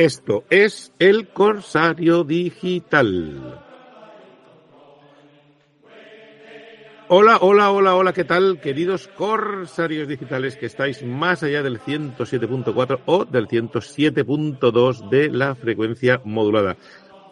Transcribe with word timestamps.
Esto 0.00 0.44
es 0.48 0.94
el 0.98 1.28
Corsario 1.28 2.24
Digital. 2.24 3.60
Hola, 7.08 7.36
hola, 7.42 7.70
hola, 7.70 7.94
hola, 7.94 8.14
¿qué 8.14 8.24
tal, 8.24 8.62
queridos 8.62 9.08
corsarios 9.08 10.08
digitales 10.08 10.56
que 10.56 10.64
estáis 10.64 11.02
más 11.02 11.42
allá 11.42 11.62
del 11.62 11.78
107.4 11.78 13.00
o 13.04 13.26
del 13.26 13.46
107.2 13.46 15.10
de 15.10 15.28
la 15.28 15.54
frecuencia 15.54 16.22
modulada? 16.24 16.78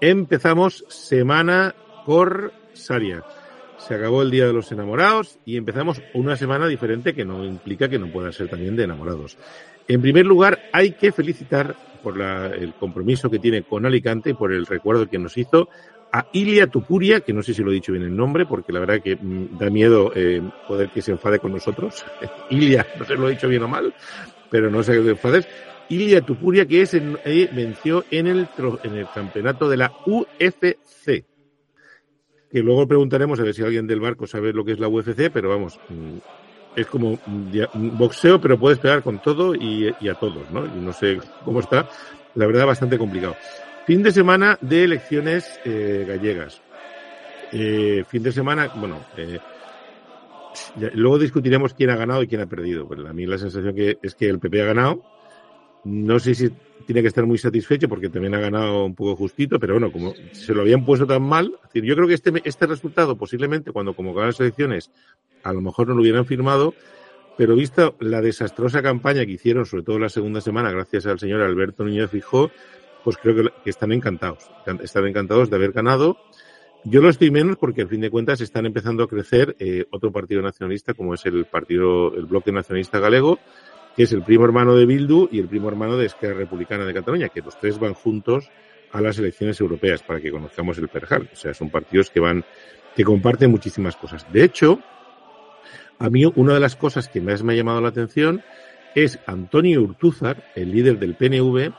Empezamos 0.03 0.85
semana 0.89 1.75
corsaria. 2.05 3.25
Se 3.79 3.95
acabó 3.95 4.21
el 4.21 4.31
Día 4.31 4.47
de 4.47 4.53
los 4.53 4.71
Enamorados 4.73 5.39
y 5.47 5.57
empezamos 5.57 6.03
una 6.13 6.37
semana 6.37 6.67
diferente 6.67 7.15
que 7.15 7.25
no 7.25 7.47
implica 7.47 7.89
que 7.89 7.99
no 7.99 8.13
pueda 8.13 8.31
ser 8.31 8.51
también 8.51 8.77
de 8.77 8.85
enamorados. 8.85 9.39
En 9.87 10.03
primer 10.03 10.27
lugar, 10.27 10.69
hay 10.71 10.91
que 10.93 11.13
felicitar 11.13 11.88
por 11.99 12.21
el 12.21 12.75
compromiso 12.75 13.31
que 13.31 13.39
tiene 13.39 13.63
con 13.63 13.87
Alicante 13.87 14.31
y 14.31 14.35
por 14.35 14.53
el 14.53 14.67
recuerdo 14.67 15.09
que 15.09 15.19
nos 15.19 15.37
hizo 15.37 15.69
a 16.13 16.27
Ilia 16.33 16.67
Tupuria, 16.67 17.21
que 17.21 17.33
no 17.33 17.43
sé 17.43 17.55
si 17.55 17.63
lo 17.63 17.71
he 17.71 17.75
dicho 17.75 17.93
bien 17.93 18.05
el 18.05 18.17
nombre, 18.17 18.47
porque 18.47 18.73
la 18.73 18.81
verdad 18.81 19.03
que 19.03 19.17
mm, 19.17 19.59
da 19.59 19.71
miedo 19.71 20.13
eh, 20.15 20.43
poder 20.67 20.91
que 20.91 21.03
se 21.03 21.13
enfade 21.13 21.39
con 21.39 21.53
nosotros. 21.53 22.05
Ilia, 22.51 22.87
no 22.99 23.05
sé 23.05 23.15
lo 23.15 23.29
he 23.29 23.33
dicho 23.33 23.49
bien 23.49 23.63
o 23.63 23.69
mal, 23.69 23.95
pero 24.51 24.71
no 24.71 24.83
sé 24.83 24.93
qué 24.95 25.01
te 25.01 25.11
enfades. 25.11 25.49
Ilia 25.91 26.21
Tupuria, 26.21 26.67
que 26.67 26.83
es 26.83 26.95
eh, 26.95 27.51
venció 27.53 28.05
en 28.11 28.27
el, 28.27 28.49
en 28.83 28.95
el 28.95 29.07
campeonato 29.15 29.69
de 29.69 29.77
la 29.77 29.93
UFC. 30.07 31.25
Que 32.51 32.61
luego 32.61 32.87
preguntaremos 32.87 33.41
a 33.41 33.43
ver 33.43 33.55
si 33.55 33.63
alguien 33.63 33.87
del 33.87 34.01
barco 34.01 34.27
sabe 34.27 34.53
lo 34.53 34.65
que 34.65 34.73
es 34.73 34.79
la 34.79 34.89
UFC, 34.89 35.31
pero 35.33 35.51
vamos, 35.51 35.79
mm, 35.89 36.19
es 36.77 36.87
como 36.87 37.19
boxeo, 37.75 38.41
pero 38.41 38.59
puedes 38.59 38.79
pegar 38.79 39.03
con 39.03 39.19
todo 39.19 39.55
y, 39.55 39.89
a 39.89 40.15
todos, 40.15 40.51
¿no? 40.51 40.65
Y 40.67 40.81
no 40.81 40.93
sé 40.93 41.19
cómo 41.45 41.61
está. 41.61 41.89
La 42.35 42.47
verdad, 42.47 42.67
bastante 42.67 42.99
complicado. 42.99 43.37
Fin 43.87 44.03
de 44.03 44.13
semana 44.13 44.59
de 44.61 44.85
elecciones 44.85 45.59
eh, 45.65 46.05
gallegas. 46.07 46.61
Eh, 47.53 48.05
fin 48.07 48.23
de 48.23 48.33
semana, 48.33 48.71
bueno, 48.77 49.01
eh, 49.17 49.39
luego 50.95 51.19
discutiremos 51.19 51.73
quién 51.73 51.91
ha 51.91 51.97
ganado 51.97 52.23
y 52.23 52.29
quién 52.29 52.43
ha 52.43 52.47
perdido. 52.47 52.87
Pero 52.87 53.09
a 53.09 53.13
mí 53.13 53.27
la 53.27 53.39
sensación 53.39 53.75
que 53.75 53.99
es 54.03 54.15
que 54.15 54.29
el 54.29 54.39
PP 54.39 54.63
ha 54.63 54.67
ganado. 54.67 55.03
No 55.89 56.19
sé 56.19 56.35
si 56.35 56.51
tiene 56.87 57.01
que 57.01 57.09
estar 57.09 57.25
muy 57.25 57.39
satisfecho 57.39 57.89
porque 57.89 58.11
también 58.11 58.35
ha 58.35 58.41
ganado 58.41 58.85
un 58.85 58.95
poco 58.95 59.17
justito, 59.17 59.59
pero 59.59 59.75
bueno, 59.75 59.91
como 59.91 60.13
se 60.33 60.53
lo 60.53 60.61
habían 60.61 60.85
puesto 60.85 61.07
tan 61.07 61.23
mal, 61.23 61.55
yo 61.73 61.95
creo 61.95 62.07
que 62.07 62.15
este, 62.15 62.31
este 62.45 62.67
resultado 62.67 63.17
posiblemente 63.17 63.73
cuando 63.73 63.95
convocaban 63.95 64.29
las 64.29 64.41
elecciones 64.41 64.91
a 65.43 65.53
lo 65.53 65.63
mejor 65.63 65.89
no 65.89 65.95
lo 65.95 66.03
hubieran 66.03 66.27
firmado, 66.27 66.75
pero 67.39 67.55
visto 67.55 67.97
la 68.01 68.21
desastrosa 68.21 68.83
campaña 68.83 69.25
que 69.25 69.33
hicieron, 69.33 69.65
sobre 69.65 69.85
todo 69.85 69.99
la 69.99 70.11
segunda 70.11 70.43
semana, 70.43 70.71
gracias 70.71 71.07
al 71.07 71.19
señor 71.19 71.41
Alberto 71.41 71.85
Núñez 71.85 72.11
Fijó, 72.11 72.51
pues 73.03 73.17
creo 73.17 73.51
que, 73.63 73.71
están 73.71 73.93
encantados. 73.93 74.51
Están 74.83 75.07
encantados 75.07 75.49
de 75.49 75.57
haber 75.57 75.73
ganado. 75.73 76.19
Yo 76.85 77.01
lo 77.01 77.09
estoy 77.09 77.31
menos 77.31 77.57
porque, 77.57 77.83
al 77.83 77.89
fin 77.89 78.01
de 78.01 78.11
cuentas, 78.11 78.41
están 78.41 78.67
empezando 78.67 79.05
a 79.05 79.09
crecer 79.09 79.57
eh, 79.59 79.87
otro 79.91 80.13
partido 80.13 80.43
nacionalista, 80.43 80.95
como 80.95 81.15
es 81.15 81.25
el 81.27 81.45
partido, 81.45 82.15
el 82.15 82.27
Bloque 82.27 82.53
Nacionalista 82.53 82.99
Galego, 82.99 83.39
que 83.99 84.05
es 84.05 84.13
el 84.13 84.23
primo 84.23 84.45
hermano 84.45 84.77
de 84.77 84.87
Bildu 84.87 85.29
y 85.33 85.41
el 85.41 85.49
primo 85.49 85.67
hermano 85.67 85.97
de 85.97 86.07
Esquerra 86.07 86.35
Republicana 86.35 86.85
de 86.85 86.95
Cataluña, 86.95 87.31
que 87.31 87.41
los 87.41 87.59
tres 87.59 87.81
van 87.81 87.95
juntos 87.95 88.49
a 88.93 89.01
las 89.01 89.19
elecciones 89.19 89.61
europeas 89.61 90.05
para 90.05 90.21
que 90.21 90.31
conozcamos 90.31 90.79
el 90.79 90.87
Perjal. 90.87 91.29
O 91.33 91.35
sea, 91.35 91.53
son 91.53 91.69
partidos 91.69 92.09
que 92.09 92.21
van, 92.21 92.45
que 92.95 93.03
comparten 93.03 93.51
muchísimas 93.51 93.97
cosas. 93.97 94.25
De 94.33 94.45
hecho, 94.45 94.79
a 95.99 96.09
mí 96.11 96.25
una 96.37 96.55
de 96.55 96.61
las 96.61 96.77
cosas 96.77 97.09
que 97.09 97.21
más 97.21 97.43
me 97.43 97.55
ha 97.55 97.57
llamado 97.57 97.81
la 97.81 97.89
atención 97.89 98.41
es 98.95 99.19
Antonio 99.27 99.83
Urtúzar, 99.83 100.45
el 100.55 100.71
líder 100.71 101.01
del 101.01 101.17
PNV, 101.17 101.75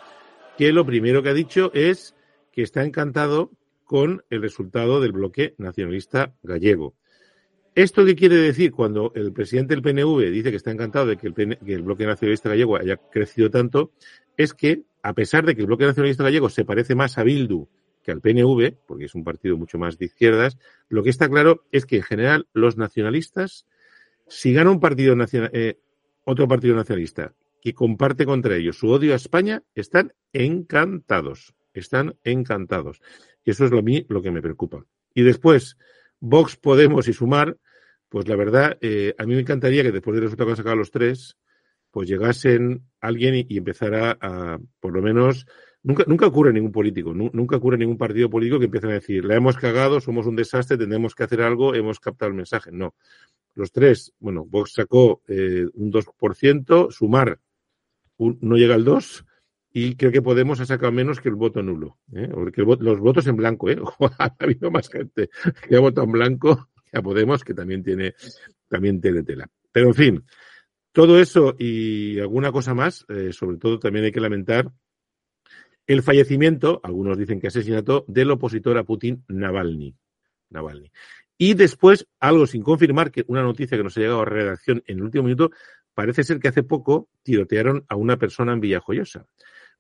que 0.58 0.74
lo 0.74 0.86
primero 0.86 1.24
que 1.24 1.30
ha 1.30 1.34
dicho 1.34 1.72
es 1.74 2.16
que 2.52 2.64
está 2.64 2.84
encantado 2.84 3.50
con 3.86 4.26
el 4.30 4.42
resultado 4.42 5.00
del 5.00 5.14
bloque 5.14 5.56
nacionalista 5.58 6.34
gallego. 6.44 6.96
¿Esto 7.76 8.06
qué 8.06 8.16
quiere 8.16 8.36
decir 8.36 8.72
cuando 8.72 9.12
el 9.16 9.32
presidente 9.32 9.76
del 9.76 9.82
PNV 9.82 10.32
dice 10.32 10.52
que 10.52 10.58
está 10.58 10.72
encantado 10.72 11.06
de 11.06 11.18
que 11.18 11.28
el, 11.28 11.82
bloque 11.82 12.06
nacionalista 12.06 12.50
gallego 12.50 12.78
haya 12.78 12.98
crecido 12.98 13.50
tanto? 13.50 13.92
Es 14.38 14.54
que, 14.54 14.84
a 15.04 15.14
pesar 15.14 15.46
de 15.46 15.56
que 15.56 15.62
el 15.62 15.68
bloque 15.68 15.86
nacionalista 15.86 16.24
gallego 16.24 16.50
se 16.50 16.66
parece 16.66 16.96
más 16.96 17.18
a 17.18 17.24
Bildu 17.24 17.68
que 18.04 18.12
al 18.12 18.22
PNV, 18.22 18.78
porque 18.88 19.06
es 19.06 19.16
un 19.16 19.24
partido 19.24 19.58
mucho 19.58 19.78
más 19.78 19.98
de 19.98 20.06
izquierdas, 20.06 20.58
lo 20.88 21.04
que 21.04 21.10
está 21.10 21.30
claro 21.30 21.66
es 21.72 21.86
que 21.86 21.98
en 21.98 22.04
general 22.04 22.48
los 22.54 22.78
nacionalistas, 22.78 23.66
si 24.28 24.54
gana 24.54 24.72
un 24.72 24.80
partido 24.80 25.16
nacional, 25.16 25.52
eh, 25.54 25.80
otro 26.24 26.48
partido 26.48 26.76
nacionalista 26.76 27.34
que 27.62 27.74
comparte 27.74 28.26
contra 28.26 28.56
ellos 28.56 28.78
su 28.78 28.90
odio 28.90 29.14
a 29.14 29.18
España, 29.18 29.64
están 29.76 30.14
encantados, 30.34 31.54
están 31.74 32.16
encantados. 32.24 33.02
Y 33.44 33.52
eso 33.52 33.66
es 33.66 33.72
lo, 33.72 33.82
lo 34.08 34.22
que 34.22 34.32
me 34.32 34.42
preocupa. 34.42 34.86
Y 35.14 35.24
después, 35.24 35.78
Vox, 36.20 36.56
Podemos 36.58 37.08
y 37.08 37.14
Sumar, 37.14 37.58
pues 38.10 38.28
la 38.28 38.36
verdad, 38.36 38.78
eh, 38.82 39.14
a 39.18 39.26
mí 39.26 39.36
me 39.36 39.42
encantaría 39.42 39.84
que 39.84 39.92
después 39.92 40.16
del 40.16 40.24
resultado 40.24 40.48
que 40.48 40.52
han 40.52 40.58
sacado 40.58 40.76
los 40.76 40.92
tres, 40.92 41.38
pues 41.92 42.08
llegasen 42.08 42.84
alguien 43.00 43.46
y, 43.48 43.58
empezara 43.58 44.18
a, 44.20 44.60
por 44.80 44.94
lo 44.94 45.02
menos, 45.02 45.46
nunca, 45.84 46.04
nunca 46.08 46.28
ocurre 46.28 46.54
ningún 46.54 46.72
político, 46.72 47.14
nunca 47.14 47.58
ocurre 47.58 47.78
ningún 47.78 47.98
partido 47.98 48.30
político 48.30 48.60
que 48.60 48.66
empiecen 48.66 48.92
a 48.92 48.94
decir, 48.94 49.26
la 49.26 49.36
hemos 49.36 49.58
cagado, 49.58 50.02
somos 50.02 50.28
un 50.28 50.36
desastre, 50.36 50.78
tenemos 50.78 51.16
que 51.16 51.24
hacer 51.24 51.42
algo, 51.42 51.76
hemos 51.76 52.00
captado 52.00 52.30
el 52.30 52.36
mensaje. 52.36 52.72
No. 52.72 52.96
Los 53.56 53.72
tres, 53.72 54.14
bueno, 54.20 54.46
Vox 54.46 54.74
sacó 54.74 55.22
eh, 55.28 55.66
un 55.74 55.92
2%, 55.92 56.92
Sumar 56.92 57.40
no 58.18 58.58
llega 58.58 58.76
al 58.76 58.84
2 58.84 59.26
y 59.72 59.96
creo 59.96 60.12
que 60.12 60.22
Podemos 60.22 60.60
ha 60.60 60.66
sacado 60.66 60.92
menos 60.92 61.20
que 61.20 61.30
el 61.30 61.36
voto 61.36 61.62
nulo. 61.62 61.98
¿eh? 62.14 62.28
Porque 62.32 62.64
los 62.64 63.00
votos 63.00 63.28
en 63.28 63.36
blanco, 63.36 63.70
¿eh? 63.70 63.78
ha 64.20 64.36
habido 64.40 64.72
más 64.72 64.90
gente 64.90 65.30
que 65.68 65.76
ha 65.76 65.80
votado 65.80 66.06
en 66.06 66.14
blanco 66.14 66.70
que 66.92 66.98
a 66.98 67.02
Podemos, 67.02 67.44
que 67.44 67.54
también 67.54 67.84
tiene, 67.84 68.16
también 68.68 69.00
tela. 69.00 69.48
Pero 69.72 69.88
en 69.88 69.94
fin, 69.94 70.26
todo 70.92 71.20
eso 71.20 71.56
y 71.58 72.20
alguna 72.20 72.52
cosa 72.52 72.74
más, 72.74 73.06
eh, 73.10 73.32
sobre 73.32 73.58
todo 73.58 73.80
también 73.80 74.06
hay 74.06 74.12
que 74.12 74.20
lamentar 74.20 74.72
el 75.86 76.04
fallecimiento, 76.04 76.80
algunos 76.84 77.18
dicen 77.18 77.40
que 77.40 77.48
asesinato, 77.48 78.06
del 78.08 78.30
opositor 78.30 78.78
a 78.78 78.84
Putin, 78.84 79.24
Navalny. 79.28 79.96
Navalny. 80.52 80.92
Y 81.36 81.56
después, 81.56 82.08
algo 82.20 82.46
sin 82.46 82.62
confirmar, 82.62 83.10
que 83.12 83.24
una 83.28 83.42
noticia 83.42 83.76
que 83.76 83.84
nos 83.84 83.98
ha 83.98 84.02
llegado 84.02 84.22
a 84.22 84.26
redacción 84.26 84.84
en 84.86 84.98
el 84.98 85.04
último 85.04 85.24
minuto, 85.24 85.50
parece 85.96 86.24
ser 86.24 86.40
que 86.40 86.50
hace 86.50 86.62
poco 86.62 87.10
tirotearon 87.24 87.86
a 87.90 87.96
una 87.96 88.18
persona 88.18 88.54
en 88.54 88.60
Villajoyosa. 88.60 89.26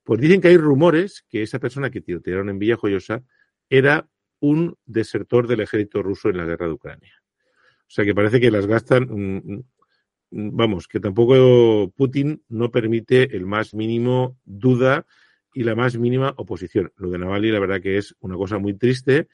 Pues 0.09 0.21
dicen 0.21 0.41
que 0.41 0.47
hay 0.47 0.57
rumores 0.57 1.23
que 1.29 1.43
esa 1.43 1.59
persona 1.59 1.91
que 1.91 2.01
tirotearon 2.01 2.49
en 2.49 2.57
Villajoyosa 2.57 3.23
era 3.69 4.09
un 4.39 4.75
desertor 4.87 5.45
del 5.45 5.59
ejército 5.59 6.01
ruso 6.01 6.29
en 6.29 6.37
la 6.37 6.45
guerra 6.45 6.65
de 6.65 6.73
Ucrania. 6.73 7.13
O 7.81 7.89
sea 7.89 8.03
que 8.03 8.15
parece 8.15 8.39
que 8.39 8.49
las 8.49 8.65
gastan, 8.65 9.03
mm, 9.03 9.63
mm, 10.31 10.57
vamos, 10.57 10.87
que 10.87 10.99
tampoco 10.99 11.93
Putin 11.95 12.41
no 12.49 12.71
permite 12.71 13.37
el 13.37 13.45
más 13.45 13.75
mínimo 13.75 14.35
duda 14.45 15.05
y 15.53 15.61
la 15.61 15.75
más 15.75 15.95
mínima 15.95 16.33
oposición. 16.37 16.91
Lo 16.97 17.11
de 17.11 17.19
Navalny, 17.19 17.51
la 17.51 17.59
verdad 17.59 17.79
que 17.79 17.99
es 17.99 18.15
una 18.19 18.35
cosa 18.35 18.57
muy 18.57 18.73
triste 18.73 19.27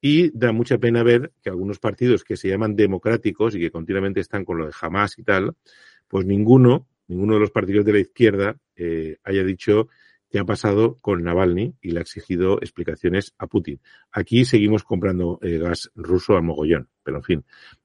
y 0.00 0.36
da 0.36 0.50
mucha 0.50 0.78
pena 0.78 1.04
ver 1.04 1.30
que 1.40 1.50
algunos 1.50 1.78
partidos 1.78 2.24
que 2.24 2.36
se 2.36 2.48
llaman 2.48 2.74
democráticos 2.74 3.54
y 3.54 3.60
que 3.60 3.70
continuamente 3.70 4.18
están 4.18 4.44
con 4.44 4.58
lo 4.58 4.66
de 4.66 4.72
Hamas 4.80 5.16
y 5.16 5.22
tal, 5.22 5.54
pues 6.08 6.26
ninguno, 6.26 6.88
ninguno 7.06 7.34
de 7.34 7.40
los 7.40 7.52
partidos 7.52 7.84
de 7.84 7.92
la 7.92 8.00
izquierda 8.00 8.56
eh, 8.74 9.18
haya 9.22 9.44
dicho 9.44 9.88
qué 10.30 10.38
ha 10.38 10.44
pasado 10.44 10.96
con 11.00 11.22
Navalny 11.22 11.74
y 11.80 11.90
le 11.90 11.98
ha 11.98 12.02
exigido 12.02 12.58
explicaciones 12.60 13.34
a 13.38 13.46
Putin. 13.46 13.80
Aquí 14.12 14.44
seguimos 14.44 14.84
comprando 14.84 15.38
eh, 15.42 15.58
gas 15.58 15.90
ruso 15.94 16.36
a 16.36 16.42
mogollón, 16.42 16.88
pero 17.02 17.18
en 17.18 17.22
fin, 17.22 17.44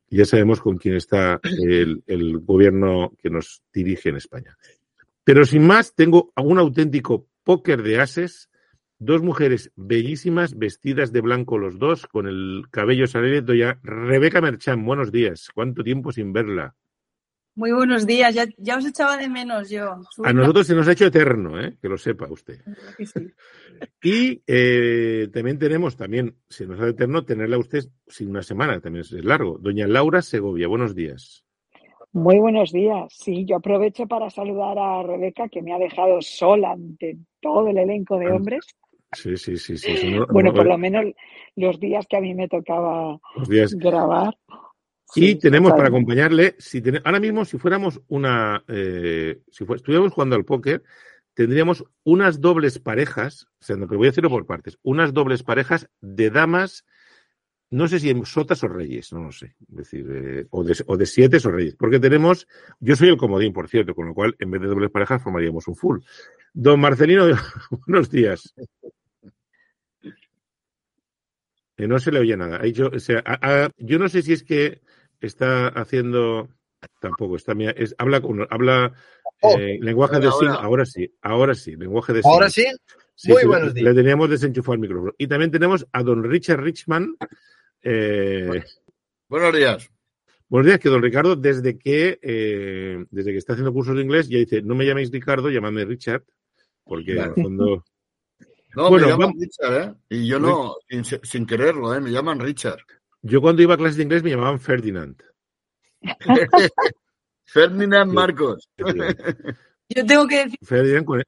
ya 0.09 0.26
sabemos 0.26 0.62
con 0.62 0.78
quién 0.78 0.96
está 0.96 1.40
el, 1.44 2.03
el, 2.06 2.40
gobierno 2.40 3.14
que 3.22 3.29
nos 3.29 3.64
dirige 3.73 4.09
en 4.09 4.17
España. 4.17 4.58
Pero 5.23 5.46
sin 5.46 5.66
más, 5.66 5.96
tengo 5.96 6.32
un 6.35 6.59
auténtico 6.59 7.28
póker 7.44 7.82
de 7.82 8.00
ases, 8.00 8.50
dos 9.00 9.22
mujeres 9.22 9.72
bellísimas, 9.76 10.58
vestidas 10.58 11.12
de 11.12 11.22
blanco 11.22 11.58
los 11.58 11.79
dos, 11.79 12.08
con 12.08 12.28
el 12.28 12.66
cabello 12.72 13.08
salido 13.08 13.53
ya. 13.53 13.79
Rebeca 13.84 14.41
Merchán, 14.41 14.85
buenos 14.85 15.12
días. 15.12 15.50
¿Cuánto 15.53 15.84
tiempo 15.84 16.12
sin 16.12 16.34
verla? 16.34 16.76
Muy 17.55 17.72
buenos 17.72 18.08
días, 18.08 18.34
ya, 18.58 18.78
os 18.78 18.85
echaba 18.85 19.16
de 19.16 19.29
menos 19.29 19.70
yo. 19.70 19.97
A 20.23 20.34
nosotros 20.34 20.66
se 20.66 20.73
nos 20.73 20.88
ha 20.88 20.94
hecho 20.94 21.05
eterno, 21.05 21.61
¿eh? 21.61 21.78
que 21.79 21.88
lo 21.88 22.00
sepa 22.00 22.28
usted. 22.28 22.59
y 24.03 24.41
eh, 24.47 25.28
también 25.32 25.59
tenemos, 25.59 25.96
también 25.96 26.35
se 26.50 26.66
nos 26.66 26.79
ha 26.82 26.88
eterno 26.88 27.26
tenerla 27.26 27.59
usted 27.59 27.84
sin 28.08 28.32
una 28.32 28.41
semana, 28.41 28.79
también 28.79 29.02
es 29.02 29.11
largo. 29.11 29.59
Doña 29.59 29.85
Laura 29.85 30.23
Segovia, 30.23 30.67
buenos 30.67 30.96
días. 30.96 31.46
Muy 32.11 32.40
buenos 32.40 32.72
días. 32.72 33.14
Sí, 33.16 33.46
yo 33.46 33.58
aprovecho 33.58 34.08
para 34.08 34.32
saludar 34.32 34.78
a 34.79 35.03
Rebeca, 35.03 35.47
que 35.47 35.61
me 35.61 35.73
ha 35.73 35.78
dejado 35.78 36.22
sola 36.22 36.72
ante 36.72 37.17
todo 37.40 37.67
el 37.67 37.78
elenco 37.78 38.17
de 38.17 38.32
hombres. 38.32 38.66
Sí, 39.11 39.38
sí, 39.38 39.58
sí. 39.58 39.78
sí. 39.78 40.16
bueno, 40.32 40.53
por 40.53 40.66
lo 40.66 40.78
menos 40.79 41.05
los 41.55 41.79
días 41.79 42.08
que 42.08 42.17
a 42.17 42.22
mí 42.22 42.34
me 42.34 42.47
tocaba 42.47 43.20
grabar 43.76 44.35
y 45.16 45.36
tenemos 45.36 45.72
para 45.74 45.88
acompañarle, 45.90 46.56
si 46.60 46.82
ahora 47.04 47.20
mismo 47.20 47.46
si 47.46 47.58
fuéramos 47.58 48.02
una, 48.08 48.64
eh, 48.68 49.42
si 49.52 49.64
estuviéramos 49.64 50.14
jugando 50.14 50.36
al 50.36 50.46
póker, 50.46 50.84
tendríamos 51.34 51.84
unas 52.04 52.40
dobles 52.42 52.80
parejas, 52.80 53.48
o 53.60 53.64
sea, 53.64 53.76
no, 53.76 53.88
pero 53.88 53.98
voy 54.00 54.08
a 54.08 54.12
decirlo 54.12 54.30
por 54.30 54.46
partes, 54.46 54.78
unas 54.84 55.14
dobles 55.14 55.44
parejas 55.44 55.90
de 56.02 56.30
damas, 56.30 56.86
no 57.72 57.88
sé 57.88 58.00
si 58.00 58.10
en 58.12 58.24
sotas 58.26 58.64
o 58.64 58.68
reyes, 58.68 59.12
no 59.14 59.24
lo 59.24 59.32
sé, 59.32 59.56
es 59.70 59.76
decir, 59.76 60.06
eh, 60.12 60.46
o, 60.52 60.64
de, 60.64 60.76
o 60.86 60.96
de 60.98 61.06
siete 61.08 61.38
o 61.44 61.50
reyes, 61.52 61.76
porque 61.76 62.00
tenemos, 62.00 62.48
yo 62.80 62.96
soy 62.96 63.10
el 63.10 63.18
comodín, 63.18 63.52
por 63.54 63.68
cierto, 63.68 63.96
con 63.96 64.08
lo 64.08 64.14
cual, 64.14 64.36
en 64.40 64.52
vez 64.52 64.62
de 64.62 64.68
dobles 64.68 64.92
parejas, 64.92 65.24
formaríamos 65.24 65.68
un 65.68 65.76
full. 65.76 66.00
Don 66.54 66.80
Marcelino, 66.80 67.26
buenos 67.88 68.12
días. 68.12 68.54
Eh, 71.78 71.88
no 71.88 71.98
se 72.00 72.12
le 72.12 72.20
oye 72.20 72.38
nada. 72.38 72.60
Dicho, 72.60 72.92
o 72.94 73.00
sea, 73.00 73.24
a- 73.26 73.64
a- 73.66 73.70
yo 73.78 73.98
no 73.98 74.08
sé 74.08 74.22
si 74.22 74.34
es 74.34 74.44
que 74.44 74.82
está 75.25 75.67
haciendo, 75.70 76.49
tampoco, 76.99 77.35
está, 77.35 77.53
mira, 77.55 77.72
es, 77.72 77.96
habla, 77.97 78.22
con- 78.22 78.47
habla 78.49 78.93
Oh, 79.46 79.58
eh, 79.59 79.78
lenguaje 79.81 80.20
de 80.20 80.28
ahora, 80.28 80.37
signos, 80.40 80.58
ahora. 80.61 80.85
sí, 80.85 81.14
ahora 81.22 81.53
sí, 81.55 81.75
lenguaje 81.75 82.14
de 82.14 82.22
Ahora 82.23 82.49
signos. 82.49 82.79
sí, 83.16 83.31
Muy 83.31 83.41
sí, 83.41 83.47
buenos 83.47 83.67
le- 83.70 83.81
días. 83.81 83.93
Le 83.96 84.02
teníamos 84.02 84.29
desenchufado 84.29 84.73
el 84.75 84.79
micrófono. 84.79 85.14
Y 85.17 85.28
también 85.28 85.52
tenemos 85.52 85.85
a 85.91 86.02
don 86.03 86.23
Richard 86.23 86.61
Richman. 86.61 87.16
eh, 87.81 88.64
Buenos 89.28 89.53
días. 89.53 89.90
buenos 90.47 90.67
días, 90.67 90.79
que 90.79 90.87
don 90.90 91.02
Ricardo, 91.02 91.35
desde 91.35 91.78
que, 91.78 92.19
eh, 92.22 93.03
desde 93.11 93.31
que 93.31 93.37
está 93.37 93.53
haciendo 93.53 93.73
cursos 93.73 93.96
de 93.97 94.02
inglés, 94.03 94.29
ya 94.29 94.37
dice, 94.37 94.61
no 94.61 94.76
me 94.76 94.85
llaméis 94.85 95.11
Ricardo, 95.11 95.49
llamadme 95.49 95.84
Richard, 95.85 96.23
porque 96.85 97.14
Claro. 97.14 97.34
en 97.34 97.37
el 97.40 97.43
fondo... 97.43 97.85
No, 98.76 98.90
Bueno, 98.90 99.05
me 99.08 99.11
llaman 99.11 99.28
vamos- 99.34 99.41
Richard, 99.41 99.84
¿eh? 99.84 99.93
Y 100.09 100.28
yo 100.28 100.40
no, 100.40 100.76
sin, 100.90 101.03
sin 101.03 101.46
quererlo, 101.46 101.93
¿eh? 101.93 101.99
Me 101.99 102.11
llaman 102.11 102.40
Richard. 102.40 102.79
Yo 103.23 103.41
cuando 103.41 103.61
iba 103.61 103.73
a 103.73 103.78
clases 103.78 103.97
de 103.97 104.03
inglés 104.03 104.22
me 104.23 104.29
llamaban 104.31 104.59
Ferdinand. 104.59 105.22
Ferdinand. 107.46 108.11
Marcos. 108.14 108.70
Yo 108.78 110.05
tengo 110.05 110.28
que 110.28 110.43
decir, 110.46 110.59
Ferdinand 110.61 111.05
con- 111.05 111.20
el 111.20 111.25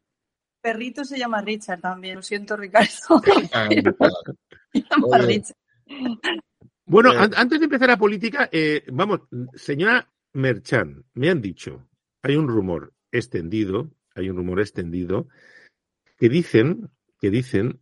perrito 0.61 1.05
se 1.05 1.17
llama 1.17 1.41
Richard 1.41 1.79
también. 1.81 2.15
Lo 2.15 2.21
siento, 2.23 2.57
Ricardo. 2.57 2.89
Ah, 3.53 3.69
Se 4.73 4.81
llama 4.81 5.07
Oye. 5.07 5.25
Richard. 5.27 5.55
Bueno, 6.85 7.13
Eh. 7.13 7.17
an- 7.17 7.33
antes 7.35 7.59
de 7.59 7.65
empezar 7.65 7.87
la 7.89 7.97
política, 7.97 8.49
eh, 8.51 8.83
vamos, 8.91 9.21
señora 9.53 10.11
Merchan, 10.33 11.05
me 11.13 11.29
han 11.29 11.41
dicho, 11.41 11.87
hay 12.23 12.35
un 12.35 12.47
rumor 12.47 12.93
extendido, 13.11 13.91
hay 14.15 14.29
un 14.29 14.37
rumor 14.37 14.59
extendido, 14.59 15.27
que 16.17 16.27
dicen, 16.29 16.89
que 17.19 17.29
dicen 17.29 17.79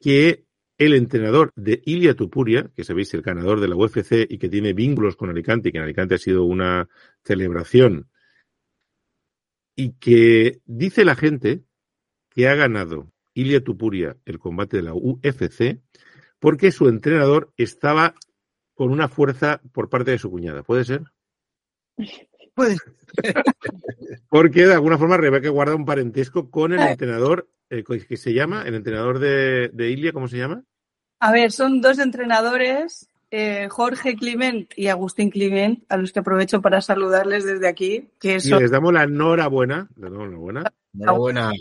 que 0.00 0.46
el 0.80 0.94
entrenador 0.94 1.52
de 1.56 1.82
Ilia 1.84 2.14
Tupuria, 2.14 2.70
que 2.74 2.84
sabéis, 2.84 3.12
el 3.12 3.20
ganador 3.20 3.60
de 3.60 3.68
la 3.68 3.76
UFC 3.76 4.26
y 4.26 4.38
que 4.38 4.48
tiene 4.48 4.72
vínculos 4.72 5.14
con 5.14 5.28
Alicante, 5.28 5.68
y 5.68 5.72
que 5.72 5.78
en 5.78 5.84
Alicante 5.84 6.14
ha 6.14 6.18
sido 6.18 6.44
una 6.44 6.88
celebración, 7.22 8.08
y 9.76 9.92
que 9.98 10.62
dice 10.64 11.04
la 11.04 11.16
gente 11.16 11.64
que 12.30 12.48
ha 12.48 12.54
ganado 12.54 13.12
Ilia 13.34 13.62
Tupuria 13.62 14.16
el 14.24 14.38
combate 14.38 14.78
de 14.78 14.82
la 14.84 14.94
UFC 14.94 15.80
porque 16.38 16.72
su 16.72 16.88
entrenador 16.88 17.52
estaba 17.58 18.14
con 18.72 18.90
una 18.90 19.08
fuerza 19.08 19.60
por 19.72 19.90
parte 19.90 20.12
de 20.12 20.18
su 20.18 20.30
cuñada. 20.30 20.62
¿Puede 20.62 20.84
ser? 20.84 21.02
Puede. 22.60 22.76
Porque 24.28 24.66
de 24.66 24.74
alguna 24.74 24.98
forma 24.98 25.16
Rebeca 25.16 25.48
guarda 25.48 25.74
un 25.74 25.84
parentesco 25.84 26.50
con 26.50 26.72
el 26.72 26.80
entrenador, 26.80 27.48
eh, 27.70 27.82
que 27.84 28.16
se 28.16 28.32
llama, 28.34 28.62
el 28.66 28.74
entrenador 28.74 29.18
de, 29.18 29.70
de 29.72 29.90
Ilia, 29.90 30.12
¿cómo 30.12 30.28
se 30.28 30.36
llama? 30.38 30.62
A 31.20 31.32
ver, 31.32 31.52
son 31.52 31.80
dos 31.80 31.98
entrenadores, 31.98 33.08
eh, 33.30 33.68
Jorge 33.70 34.14
Climent 34.16 34.70
y 34.76 34.88
Agustín 34.88 35.30
Climent, 35.30 35.84
a 35.88 35.96
los 35.96 36.12
que 36.12 36.20
aprovecho 36.20 36.60
para 36.62 36.80
saludarles 36.80 37.44
desde 37.44 37.68
aquí, 37.68 38.08
que 38.20 38.36
Y 38.36 38.40
son- 38.40 38.60
les 38.62 38.70
damos 38.70 38.92
la 38.92 39.04
enhorabuena. 39.04 39.88
Enhorabuena. 39.96 40.70
Enhorabuena. 40.94 41.52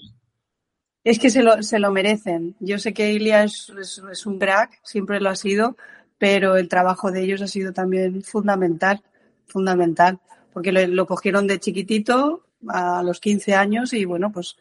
es 1.04 1.18
que 1.20 1.30
se 1.30 1.44
lo, 1.44 1.64
se 1.64 1.80
lo 1.80 1.92
merecen. 1.92 2.56
Yo 2.60 2.78
sé 2.78 2.94
que 2.94 3.12
Ilia 3.14 3.44
es, 3.44 3.72
es- 3.80 4.02
es 4.12 4.26
un 4.26 4.38
crack, 4.38 4.80
siempre 4.84 5.20
lo 5.20 5.30
ha 5.30 5.36
sido, 5.36 5.78
pero 6.18 6.58
el 6.58 6.68
trabajo 6.68 7.12
de 7.12 7.22
ellos 7.24 7.42
ha 7.42 7.48
sido 7.48 7.72
también 7.74 8.22
fundamental, 8.24 9.02
fundamental, 9.48 10.20
porque 10.54 10.72
lo, 10.72 10.86
lo 10.88 11.06
cogieron 11.06 11.48
de 11.48 11.60
chiquitito 11.60 12.46
a 12.68 13.04
los 13.04 13.20
15 13.20 13.56
años 13.56 13.94
y 13.94 14.06
bueno, 14.06 14.32
pues 14.32 14.58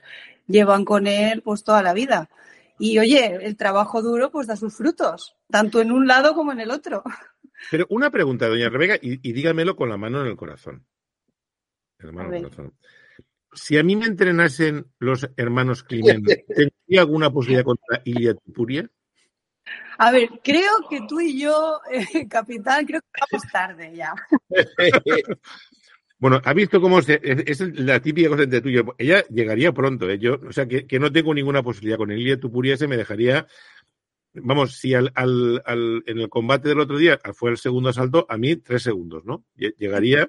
llevan 0.47 0.85
con 0.85 1.07
él 1.07 1.43
pues 1.43 1.65
toda 1.65 1.83
la 1.83 1.93
vida. 1.93 2.29
Y 2.79 2.99
oye, 2.99 3.39
el 3.43 3.57
trabajo 3.57 4.03
duro 4.03 4.31
pues 4.31 4.47
da 4.47 4.57
sus 4.57 4.75
frutos, 4.77 5.37
tanto 5.51 5.81
en 5.81 5.91
un 5.91 6.07
lado 6.07 6.35
como 6.35 6.53
en 6.53 6.61
el 6.61 6.71
otro. 6.71 7.03
Pero 7.71 7.87
una 7.91 8.11
pregunta, 8.11 8.47
doña 8.47 8.69
Rebeca, 8.69 8.97
y, 9.01 9.29
y 9.29 9.33
dígamelo 9.33 9.75
con 9.75 9.89
la 9.89 9.97
mano 9.97 10.21
en 10.21 10.29
el 10.29 10.37
corazón. 10.37 10.87
En 11.99 12.07
la 12.07 12.13
mano 12.13 12.29
A 12.29 12.31
en 12.31 12.35
el 12.37 12.43
ver. 12.43 12.51
corazón. 12.51 12.75
Si 13.53 13.77
a 13.79 13.83
mí 13.83 13.97
me 13.97 14.07
entrenasen 14.07 14.87
los 14.99 15.29
hermanos 15.37 15.83
Climent, 15.83 16.25
¿tendría 16.47 17.01
alguna 17.01 17.33
posibilidad 17.33 17.65
contra 17.65 18.01
Ilia 18.05 18.35
Tupuria? 18.35 18.89
A 19.99 20.13
ver, 20.13 20.29
creo 20.45 20.71
que 20.89 21.01
tú 21.09 21.19
y 21.19 21.41
yo, 21.41 21.81
eh, 21.91 22.29
capitán, 22.29 22.87
creo 22.87 23.01
que 23.01 23.21
vamos 23.33 23.47
tarde 23.51 23.97
ya. 23.97 24.15
Bueno, 26.21 26.41
ha 26.45 26.53
visto 26.53 26.81
cómo 26.81 27.01
se, 27.01 27.21
es, 27.23 27.61
es 27.61 27.79
la 27.79 28.01
típica 28.01 28.29
cosa 28.29 28.43
entre 28.43 28.61
tú 28.61 28.69
y 28.69 28.73
yo. 28.75 28.83
Ella 28.99 29.25
llegaría 29.29 29.73
pronto, 29.73 30.11
¿eh? 30.11 30.19
Yo, 30.19 30.41
o 30.49 30.53
sea, 30.53 30.67
que, 30.67 30.87
que 30.87 30.99
no 30.99 31.13
tengo 31.13 31.33
ninguna 31.33 31.63
posibilidad 31.63 31.97
con 31.97 32.11
el 32.11 32.19
Ilia 32.21 32.41
Tupuria 32.41 32.75
ese 32.75 32.89
me 32.89 32.97
dejaría. 32.97 33.47
Vamos, 34.35 34.77
si 34.77 34.95
al, 34.95 35.11
al, 35.15 35.63
al- 35.65 36.03
en 36.07 36.19
el 36.19 36.29
combate 36.29 36.69
del 36.69 36.81
otro 36.81 36.99
día 36.99 37.19
fue 37.35 37.51
el 37.51 37.57
segundo 37.57 37.89
asalto, 37.91 38.27
a 38.29 38.37
mí 38.37 38.57
tres 38.57 38.83
segundos, 38.83 39.25
¿no? 39.25 39.45
Lle- 39.57 39.75
Llegaría. 39.77 40.29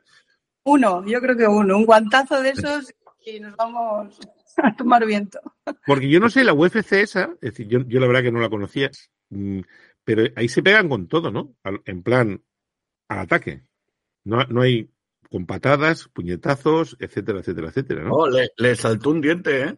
Uno, 0.64 1.04
yo 1.06 1.20
creo 1.22 1.36
que 1.36 1.48
uno, 1.48 1.78
un 1.78 1.86
guantazo 1.86 2.42
de 2.42 2.52
esos 2.52 2.94
y 3.26 3.40
nos 3.40 3.56
vamos 3.56 4.20
a 4.58 4.76
tomar 4.76 5.06
viento. 5.06 5.40
Porque 5.86 6.10
yo 6.10 6.20
no 6.20 6.30
sé, 6.30 6.44
la 6.44 6.54
UFC 6.54 7.02
esa, 7.02 7.34
es 7.42 7.52
decir, 7.52 7.68
yo, 7.68 7.80
yo 7.88 8.00
la 8.00 8.08
verdad 8.08 8.22
que 8.24 8.32
no 8.32 8.40
la 8.40 8.50
conocía, 8.50 8.92
mm, 9.30 9.60
pero 10.04 10.24
ahí 10.36 10.48
se 10.48 10.62
pegan 10.64 10.88
con 10.88 11.08
todo, 11.08 11.32
¿no? 11.32 11.56
En 11.86 12.04
plan, 12.04 12.42
al 13.08 13.20
ataque. 13.20 13.64
No, 14.24 14.44
no 14.46 14.62
hay 14.62 14.90
con 15.30 15.46
patadas, 15.46 16.08
puñetazos, 16.14 16.98
etcétera, 17.00 17.40
etcétera, 17.40 17.68
etcétera, 17.70 18.04
¿no? 18.04 18.10
No, 18.10 18.28
le, 18.30 18.50
le 18.58 18.76
saltó 18.76 19.12
un 19.12 19.22
diente, 19.22 19.62
¿eh? 19.62 19.76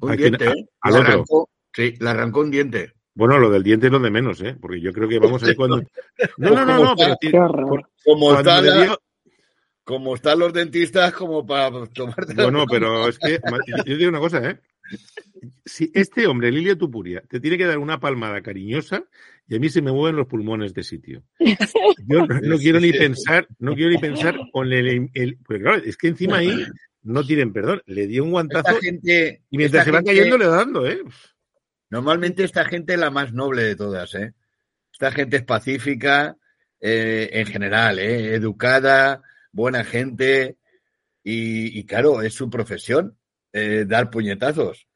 Un 0.00 0.10
¿A 0.10 0.16
diente, 0.16 0.48
¿A- 0.48 0.52
¿eh? 0.52 0.68
al 0.80 0.92
Le 0.94 0.98
otro? 1.00 1.12
arrancó- 1.12 1.48
sí, 1.74 1.94
le 2.00 2.08
arrancó 2.08 2.40
un 2.40 2.50
diente. 2.50 2.92
Bueno, 3.14 3.38
lo 3.38 3.50
del 3.50 3.62
diente 3.62 3.86
es 3.86 3.92
lo 3.92 3.98
de 3.98 4.10
menos, 4.10 4.40
¿eh? 4.42 4.56
Porque 4.60 4.80
yo 4.80 4.92
creo 4.92 5.08
que 5.08 5.18
vamos 5.18 5.42
ahí 5.42 5.54
cuando. 5.56 5.82
No, 6.38 6.50
no, 6.50 6.64
no, 6.66 6.84
no, 6.84 6.94
pero. 6.96 7.16
Como, 8.04 8.32
la- 8.32 8.62
dio- 8.62 9.00
como 9.84 10.14
están 10.16 10.38
los 10.38 10.52
dentistas, 10.52 11.12
como 11.14 11.46
para 11.46 11.70
tomarte 11.86 12.34
la 12.34 12.42
Bueno, 12.44 12.64
pero 12.68 13.08
es 13.08 13.18
que 13.18 13.38
yo 13.66 13.84
te 13.84 13.96
digo 13.96 14.08
una 14.10 14.18
cosa, 14.20 14.50
¿eh? 14.50 14.60
Si 15.64 15.90
este 15.94 16.26
hombre, 16.26 16.50
Lilia 16.50 16.76
Tupuria, 16.76 17.22
te 17.28 17.40
tiene 17.40 17.56
que 17.58 17.66
dar 17.66 17.78
una 17.78 18.00
palmada 18.00 18.40
cariñosa 18.42 19.04
y 19.48 19.56
a 19.56 19.58
mí 19.60 19.68
se 19.68 19.80
me 19.82 19.92
mueven 19.92 20.16
los 20.16 20.26
pulmones 20.26 20.74
de 20.74 20.82
sitio. 20.82 21.22
Yo 22.08 22.26
no, 22.26 22.40
no 22.40 22.58
quiero 22.58 22.80
ni 22.80 22.92
pensar, 22.92 23.46
no 23.58 23.74
quiero 23.74 23.90
ni 23.90 23.98
pensar 23.98 24.36
con 24.52 24.72
el, 24.72 25.10
el- 25.14 25.38
Porque 25.44 25.62
claro, 25.62 25.82
es 25.84 25.96
que 25.96 26.08
encima 26.08 26.38
ahí 26.38 26.64
no 27.02 27.24
tienen 27.24 27.52
perdón. 27.52 27.82
Le 27.86 28.06
dio 28.06 28.24
un 28.24 28.30
guantazo 28.32 28.78
gente, 28.80 29.42
y 29.50 29.56
mientras 29.58 29.84
se 29.84 29.90
van 29.90 30.04
gente- 30.04 30.18
cayendo 30.18 30.38
le 30.38 30.46
va 30.46 30.56
dando, 30.56 30.86
¿eh? 30.86 31.00
Normalmente 31.90 32.42
esta 32.44 32.64
gente 32.64 32.94
es 32.94 32.98
la 32.98 33.10
más 33.10 33.32
noble 33.32 33.62
de 33.62 33.76
todas, 33.76 34.14
¿eh? 34.16 34.32
Esta 34.92 35.12
gente 35.12 35.36
es 35.36 35.44
pacífica, 35.44 36.36
eh, 36.80 37.28
en 37.32 37.46
general, 37.46 37.98
¿eh? 37.98 38.34
Educada, 38.34 39.22
buena 39.52 39.84
gente 39.84 40.56
y, 41.22 41.78
y 41.78 41.84
claro, 41.84 42.22
es 42.22 42.34
su 42.34 42.50
profesión, 42.50 43.16
eh, 43.52 43.84
dar 43.86 44.10
puñetazos. 44.10 44.86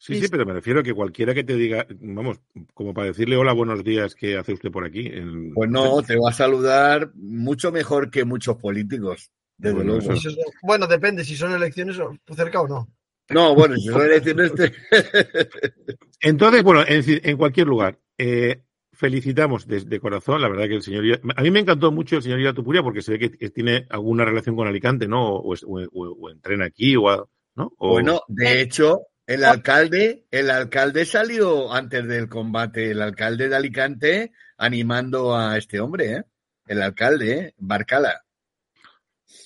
Sí, 0.00 0.20
sí, 0.20 0.28
pero 0.30 0.46
me 0.46 0.52
refiero 0.52 0.80
a 0.80 0.82
que 0.84 0.94
cualquiera 0.94 1.34
que 1.34 1.42
te 1.42 1.54
diga, 1.56 1.84
vamos, 2.00 2.40
como 2.72 2.94
para 2.94 3.08
decirle 3.08 3.36
hola, 3.36 3.52
buenos 3.52 3.82
días, 3.82 4.14
¿qué 4.14 4.38
hace 4.38 4.52
usted 4.52 4.70
por 4.70 4.84
aquí? 4.84 5.06
El- 5.06 5.50
Pues 5.54 5.68
no, 5.68 6.00
te 6.02 6.16
va 6.16 6.30
a 6.30 6.32
saludar 6.32 7.10
mucho 7.14 7.72
mejor 7.72 8.08
que 8.08 8.24
muchos 8.24 8.56
políticos, 8.58 9.32
desde 9.56 9.74
Bueno, 9.74 9.94
luego. 9.94 10.12
eso- 10.12 10.28
Eso 10.28 10.28
es- 10.30 10.36
Bueno, 10.62 10.86
depende 10.86 11.24
si 11.24 11.34
son 11.34 11.52
elecciones 11.52 11.98
o- 11.98 12.16
cerca 12.34 12.60
o 12.60 12.68
no. 12.68 12.88
No, 13.30 13.54
bueno, 13.56 13.74
si 13.76 13.88
son 13.88 14.02
elecciones, 14.02 14.54
te- 14.54 14.72
Entonces, 16.20 16.62
bueno, 16.62 16.84
en, 16.86 17.02
cualquier 17.36 17.66
lugar, 17.66 17.98
eh, 18.16 18.62
felicitamos 18.92 19.66
de, 19.66 19.80
de 19.80 20.00
corazón, 20.00 20.40
la 20.40 20.48
verdad 20.48 20.68
que 20.68 20.76
el 20.76 20.82
señor... 20.82 21.04
Ira- 21.04 21.20
A 21.36 21.42
mí 21.42 21.50
me 21.50 21.58
encantó 21.60 21.90
mucho 21.90 22.16
el 22.16 22.22
señor 22.22 22.54
Tupuria 22.54 22.82
porque 22.84 23.02
se 23.02 23.12
ve 23.12 23.18
que, 23.18 23.50
tiene 23.50 23.86
alguna 23.90 24.24
relación 24.24 24.54
con 24.54 24.68
Alicante, 24.68 25.08
¿no? 25.08 25.26
O, 25.36 25.54
es- 25.54 25.64
o- 25.64 25.80
o- 25.92 26.16
o 26.20 26.30
entrena 26.30 26.66
aquí, 26.66 26.94
o, 26.96 27.28
¿no? 27.56 27.72
O- 27.78 27.90
Bueno, 27.90 28.22
de 28.28 28.60
hecho, 28.60 29.00
el 29.28 29.44
alcalde, 29.44 30.24
el 30.30 30.50
alcalde 30.50 31.04
salió 31.04 31.72
antes 31.72 32.06
del 32.08 32.28
combate, 32.28 32.90
el 32.90 33.02
alcalde 33.02 33.48
de 33.48 33.56
Alicante 33.56 34.32
animando 34.56 35.36
a 35.36 35.56
este 35.56 35.78
hombre, 35.80 36.12
¿eh? 36.12 36.24
El 36.66 36.82
alcalde, 36.82 37.38
¿eh? 37.38 37.54
Barcala. 37.58 38.24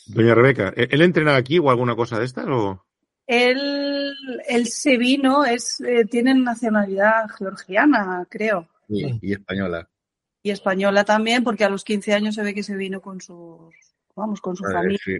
Doña 0.07 0.35
Rebeca, 0.35 0.73
¿eh, 0.77 0.89
¿él 0.91 1.03
entrena 1.03 1.37
aquí 1.37 1.59
o 1.59 1.71
alguna 1.71 1.95
cosa 1.97 2.19
de 2.19 2.25
estas? 2.25 2.47
O... 2.49 2.85
Él, 3.27 4.13
él 4.49 4.67
se 4.67 4.97
vino, 4.97 5.45
es, 5.45 5.81
eh, 5.81 6.05
tienen 6.05 6.45
nacionalidad 6.45 7.29
georgiana, 7.39 8.27
creo, 8.29 8.69
Sí, 8.89 9.19
y 9.23 9.33
española. 9.33 9.89
y 10.43 10.51
española 10.51 11.05
también, 11.05 11.43
porque 11.45 11.65
a 11.65 11.71
los 11.71 11.85
15 11.85 12.13
años 12.15 12.35
se 12.35 12.43
ve 12.43 12.53
que 12.55 12.63
se 12.63 12.77
vino 12.77 13.01
con 13.01 13.21
sus, 13.21 13.73
vamos, 14.15 14.41
con 14.41 14.57
su 14.57 14.65
Eh, 14.69 14.73
familia. 14.73 14.99
sí. 15.05 15.19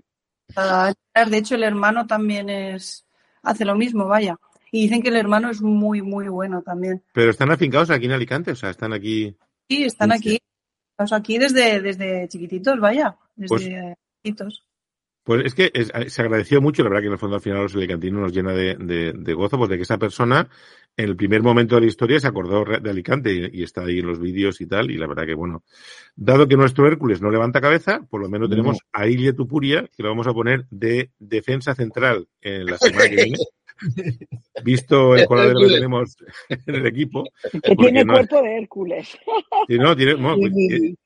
a 0.57 0.89
entrenar. 0.89 1.31
De 1.31 1.39
hecho, 1.39 1.55
el 1.55 1.63
hermano 1.65 2.07
también 2.07 2.51
es 2.51 3.07
hace 3.43 3.65
lo 3.65 3.75
mismo, 3.77 4.07
vaya. 4.07 4.37
Y 4.73 4.83
dicen 4.85 5.03
que 5.03 5.11
el 5.11 5.17
hermano 5.17 5.51
es 5.51 5.61
muy, 5.63 6.03
muy 6.03 6.27
bueno 6.29 6.63
también. 6.63 7.03
Pero 7.13 7.31
están 7.31 7.51
afincados 7.53 7.91
aquí 7.91 8.07
en 8.07 8.13
Alicante, 8.13 8.51
o 8.53 8.57
sea, 8.57 8.71
están 8.71 8.93
aquí. 8.93 9.37
Sí, 9.69 9.85
están 9.85 10.11
aquí. 10.13 10.39
Estamos 10.93 11.13
aquí 11.13 11.39
desde, 11.39 11.81
desde 11.81 12.27
chiquititos, 12.29 12.81
vaya. 12.81 13.17
Desde 13.37 13.49
Pues- 13.49 13.63
chiquititos. 14.25 14.67
Pues 15.25 15.45
es 15.45 15.55
que 15.55 15.71
es- 15.73 15.93
se 16.13 16.21
agradeció 16.23 16.61
mucho, 16.61 16.83
la 16.83 16.89
verdad 16.89 17.03
que 17.03 17.07
en 17.07 17.13
el 17.13 17.19
fondo 17.19 17.37
al 17.37 17.43
final 17.43 17.63
los 17.63 17.77
alicantinos 17.77 18.21
nos 18.23 18.33
llena 18.33 18.53
de, 18.55 18.75
de- 18.75 19.13
de 19.13 19.35
gozo, 19.35 19.57
pues 19.57 19.71
de 19.71 19.77
que 19.77 19.83
esa 19.85 19.97
persona 19.97 20.49
en 20.97 21.05
el 21.09 21.15
primer 21.15 21.43
momento 21.43 21.77
de 21.77 21.83
la 21.83 21.87
historia 21.87 22.19
se 22.19 22.27
acordó 22.27 22.65
de 22.65 22.91
Alicante 22.91 23.33
y, 23.33 23.61
y 23.61 23.63
está 23.63 23.83
ahí 23.83 24.01
en 24.01 24.07
los 24.09 24.19
vídeos 24.19 24.61
y 24.61 24.67
tal, 24.67 24.91
y 24.91 24.97
la 24.99 25.07
verdad 25.07 25.25
que 25.25 25.35
bueno, 25.35 25.63
dado 26.17 26.49
que 26.49 26.57
nuestro 26.57 26.89
Hércules 26.89 27.23
no 27.23 27.31
levanta 27.31 27.61
cabeza, 27.61 28.01
por 28.11 28.21
lo 28.21 28.29
menos 28.29 28.49
No. 28.49 28.57
tenemos 28.57 28.79
a 28.93 29.07
Ilia 29.07 29.33
Tupuria, 29.33 29.89
que 29.97 30.03
lo 30.03 30.09
vamos 30.09 30.27
a 30.27 30.33
poner 30.35 30.67
de 30.71 31.13
defensa 31.21 31.75
central 31.77 32.27
en 32.41 32.67
la 32.67 32.79
semana 32.79 33.09
que 33.09 33.15
viene, 33.15 33.39
visto 34.65 35.17
el 35.17 35.27
coladero 35.27 35.61
que 35.61 35.75
tenemos 35.75 36.17
en 36.49 36.75
el 36.75 36.87
equipo. 36.87 37.25
Que 37.63 37.77
tiene 37.77 38.05
no- 38.05 38.15
cuerpo 38.15 38.43
de 38.43 38.59
Hércules. 38.59 39.19
No, 39.69 39.97
tiene, 39.97 40.15
no, 40.17 40.37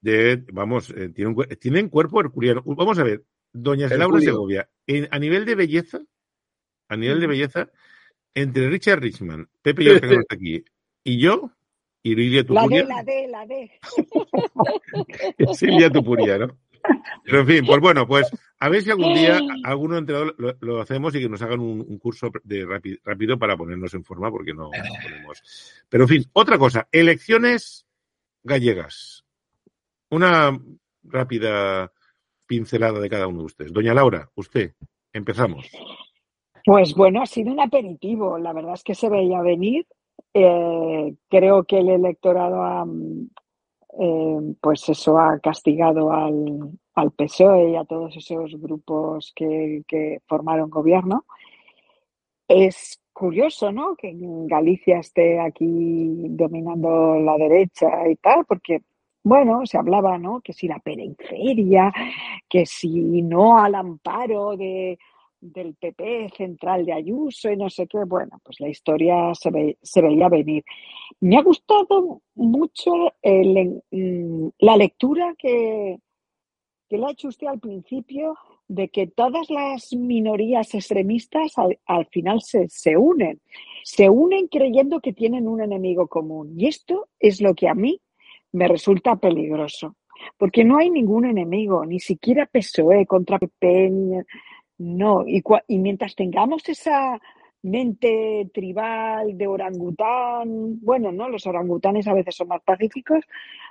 de- 0.00 0.44
vamos, 0.52 0.90
eh, 0.90 1.10
tiene 1.10 1.30
un 1.30 1.44
tienen 1.60 1.88
cuerpo 1.88 2.20
herculiano. 2.20 2.62
Vamos 2.64 2.98
a 2.98 3.04
ver, 3.04 3.22
doña 3.52 3.86
Laura 3.88 4.04
Herculio. 4.04 4.32
Segovia, 4.32 4.68
en- 4.86 5.08
a 5.10 5.18
nivel 5.18 5.44
de 5.44 5.54
belleza, 5.54 6.00
a 6.88 6.96
nivel 6.96 7.20
de 7.20 7.26
belleza, 7.26 7.70
entre 8.34 8.68
Richard 8.68 9.00
Richman, 9.00 9.48
Pepe 9.62 9.82
y 9.84 9.86
que 9.86 9.94
está 9.94 10.34
aquí, 10.34 10.64
y 11.04 11.18
yo, 11.18 11.50
y 12.02 12.14
Lilia 12.14 12.42
La 12.42 12.46
Tupuria, 12.46 12.82
D, 12.82 12.88
la 12.88 13.02
D, 13.02 13.28
la 13.28 13.46
D. 13.46 13.70
es 15.38 15.62
Lilia 15.62 15.90
Tupuria, 15.90 16.38
¿no? 16.38 16.58
Pero 17.24 17.40
en 17.40 17.46
fin, 17.46 17.66
pues 17.66 17.80
bueno, 17.80 18.06
pues 18.06 18.30
a 18.58 18.68
ver 18.68 18.82
si 18.82 18.90
algún 18.90 19.14
día 19.14 19.38
alguno 19.64 19.98
entrenador 19.98 20.34
lo, 20.38 20.56
lo 20.60 20.80
hacemos 20.80 21.14
y 21.14 21.20
que 21.20 21.28
nos 21.28 21.42
hagan 21.42 21.60
un, 21.60 21.84
un 21.86 21.98
curso 21.98 22.30
de 22.44 22.66
rápido 23.04 23.38
para 23.38 23.56
ponernos 23.56 23.92
en 23.94 24.04
forma, 24.04 24.30
porque 24.30 24.52
no, 24.52 24.64
no 24.64 24.70
ponemos. 25.02 25.42
Pero 25.88 26.04
en 26.04 26.08
fin, 26.08 26.24
otra 26.32 26.58
cosa, 26.58 26.88
elecciones 26.92 27.86
gallegas. 28.42 29.24
Una 30.10 30.58
rápida 31.02 31.92
pincelada 32.46 33.00
de 33.00 33.10
cada 33.10 33.26
uno 33.26 33.40
de 33.40 33.46
ustedes. 33.46 33.72
Doña 33.72 33.94
Laura, 33.94 34.30
usted, 34.36 34.72
empezamos. 35.12 35.68
Pues 36.64 36.94
bueno, 36.94 37.22
ha 37.22 37.26
sido 37.26 37.52
un 37.52 37.60
aperitivo. 37.60 38.38
La 38.38 38.52
verdad 38.52 38.74
es 38.74 38.82
que 38.82 38.94
se 38.94 39.08
veía 39.08 39.40
venir. 39.40 39.86
Eh, 40.32 41.14
creo 41.28 41.64
que 41.64 41.78
el 41.78 41.88
electorado 41.88 42.62
ha, 42.62 42.84
eh, 43.98 44.54
pues 44.60 44.88
eso 44.88 45.18
ha 45.18 45.38
castigado 45.38 46.12
al, 46.12 46.70
al 46.94 47.10
PSOE 47.12 47.70
y 47.70 47.76
a 47.76 47.84
todos 47.84 48.16
esos 48.16 48.60
grupos 48.60 49.32
que, 49.34 49.82
que 49.86 50.20
formaron 50.26 50.70
gobierno. 50.70 51.24
Es 52.48 53.00
curioso, 53.12 53.72
¿no? 53.72 53.96
Que 53.96 54.10
en 54.10 54.46
Galicia 54.46 54.98
esté 54.98 55.40
aquí 55.40 56.26
dominando 56.28 57.18
la 57.18 57.36
derecha 57.36 58.08
y 58.08 58.16
tal, 58.16 58.44
porque, 58.44 58.82
bueno, 59.24 59.64
se 59.64 59.78
hablaba, 59.78 60.18
¿no? 60.18 60.40
Que 60.42 60.52
si 60.52 60.68
la 60.68 60.78
periferia, 60.78 61.92
que 62.48 62.66
si 62.66 63.22
no 63.22 63.58
al 63.58 63.74
amparo 63.74 64.56
de, 64.56 64.98
del 65.52 65.74
PP 65.74 66.30
central 66.36 66.84
de 66.86 66.92
Ayuso 66.92 67.50
y 67.50 67.56
no 67.56 67.68
sé 67.70 67.86
qué. 67.86 67.98
Bueno, 68.06 68.40
pues 68.44 68.60
la 68.60 68.68
historia 68.68 69.32
se, 69.34 69.50
ve- 69.50 69.78
se 69.82 70.02
veía 70.02 70.28
venir. 70.28 70.64
Me 71.20 71.36
ha 71.36 71.42
gustado 71.42 72.22
mucho 72.34 72.92
mm, 73.22 74.48
la 74.58 74.76
lectura 74.76 75.34
que, 75.38 75.98
que 76.88 76.98
le 76.98 77.06
ha 77.06 77.10
hecho 77.10 77.28
usted 77.28 77.46
al 77.46 77.60
principio 77.60 78.36
de 78.68 78.88
que 78.88 79.06
todas 79.06 79.48
las 79.50 79.92
minorías 79.92 80.74
extremistas 80.74 81.56
al, 81.58 81.78
al 81.86 82.06
final 82.06 82.42
se, 82.42 82.68
se 82.68 82.96
unen. 82.96 83.40
Se 83.84 84.10
unen 84.10 84.48
creyendo 84.48 85.00
que 85.00 85.12
tienen 85.12 85.46
un 85.46 85.60
enemigo 85.62 86.08
común. 86.08 86.52
Y 86.58 86.66
esto 86.66 87.08
es 87.20 87.40
lo 87.40 87.54
que 87.54 87.68
a 87.68 87.74
mí 87.74 88.00
me 88.52 88.66
resulta 88.68 89.16
peligroso. 89.16 89.96
Porque 90.38 90.64
no 90.64 90.78
hay 90.78 90.88
ningún 90.90 91.26
enemigo, 91.26 91.84
ni 91.84 92.00
siquiera 92.00 92.46
PSOE 92.46 93.04
contra 93.06 93.38
PP, 93.38 94.24
no. 94.78 95.26
Y, 95.26 95.42
y 95.68 95.78
mientras 95.78 96.14
tengamos 96.14 96.68
esa 96.68 97.20
mente 97.62 98.48
tribal 98.54 99.36
de 99.36 99.46
orangután, 99.46 100.80
bueno, 100.80 101.12
¿no? 101.12 101.28
Los 101.28 101.46
orangutanes 101.46 102.06
a 102.06 102.14
veces 102.14 102.36
son 102.36 102.48
más 102.48 102.62
pacíficos, 102.62 103.24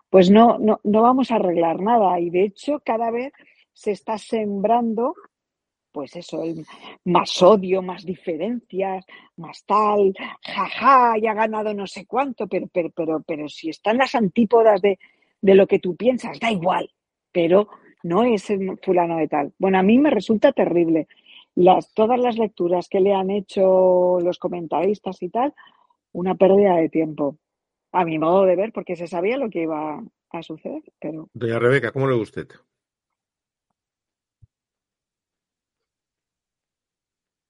pues 0.09 0.29
no, 0.29 0.57
no, 0.59 0.79
no 0.83 1.01
vamos 1.01 1.31
a 1.31 1.35
arreglar 1.35 1.79
nada. 1.81 2.19
Y 2.19 2.29
de 2.29 2.43
hecho, 2.43 2.81
cada 2.83 3.11
vez 3.11 3.31
se 3.73 3.91
está 3.91 4.17
sembrando, 4.17 5.15
pues 5.91 6.15
eso, 6.15 6.43
más 7.05 7.41
odio, 7.41 7.81
más 7.81 8.05
diferencias, 8.05 9.05
más 9.37 9.63
tal, 9.65 10.13
jaja, 10.41 11.17
ya 11.21 11.31
ha 11.31 11.35
ganado 11.35 11.73
no 11.73 11.87
sé 11.87 12.05
cuánto, 12.05 12.47
pero, 12.47 12.67
pero, 12.67 12.89
pero, 12.89 13.23
pero 13.25 13.47
si 13.47 13.69
están 13.69 13.97
las 13.97 14.13
antípodas 14.15 14.81
de, 14.81 14.99
de 15.41 15.55
lo 15.55 15.67
que 15.67 15.79
tú 15.79 15.95
piensas, 15.95 16.39
da 16.39 16.51
igual, 16.51 16.89
pero 17.31 17.69
no 18.05 18.23
es 18.23 18.49
el 18.51 18.77
fulano 18.83 19.17
de 19.17 19.27
tal. 19.27 19.53
Bueno, 19.57 19.79
a 19.79 19.83
mí 19.83 19.97
me 19.97 20.11
resulta 20.11 20.51
terrible. 20.51 21.07
Las, 21.55 21.91
todas 21.93 22.19
las 22.19 22.37
lecturas 22.37 22.87
que 22.87 22.99
le 22.99 23.13
han 23.13 23.29
hecho 23.31 24.19
los 24.21 24.37
comentaristas 24.37 25.21
y 25.23 25.29
tal, 25.29 25.53
una 26.11 26.35
pérdida 26.35 26.75
de 26.75 26.89
tiempo. 26.89 27.37
A 27.91 28.05
mi 28.05 28.19
modo 28.19 28.43
de 28.45 28.55
ver, 28.55 28.71
porque 28.73 28.95
se 28.95 29.07
sabía 29.07 29.37
lo 29.37 29.49
que 29.49 29.63
iba 29.63 30.03
a 30.29 30.43
suceder, 30.43 30.83
pero 30.99 31.29
Doña 31.33 31.57
Rebeca, 31.59 31.91
¿cómo 31.91 32.07
le 32.07 32.15
gusta 32.15 32.41
usted? 32.41 32.55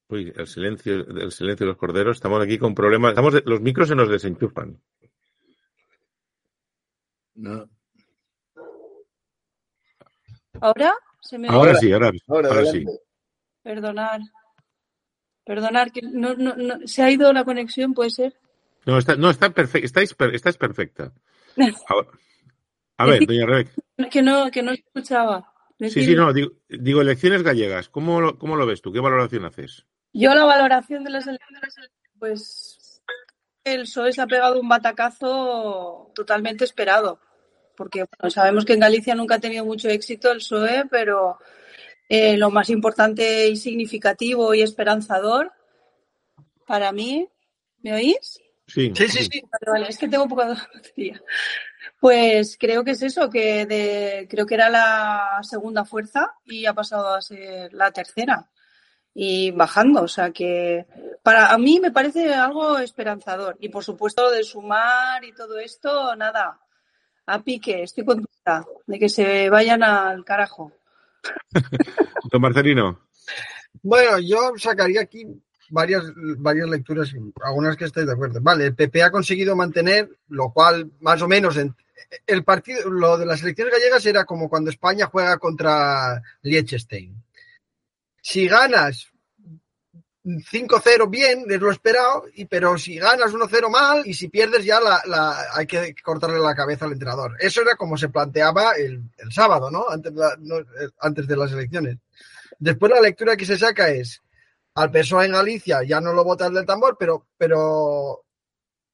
Uy, 0.08 0.32
el 0.36 0.48
silencio, 0.48 0.94
el 0.94 1.32
silencio 1.32 1.66
de 1.66 1.72
los 1.72 1.78
corderos. 1.78 2.18
Estamos 2.18 2.42
aquí 2.44 2.58
con 2.60 2.76
problemas. 2.76 3.10
Estamos 3.10 3.34
de- 3.34 3.42
los 3.46 3.60
micros 3.60 3.88
se 3.88 3.96
nos 3.96 4.08
desenchufan. 4.08 4.80
No. 7.36 7.68
¿Ahora? 10.62 10.94
¿Se 11.22 11.38
me 11.38 11.48
Ahora 11.48 11.76
sí, 11.76 11.92
ahora, 11.92 12.12
Ahora, 12.28 12.50
ahora 12.50 12.66
sí. 12.68 12.86
Perdonar. 13.64 14.22
Perdonar, 15.44 15.92
que 15.92 16.02
no, 16.02 16.34
no, 16.36 16.56
no, 16.56 16.76
se 16.88 17.04
ha 17.04 17.12
ido 17.12 17.32
la 17.34 17.44
conexión, 17.44 17.94
puede 17.94 18.10
ser. 18.10 18.36
No, 18.86 18.98
está, 18.98 19.16
no, 19.16 19.30
está 19.30 19.50
perfecta. 19.52 19.86
Estáis, 19.86 20.14
per- 20.14 20.36
estás 20.36 20.58
perfecta. 20.58 21.12
Ahora- 21.88 22.10
a 22.98 23.06
ver, 23.06 23.26
doña 23.26 23.46
Rebeca. 23.46 23.72
Que 24.10 24.22
no, 24.22 24.50
que 24.52 24.64
no 24.64 24.72
escuchaba. 24.72 25.52
Sí, 25.80 25.90
sí, 25.90 26.16
no, 26.16 26.32
digo, 26.32 26.52
digo, 26.70 27.02
elecciones 27.02 27.44
gallegas. 27.44 27.90
¿Cómo 27.90 28.22
lo, 28.22 28.40
¿Cómo 28.40 28.56
lo 28.56 28.66
ves 28.66 28.82
tú? 28.82 28.94
¿Qué 28.94 29.02
valoración 29.02 29.44
haces? 29.44 29.86
Yo 30.14 30.34
la 30.34 30.46
valoración 30.46 31.04
de 31.04 31.10
las 31.12 31.28
elecciones, 31.28 31.76
pues 32.18 33.02
el 33.66 33.82
PSOE 33.82 34.14
se 34.14 34.22
ha 34.22 34.28
pegado 34.28 34.62
un 34.62 34.70
batacazo 34.70 36.12
totalmente 36.16 36.64
esperado, 36.64 37.20
porque 37.76 38.06
bueno, 38.20 38.30
sabemos 38.30 38.66
que 38.66 38.74
en 38.74 38.80
Galicia 38.80 39.16
nunca 39.16 39.36
ha 39.36 39.40
tenido 39.40 39.66
mucho 39.66 39.90
éxito 39.90 40.32
el 40.32 40.38
PSOE, 40.38 40.86
pero 40.90 41.38
eh, 42.10 42.38
lo 42.38 42.50
más 42.50 42.70
importante 42.70 43.48
y 43.48 43.58
significativo 43.58 44.54
y 44.54 44.62
esperanzador 44.62 45.52
para 46.66 46.92
mí, 46.92 47.28
¿me 47.82 47.94
oís? 47.94 48.40
Sí, 48.68 48.92
Sí, 48.96 49.08
sí, 49.08 49.24
sí. 49.32 49.42
Vale, 49.42 49.72
vale, 49.80 49.90
es 49.90 49.98
que 49.98 50.08
tengo 50.08 50.28
poca 50.28 50.48
batería. 50.74 51.22
Pues 52.00 52.58
creo 52.60 52.84
que 52.84 52.92
es 52.92 53.02
eso, 53.02 53.30
que 53.30 53.66
de, 53.66 54.28
creo 54.30 54.46
que 54.46 54.56
era 54.56 54.70
la 54.70 55.40
segunda 55.44 55.86
fuerza 55.86 56.34
y 56.46 56.66
ha 56.66 56.74
pasado 56.74 57.14
a 57.14 57.22
ser 57.22 57.74
la 57.74 57.92
tercera 57.92 58.50
y 59.14 59.52
bajando. 59.52 60.04
O 60.04 60.08
sea 60.08 60.32
que 60.32 60.86
para 61.24 61.52
a 61.52 61.58
mí 61.58 61.80
me 61.80 61.92
parece 61.92 62.34
algo 62.34 62.78
esperanzador. 62.80 63.58
Y 63.60 63.70
por 63.70 63.84
supuesto 63.84 64.30
de 64.30 64.44
sumar 64.44 65.24
y 65.24 65.34
todo 65.34 65.60
esto, 65.60 66.16
nada, 66.16 66.60
a 67.28 67.44
pique, 67.44 67.84
estoy 67.84 68.06
contenta 68.06 68.66
de 68.86 69.00
que 69.00 69.10
se 69.10 69.50
vayan 69.50 69.84
al 69.84 70.24
carajo. 70.24 70.72
Don 72.32 72.42
Marcelino. 72.42 73.08
Bueno, 73.82 74.20
yo 74.20 74.54
sacaría 74.58 75.02
aquí 75.02 75.26
varias, 75.70 76.04
varias 76.38 76.70
lecturas, 76.70 77.12
algunas 77.44 77.76
que 77.78 77.86
estoy 77.86 78.06
de 78.06 78.14
acuerdo. 78.14 78.40
Vale, 78.42 78.68
el 78.68 78.76
PP 78.76 79.04
ha 79.04 79.12
conseguido 79.12 79.56
mantener, 79.56 80.10
lo 80.30 80.52
cual 80.52 80.92
más 81.02 81.22
o 81.22 81.28
menos 81.28 81.58
en- 81.58 81.76
el 82.28 82.44
partido, 82.44 82.90
lo 82.90 83.18
de 83.18 83.26
las 83.26 83.42
elecciones 83.42 83.74
gallegas 83.74 84.06
era 84.06 84.26
como 84.26 84.48
cuando 84.50 84.70
España 84.70 85.08
juega 85.08 85.38
contra 85.38 86.22
Liechtenstein. 86.44 87.16
Si 88.22 88.48
ganas 88.48 89.12
5-0 90.26 91.08
bien, 91.10 91.46
es 91.50 91.60
lo 91.62 91.72
esperado, 91.72 92.26
y, 92.34 92.46
pero 92.46 92.78
si 92.80 92.98
ganas 92.98 93.32
1-0 93.32 93.70
mal 93.70 94.02
y 94.06 94.16
si 94.16 94.28
pierdes 94.28 94.66
ya 94.66 94.80
la, 94.80 95.02
la- 95.06 95.46
hay 95.54 95.68
que 95.68 95.94
cortarle 96.04 96.40
la 96.40 96.56
cabeza 96.56 96.86
al 96.86 96.94
entrenador. 96.94 97.36
Eso 97.40 97.62
era 97.62 97.76
como 97.76 97.96
se 97.96 98.10
planteaba 98.10 98.72
el, 98.74 99.04
sábado, 99.30 99.70
¿no? 99.70 99.88
Antes, 99.88 100.14
la- 100.14 100.36
no, 100.40 100.58
eh, 100.60 100.66
antes 101.00 101.28
de 101.28 101.38
las 101.38 101.52
elecciones. 101.52 101.98
Después 102.58 102.92
la 102.92 103.02
lectura 103.02 103.38
que 103.38 103.46
se 103.46 103.58
saca 103.58 103.90
es 103.90 104.24
al 104.74 104.90
PSOE 104.92 105.26
en 105.26 105.34
Galicia 105.34 105.84
ya 105.84 106.02
no 106.02 106.12
lo 106.12 106.24
votas 106.24 106.52
del 106.52 106.66
tambor, 106.66 106.98
pero, 107.00 107.28
pero 107.38 108.24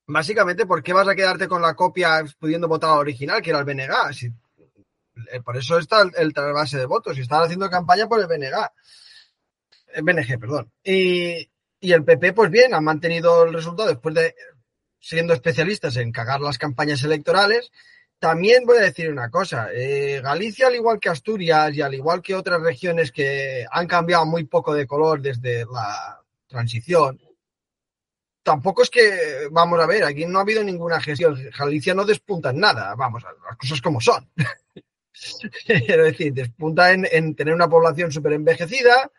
básicamente, 0.08 0.66
¿por 0.66 0.84
qué 0.84 0.92
vas 0.94 1.08
a 1.08 1.16
quedarte 1.16 1.48
con 1.48 1.62
la 1.62 1.76
copia 1.76 2.24
pudiendo 2.40 2.68
votar 2.68 2.92
al 2.92 3.00
original, 3.00 3.42
que 3.42 3.52
era 3.52 3.60
el 3.60 3.66
BNG? 3.66 4.34
Eh, 5.32 5.42
por 5.42 5.56
eso 5.56 5.78
está 5.78 6.02
el, 6.02 6.12
el 6.18 6.34
trasvase 6.34 6.78
de 6.78 6.86
votos 6.86 7.18
y 7.18 7.22
están 7.22 7.44
haciendo 7.44 7.70
campaña 7.70 8.08
por 8.08 8.20
el 8.20 8.28
BNG. 8.28 8.54
BNG, 10.02 10.40
perdón. 10.40 10.72
Y, 10.84 11.50
Y 11.84 11.94
el 11.94 12.04
PP, 12.04 12.34
pues 12.34 12.52
bien, 12.52 12.74
ha 12.76 12.82
mantenido 12.82 13.44
el 13.44 13.54
resultado 13.54 13.90
después 13.90 14.14
de 14.14 14.36
siendo 15.00 15.34
especialistas 15.34 15.98
en 15.98 16.12
cagar 16.12 16.40
las 16.40 16.60
campañas 16.60 17.04
electorales. 17.04 17.72
También 18.20 18.66
voy 18.68 18.78
a 18.78 18.82
decir 18.82 19.12
una 19.12 19.32
cosa, 19.32 19.70
eh, 19.74 20.22
Galicia, 20.22 20.68
al 20.68 20.76
igual 20.76 21.00
que 21.00 21.10
Asturias 21.10 21.76
y 21.76 21.82
al 21.82 21.96
igual 21.96 22.22
que 22.22 22.36
otras 22.36 22.62
regiones 22.62 23.12
que 23.12 23.66
han 23.70 23.88
cambiado 23.88 24.28
muy 24.28 24.44
poco 24.44 24.76
de 24.76 24.86
color 24.86 25.22
desde 25.22 25.66
la 25.66 26.22
transición, 26.48 27.20
tampoco 28.44 28.84
es 28.84 28.92
que, 28.92 29.48
vamos 29.50 29.80
a 29.80 29.88
ver, 29.88 30.04
aquí 30.04 30.28
no 30.28 30.38
ha 30.38 30.44
habido 30.44 30.64
ninguna 30.64 31.02
gestión. 31.02 31.36
Galicia 31.58 31.96
no 31.96 32.06
despunta 32.06 32.52
en 32.52 32.60
nada, 32.60 32.94
vamos, 32.94 33.24
las 33.24 33.58
cosas 33.58 33.82
como 33.82 34.00
son. 34.00 34.30
Quiero 35.66 36.06
decir, 36.06 36.34
despunta 36.34 36.92
en, 36.94 37.08
en 37.12 37.36
tener 37.36 37.54
una 37.54 37.70
población 37.70 38.12
súper 38.12 38.34
envejecida, 38.34 39.12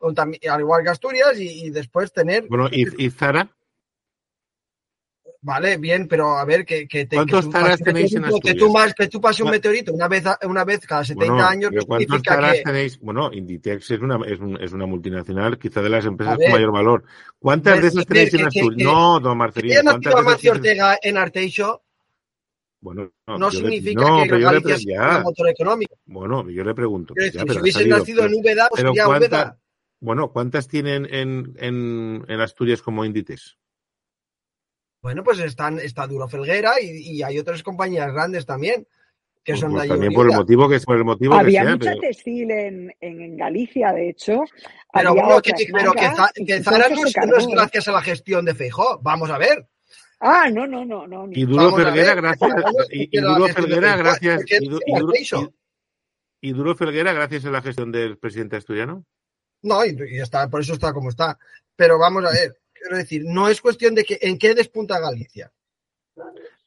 al 0.00 0.60
igual 0.60 0.82
que 0.84 0.90
Asturias, 0.90 1.38
y, 1.38 1.66
y 1.66 1.70
después 1.70 2.12
tener. 2.12 2.46
Bueno, 2.48 2.68
¿y, 2.70 3.04
y 3.04 3.10
Zara? 3.10 3.48
Vale, 5.42 5.78
bien, 5.78 6.06
pero 6.06 6.36
a 6.36 6.44
ver, 6.44 6.66
que, 6.66 6.86
que 6.86 7.06
te, 7.06 7.16
¿Cuántos 7.16 7.46
que 7.46 7.50
pases 7.50 7.80
tenéis 7.82 8.14
en 8.14 8.22
meteorito, 8.24 8.40
que 8.46 8.50
Asturias? 8.50 8.94
tú, 8.94 9.02
que 9.02 9.08
tú 9.08 9.20
pases 9.22 9.40
un 9.40 9.50
meteorito 9.50 9.94
una 9.94 10.06
vez, 10.06 10.24
una 10.44 10.64
vez 10.66 10.80
cada 10.80 11.02
70 11.02 11.32
Bueno, 11.32 11.48
años, 11.48 11.70
¿cuántos 11.86 12.22
que. 12.22 12.62
tenéis? 12.62 13.00
Bueno, 13.00 13.30
Inditex 13.32 13.90
es 13.90 14.00
una, 14.00 14.18
es, 14.26 14.38
un- 14.38 14.62
es 14.62 14.70
una 14.72 14.84
multinacional, 14.84 15.58
quizá 15.58 15.80
de 15.80 15.88
las 15.88 16.04
empresas 16.04 16.36
ver. 16.36 16.44
con 16.44 16.52
mayor 16.52 16.72
valor. 16.72 17.04
¿Cuántas 17.38 17.72
Ver, 17.74 17.82
de 17.84 17.88
esas 17.88 18.06
tenéis 18.06 18.34
en 18.34 18.46
Asturias? 18.46 18.92
No, 18.92 19.18
don 19.20 19.38
Marcelino, 19.38 19.72
haya 19.72 19.82
¿cuántas 19.82 20.12
nacido 20.12 20.14
de 20.14 20.20
esas 20.20 20.26
Amancio 20.26 20.52
tienes? 20.52 20.70
Ortega 20.70 20.98
en 21.02 21.16
Arteixo 21.16 21.82
Bueno, 22.82 23.12
no, 23.26 23.38
le- 23.50 23.56
significa 23.56 24.00
no, 24.00 24.22
que 24.22 24.28
pre- 24.30 24.78
sea 24.78 25.18
un 25.18 25.22
motor 25.24 25.48
económico. 25.50 25.96
Bueno, 26.06 26.48
yo 26.48 26.64
le 26.64 26.74
pregunto. 26.74 27.14
Ya, 27.16 27.44
pero 27.44 27.62
si 27.62 27.72
salido, 27.72 27.98
nacido 27.98 28.22
pero- 28.22 28.32
en 28.34 28.40
Úbeda, 28.40 28.68
pues 28.70 28.80
sería 28.82 29.04
¿cuánta- 29.04 29.26
Úbeda. 29.26 29.58
Bueno, 30.02 30.32
¿cuántas 30.32 30.66
tienen 30.66 31.06
en, 31.10 31.54
en, 31.58 32.24
en 32.26 32.40
Asturias 32.40 32.80
como 32.80 33.04
Inditex? 33.04 33.58
Bueno, 35.02 35.22
pues 35.24 35.38
están, 35.40 35.78
está 35.78 36.06
Duro 36.06 36.26
Felguera 36.28 36.80
y, 36.80 36.86
y 37.18 37.22
hay 37.22 37.38
otras 37.38 37.62
compañías 37.62 38.12
grandes 38.12 38.44
también 38.46 38.86
que 39.42 39.52
Pues, 39.52 39.60
son 39.60 39.70
pues 39.72 39.84
de 39.84 39.88
también 39.88 40.12
por 40.12 40.30
el 40.30 40.36
motivo 40.36 40.68
que 40.68 40.78
por 40.80 40.96
el 40.98 41.04
motivo 41.04 41.32
que 41.34 41.40
Había 41.40 41.62
sea, 41.62 41.70
mucha 41.72 41.90
pero- 41.90 42.00
textil 42.00 42.50
en, 42.50 42.94
en, 43.00 43.20
en 43.22 43.36
Galicia, 43.36 43.92
de 43.92 44.10
hecho. 44.10 44.42
Pero 44.92 45.10
Había 45.10 45.22
bueno, 45.24 45.42
que, 45.42 45.52
pero 45.72 45.92
que, 45.92 46.44
que 46.46 46.62
Zara 46.62 46.88
no 46.90 47.06
es, 47.06 47.16
no 47.26 47.36
es 47.36 47.46
gracias 47.46 47.88
a 47.88 47.92
la 47.92 48.02
gestión 48.02 48.44
de 48.44 48.54
Feijó. 48.54 48.98
Vamos 49.02 49.30
a 49.30 49.38
ver. 49.38 49.66
Ah, 50.20 50.50
no, 50.52 50.66
no, 50.66 50.84
no, 50.84 51.06
no. 51.06 51.28
y 51.32 51.44
Duro 51.46 51.74
Felguera, 51.74 52.14
gracias, 52.14 52.50
¿cómo 52.62 52.80
es 52.82 52.88
y, 52.90 53.20
Duro 53.20 53.48
Felguera, 53.48 53.96
gracias, 53.96 54.36
¿Por 54.36 54.44
qué 54.44 54.58
y, 54.60 54.68
Duro- 54.68 54.82
y- 56.72 56.76
Felguera, 56.76 57.12
gracias 57.12 57.44
a 57.46 57.50
la 57.50 57.62
gestión 57.62 57.90
del 57.90 58.18
presidente 58.18 58.56
asturiano. 58.56 59.04
No, 59.62 59.84
y, 59.84 59.96
y 60.10 60.20
está, 60.20 60.48
por 60.48 60.60
eso 60.60 60.74
está 60.74 60.92
como 60.92 61.08
está. 61.10 61.38
Pero 61.76 61.98
vamos 61.98 62.24
a 62.24 62.30
ver, 62.30 62.60
quiero 62.72 62.96
decir, 62.98 63.22
no 63.24 63.48
es 63.48 63.60
cuestión 63.60 63.94
de 63.94 64.04
que 64.04 64.18
en 64.22 64.38
qué 64.38 64.54
despunta 64.54 64.98
Galicia. 65.00 65.50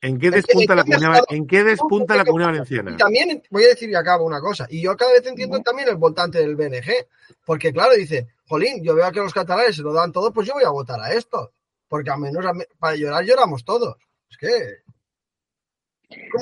¿En 0.01 0.19
qué 0.19 0.31
despunta 0.31 0.75
la 0.75 0.83
comunidad, 0.83 1.11
estado- 1.13 1.25
en 1.29 1.47
qué 1.47 1.63
despunta 1.63 2.15
la 2.15 2.25
comunidad 2.25 2.49
valenciana? 2.51 2.91
Y 2.91 2.97
también 2.97 3.41
voy 3.51 3.63
a 3.63 3.67
decir 3.69 3.89
y 3.89 3.95
acabo 3.95 4.25
una 4.25 4.41
cosa, 4.41 4.67
y 4.69 4.81
yo 4.81 4.95
cada 4.97 5.13
vez 5.13 5.25
entiendo 5.25 5.59
también 5.61 5.87
el 5.89 5.95
votante 5.95 6.39
del 6.39 6.55
BNG, 6.55 7.07
porque 7.45 7.71
claro, 7.71 7.93
dice, 7.93 8.27
Jolín, 8.47 8.83
yo 8.83 8.95
veo 8.95 9.11
que 9.11 9.19
los 9.21 9.33
catalanes 9.33 9.75
se 9.75 9.81
lo 9.83 9.93
dan 9.93 10.11
todo, 10.11 10.33
pues 10.33 10.47
yo 10.47 10.53
voy 10.55 10.63
a 10.65 10.69
votar 10.71 10.99
a 10.99 11.13
esto, 11.13 11.53
porque 11.93 12.09
al 12.09 12.17
menos 12.21 12.43
a 12.43 12.53
me- 12.53 12.65
para 12.79 12.95
llorar 12.95 13.23
lloramos 13.23 13.63
todos. 13.63 13.95
Es 14.27 14.35
que... 14.37 14.49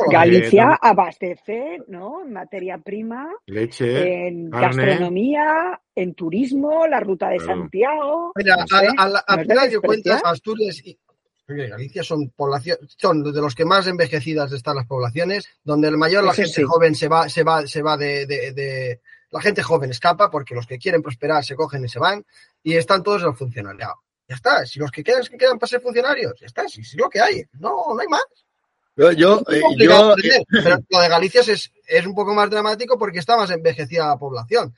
Galicia 0.09 0.79
abastece, 0.81 1.79
¿no? 1.89 2.23
En 2.23 2.31
materia 2.31 2.77
prima, 2.77 3.29
Leche, 3.47 4.27
en 4.27 4.49
carne. 4.49 4.85
gastronomía, 4.85 5.81
en 5.93 6.13
turismo, 6.13 6.87
la 6.87 7.01
ruta 7.01 7.27
de 7.27 7.37
Claro. 7.37 7.59
Santiago. 7.63 8.31
Mira, 8.35 8.55
no 8.55 8.63
a- 8.63 8.67
sé, 8.67 8.87
a- 8.97 9.03
a- 9.03 9.23
al 9.27 9.45
no 9.47 9.61
de 9.67 9.79
cuentas. 9.81 10.21
Asturias 10.23 10.81
y 10.85 10.97
oye, 11.49 11.67
Galicia 11.67 12.01
son 12.01 12.29
población, 12.29 12.77
son 12.97 13.23
de 13.23 13.41
los 13.41 13.53
que 13.53 13.65
más 13.65 13.87
envejecidas 13.87 14.53
están 14.53 14.77
las 14.77 14.87
poblaciones, 14.87 15.49
donde 15.65 15.89
el 15.89 15.97
mayor 15.97 16.23
la 16.23 16.33
gente 16.33 16.51
sí. 16.53 16.63
joven 16.63 16.95
se 16.95 17.09
va, 17.09 17.27
se 17.27 17.43
va, 17.43 17.67
se 17.67 17.81
va 17.81 17.97
de, 17.97 18.25
de- 18.25 18.53
de- 18.53 19.01
la 19.31 19.41
gente 19.41 19.63
joven 19.63 19.89
escapa 19.91 20.29
porque 20.31 20.55
los 20.55 20.65
que 20.65 20.77
quieren 20.77 21.01
prosperar 21.01 21.43
se 21.43 21.55
cogen 21.57 21.83
y 21.83 21.89
se 21.89 21.99
van 21.99 22.25
y 22.63 22.75
están 22.75 23.03
todos 23.03 23.21
en 23.23 23.27
el 23.29 23.35
funcionariado. 23.35 23.95
Ya 24.31 24.35
está, 24.35 24.65
si 24.65 24.79
los 24.79 24.89
que 24.91 25.03
quedan 25.03 25.19
es 25.23 25.29
que 25.29 25.35
quedan 25.37 25.59
para 25.59 25.67
ser 25.69 25.81
funcionarios, 25.81 26.31
ya 26.39 26.45
está, 26.45 26.65
si 26.69 26.79
es 26.79 26.95
lo 26.95 27.09
que 27.09 27.19
hay, 27.19 27.43
no, 27.59 27.93
no 27.93 27.99
hay 27.99 28.07
más. 28.07 28.23
Yo, 28.95 29.11
yo, 29.11 29.41
Es 29.49 29.57
eh, 29.57 29.61
yo, 29.77 30.11
entender, 30.13 30.41
pero 30.63 30.77
lo 30.89 31.01
de 31.01 31.09
Galicia 31.09 31.41
es, 31.41 31.69
es 31.85 32.05
un 32.05 32.15
poco 32.15 32.33
más 32.33 32.49
dramático 32.49 32.97
porque 32.97 33.19
está 33.19 33.35
más 33.35 33.51
envejecida 33.51 34.07
la 34.07 34.17
población. 34.17 34.73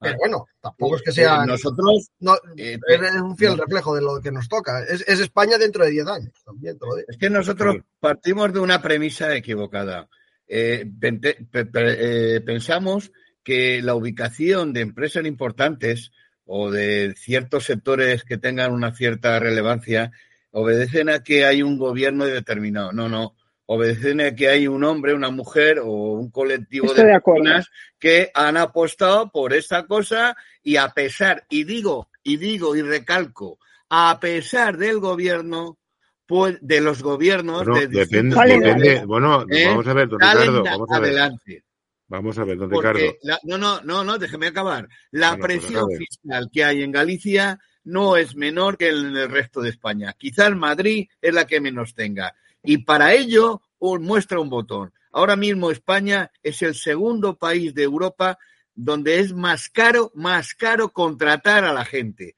Pero 0.00 0.16
bueno, 0.16 0.46
tampoco 0.62 0.96
es 0.96 1.02
que 1.02 1.12
sea. 1.12 1.42
eh, 1.42 1.46
nosotros, 1.46 2.08
No, 2.20 2.34
eh, 2.56 2.78
es 2.88 3.14
un 3.20 3.36
fiel 3.36 3.50
no. 3.58 3.64
reflejo 3.64 3.94
de 3.94 4.00
lo 4.00 4.18
que 4.22 4.32
nos 4.32 4.48
toca. 4.48 4.82
Es, 4.84 5.04
es 5.06 5.20
España 5.20 5.58
dentro 5.58 5.84
de 5.84 5.90
10 5.90 6.06
años, 6.06 6.32
también 6.42 6.78
te 6.78 6.86
lo 6.86 6.94
digo. 6.96 7.06
Es 7.10 7.18
que 7.18 7.28
nosotros 7.28 7.76
partimos 7.98 8.50
de 8.50 8.60
una 8.60 8.80
premisa 8.80 9.34
equivocada. 9.36 10.08
Eh, 10.48 10.86
pente- 10.98 11.46
pe- 11.50 11.66
pe- 11.66 12.36
eh, 12.36 12.40
pensamos 12.40 13.12
que 13.44 13.82
la 13.82 13.94
ubicación 13.94 14.72
de 14.72 14.80
empresas 14.80 15.26
importantes 15.26 16.12
o 16.52 16.68
de 16.68 17.14
ciertos 17.16 17.64
sectores 17.64 18.24
que 18.24 18.36
tengan 18.36 18.72
una 18.72 18.92
cierta 18.92 19.38
relevancia 19.38 20.10
obedecen 20.50 21.08
a 21.08 21.22
que 21.22 21.44
hay 21.44 21.62
un 21.62 21.78
gobierno 21.78 22.26
determinado. 22.26 22.92
No, 22.92 23.08
no. 23.08 23.36
Obedecen 23.66 24.20
a 24.20 24.34
que 24.34 24.48
hay 24.48 24.66
un 24.66 24.82
hombre, 24.82 25.14
una 25.14 25.30
mujer 25.30 25.78
o 25.78 25.86
un 26.14 26.28
colectivo 26.32 26.86
Estoy 26.86 27.04
de 27.06 27.20
personas 27.20 27.70
que 28.00 28.32
han 28.34 28.56
apostado 28.56 29.30
por 29.30 29.52
esa 29.54 29.86
cosa 29.86 30.36
y 30.60 30.74
a 30.74 30.88
pesar, 30.88 31.46
y 31.48 31.62
digo, 31.62 32.08
y 32.24 32.36
digo 32.36 32.74
y 32.74 32.82
recalco, 32.82 33.60
a 33.88 34.18
pesar 34.18 34.76
del 34.76 34.98
gobierno, 34.98 35.78
pues 36.26 36.58
de 36.60 36.80
los 36.80 37.00
gobiernos 37.00 37.64
Bueno, 37.64 37.76
de 37.76 37.86
depende, 37.86 38.36
depende. 38.44 39.04
Bueno, 39.06 39.46
¿eh? 39.48 39.66
vamos 39.68 39.86
a 39.86 39.92
ver, 39.92 40.08
don 40.08 40.18
Ricardo, 40.18 40.64
da- 40.64 40.70
vamos 40.72 40.88
a 40.90 40.98
ver. 40.98 41.10
adelante. 41.10 41.62
Vamos 42.10 42.36
a 42.38 42.44
ver, 42.44 42.58
don 42.58 42.68
Porque 42.68 43.18
la- 43.22 43.38
no, 43.44 43.56
no, 43.56 43.80
no, 43.82 44.02
no, 44.04 44.18
déjeme 44.18 44.48
acabar. 44.48 44.88
La 45.12 45.30
Bueno, 45.30 45.44
pues 45.46 45.60
presión 45.60 45.88
fiscal 45.96 46.50
que 46.52 46.64
hay 46.64 46.82
en 46.82 46.90
Galicia 46.92 47.58
no 47.84 48.16
es 48.16 48.34
menor 48.34 48.76
que 48.76 48.88
en 48.88 49.16
el 49.16 49.30
resto 49.30 49.60
de 49.62 49.70
España. 49.70 50.14
Quizás 50.18 50.54
Madrid 50.54 51.08
es 51.22 51.32
la 51.32 51.46
que 51.46 51.60
menos 51.60 51.94
tenga. 51.94 52.34
Y 52.62 52.78
para 52.78 53.14
ello 53.14 53.62
un- 53.78 54.02
muestra 54.02 54.40
un 54.40 54.50
botón. 54.50 54.92
Ahora 55.12 55.36
mismo 55.36 55.70
España 55.70 56.30
es 56.42 56.60
el 56.62 56.74
segundo 56.74 57.38
país 57.38 57.74
de 57.74 57.84
Europa 57.84 58.38
donde 58.74 59.20
es 59.20 59.32
más 59.32 59.68
caro, 59.70 60.10
más 60.14 60.54
caro 60.54 60.90
contratar 60.90 61.64
a 61.64 61.72
la 61.72 61.84
gente. 61.84 62.34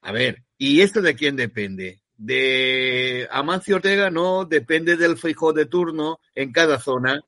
A 0.00 0.12
ver, 0.12 0.44
¿y 0.58 0.80
esto 0.80 1.02
de 1.02 1.14
quién 1.16 1.34
depende? 1.36 2.00
De 2.16 3.28
Amancio 3.30 3.76
Ortega 3.76 4.10
no, 4.10 4.44
depende 4.44 4.96
del 4.96 5.16
fijo 5.18 5.52
de 5.52 5.66
turno 5.66 6.20
en 6.36 6.52
cada 6.52 6.78
zona. 6.78 7.20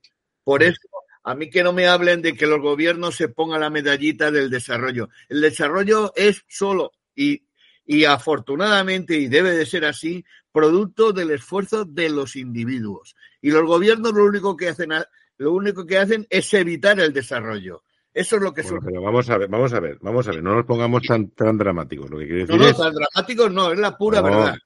Por 0.44 0.62
eso, 0.62 0.81
a 1.22 1.35
mí 1.35 1.50
que 1.50 1.62
no 1.62 1.72
me 1.72 1.87
hablen 1.87 2.22
de 2.22 2.35
que 2.35 2.46
los 2.46 2.61
gobiernos 2.61 3.16
se 3.16 3.28
pongan 3.28 3.61
la 3.61 3.70
medallita 3.70 4.31
del 4.31 4.50
desarrollo. 4.50 5.09
El 5.28 5.40
desarrollo 5.40 6.12
es 6.16 6.44
solo 6.48 6.92
y, 7.14 7.44
y 7.85 8.04
afortunadamente, 8.04 9.16
y 9.16 9.28
debe 9.28 9.52
de 9.52 9.66
ser 9.66 9.85
así, 9.85 10.24
producto 10.52 11.12
del 11.12 11.31
esfuerzo 11.31 11.85
de 11.85 12.09
los 12.11 12.37
individuos. 12.37 13.14
Y 13.40 13.50
los 13.50 13.64
gobiernos 13.64 14.12
lo 14.12 14.24
único 14.24 14.57
que 14.57 14.68
hacen, 14.68 14.90
lo 15.37 15.52
único 15.52 15.87
que 15.87 15.98
hacen 15.98 16.26
es 16.31 16.52
evitar 16.54 16.98
el 17.00 17.12
desarrollo. 17.12 17.83
Eso 18.12 18.37
es 18.37 18.42
lo 18.42 18.52
que 18.52 18.62
Bueno, 18.62 18.78
son. 18.78 18.87
pero 18.87 19.02
vamos 19.02 19.31
a 19.31 19.38
ver, 19.38 19.48
vamos 19.48 19.72
a 19.72 19.81
ver, 19.81 19.98
vamos 20.00 20.26
a 20.26 20.33
ver, 20.33 20.42
no 20.42 20.54
nos 20.54 20.66
pongamos 20.66 21.02
tan, 21.02 21.31
tan 21.31 21.57
dramáticos. 21.57 22.11
Lo 22.11 22.18
que 22.18 22.26
quiero 22.26 22.57
No, 22.57 22.57
no, 22.57 22.68
es, 22.68 22.76
tan 22.76 22.92
dramáticos 22.94 23.52
no, 23.52 23.72
es 23.72 23.78
la 23.78 23.96
pura 23.96 24.20
No, 24.20 24.24
verdad. 24.24 24.57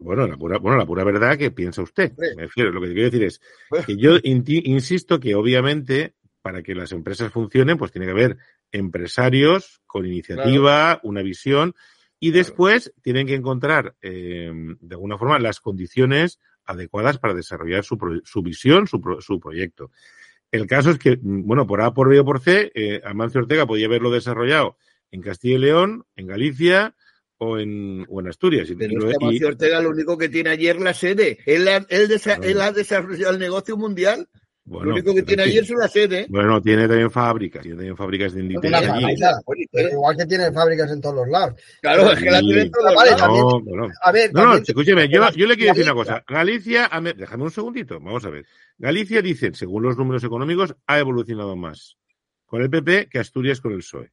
Bueno, 0.00 0.26
la 0.26 0.36
pura, 0.36 0.58
bueno, 0.58 0.76
la 0.78 0.86
pura 0.86 1.04
verdad 1.04 1.38
que 1.38 1.50
piensa 1.50 1.82
usted. 1.82 2.12
Me 2.36 2.42
refiero, 2.42 2.72
lo 2.72 2.80
que 2.80 2.88
quiero 2.88 3.10
decir 3.10 3.22
es 3.24 3.40
que 3.86 3.96
yo 3.96 4.16
insisto 4.22 5.20
que 5.20 5.34
obviamente 5.34 6.14
para 6.42 6.62
que 6.62 6.74
las 6.74 6.90
empresas 6.92 7.30
funcionen, 7.32 7.76
pues 7.78 7.92
tiene 7.92 8.06
que 8.06 8.12
haber 8.12 8.38
empresarios 8.72 9.80
con 9.86 10.06
iniciativa, 10.06 11.00
una 11.02 11.22
visión, 11.22 11.74
y 12.18 12.30
después 12.32 12.92
tienen 13.02 13.26
que 13.26 13.34
encontrar, 13.34 13.94
eh, 14.02 14.50
de 14.80 14.94
alguna 14.94 15.16
forma, 15.18 15.38
las 15.38 15.60
condiciones 15.60 16.38
adecuadas 16.64 17.18
para 17.18 17.34
desarrollar 17.34 17.84
su, 17.84 17.96
pro- 17.98 18.20
su 18.24 18.42
visión, 18.42 18.86
su, 18.86 19.00
pro- 19.00 19.20
su 19.20 19.38
proyecto. 19.40 19.90
El 20.52 20.66
caso 20.66 20.90
es 20.90 20.98
que, 20.98 21.16
mm, 21.20 21.46
bueno, 21.46 21.66
por 21.66 21.80
A, 21.80 21.94
por 21.94 22.08
B 22.08 22.18
o 22.20 22.24
por 22.24 22.40
C, 22.40 22.70
eh, 22.74 23.00
Amancio 23.04 23.40
Ortega 23.40 23.66
podía 23.66 23.86
haberlo 23.86 24.10
desarrollado 24.10 24.76
en 25.10 25.22
Castilla 25.22 25.56
y 25.56 25.58
León, 25.58 26.04
en 26.16 26.26
Galicia 26.26 26.94
o 27.40 27.58
en, 27.58 28.06
o 28.08 28.20
en 28.20 28.28
Asturias. 28.28 28.68
Y- 28.68 28.72
y 28.72 28.76
Pero 28.76 28.98
lo- 29.00 29.10
es 29.10 29.16
que 29.18 29.24
y- 29.24 29.26
Amancio 29.26 29.48
Ortega 29.48 29.80
lo 29.80 29.90
único 29.90 30.16
que 30.18 30.28
tiene 30.28 30.50
ayer 30.50 30.76
es 30.76 30.82
la 30.82 30.94
sede. 30.94 31.38
Él 31.46 31.66
ha, 31.68 31.76
él 31.88 32.08
desa- 32.08 32.36
Claro. 32.36 32.42
él 32.44 32.60
ha 32.60 32.72
desarrollado 32.72 33.32
el 33.32 33.38
negocio 33.40 33.76
mundial. 33.76 34.28
bueno, 34.62 34.86
lo 34.88 34.92
único 34.92 35.14
que 35.14 35.22
tiene 35.22 35.42
ayer 35.44 35.64
es 35.64 35.70
la 35.70 35.88
sede. 35.88 36.26
Bueno, 36.28 36.60
tiene 36.62 36.86
también 36.86 37.10
fábricas, 37.10 37.62
tiene 37.62 37.76
también 37.78 37.96
fábricas 37.96 38.34
de 38.34 38.40
Inditex 38.42 38.68
Una 38.68 38.78
allí. 38.94 39.16
Pero 39.72 39.88
igual 39.88 40.16
que 40.16 40.26
tienen 40.26 40.54
fábricas 40.54 40.92
en 40.92 41.00
todos 41.00 41.14
los 41.16 41.28
lados. 41.28 41.60
Claro, 41.80 42.12
es 42.12 42.18
que 42.22 42.30
la 42.30 42.40
tiene 42.40 42.70
todos 42.70 42.94
Vale, 42.94 43.10
lados. 43.10 43.20
también- 43.22 43.44
No, 43.46 43.60
bueno. 43.62 43.88
A 44.02 44.12
ver, 44.12 44.30
No, 44.32 44.44
no, 44.44 44.54
escúcheme, 44.56 45.08
yo, 45.08 45.28
yo 45.32 45.46
le 45.46 45.56
quiero 45.56 45.72
decir 45.74 45.90
una 45.90 45.94
cosa. 45.94 46.22
Galicia, 46.28 46.86
a 46.86 47.00
me- 47.00 47.14
déjame 47.14 47.42
un 47.44 47.50
segundito, 47.50 47.98
vamos 47.98 48.24
a 48.26 48.30
ver. 48.30 48.46
Galicia 48.78 49.22
dice, 49.22 49.50
según 49.54 49.82
los 49.82 49.96
números 49.96 50.22
económicos, 50.22 50.76
ha 50.86 50.98
evolucionado 51.00 51.56
más 51.56 51.96
con 52.44 52.62
el 52.62 52.70
PP 52.70 53.08
que 53.10 53.18
Asturias 53.18 53.60
con 53.60 53.72
el 53.72 53.78
PSOE. 53.78 54.10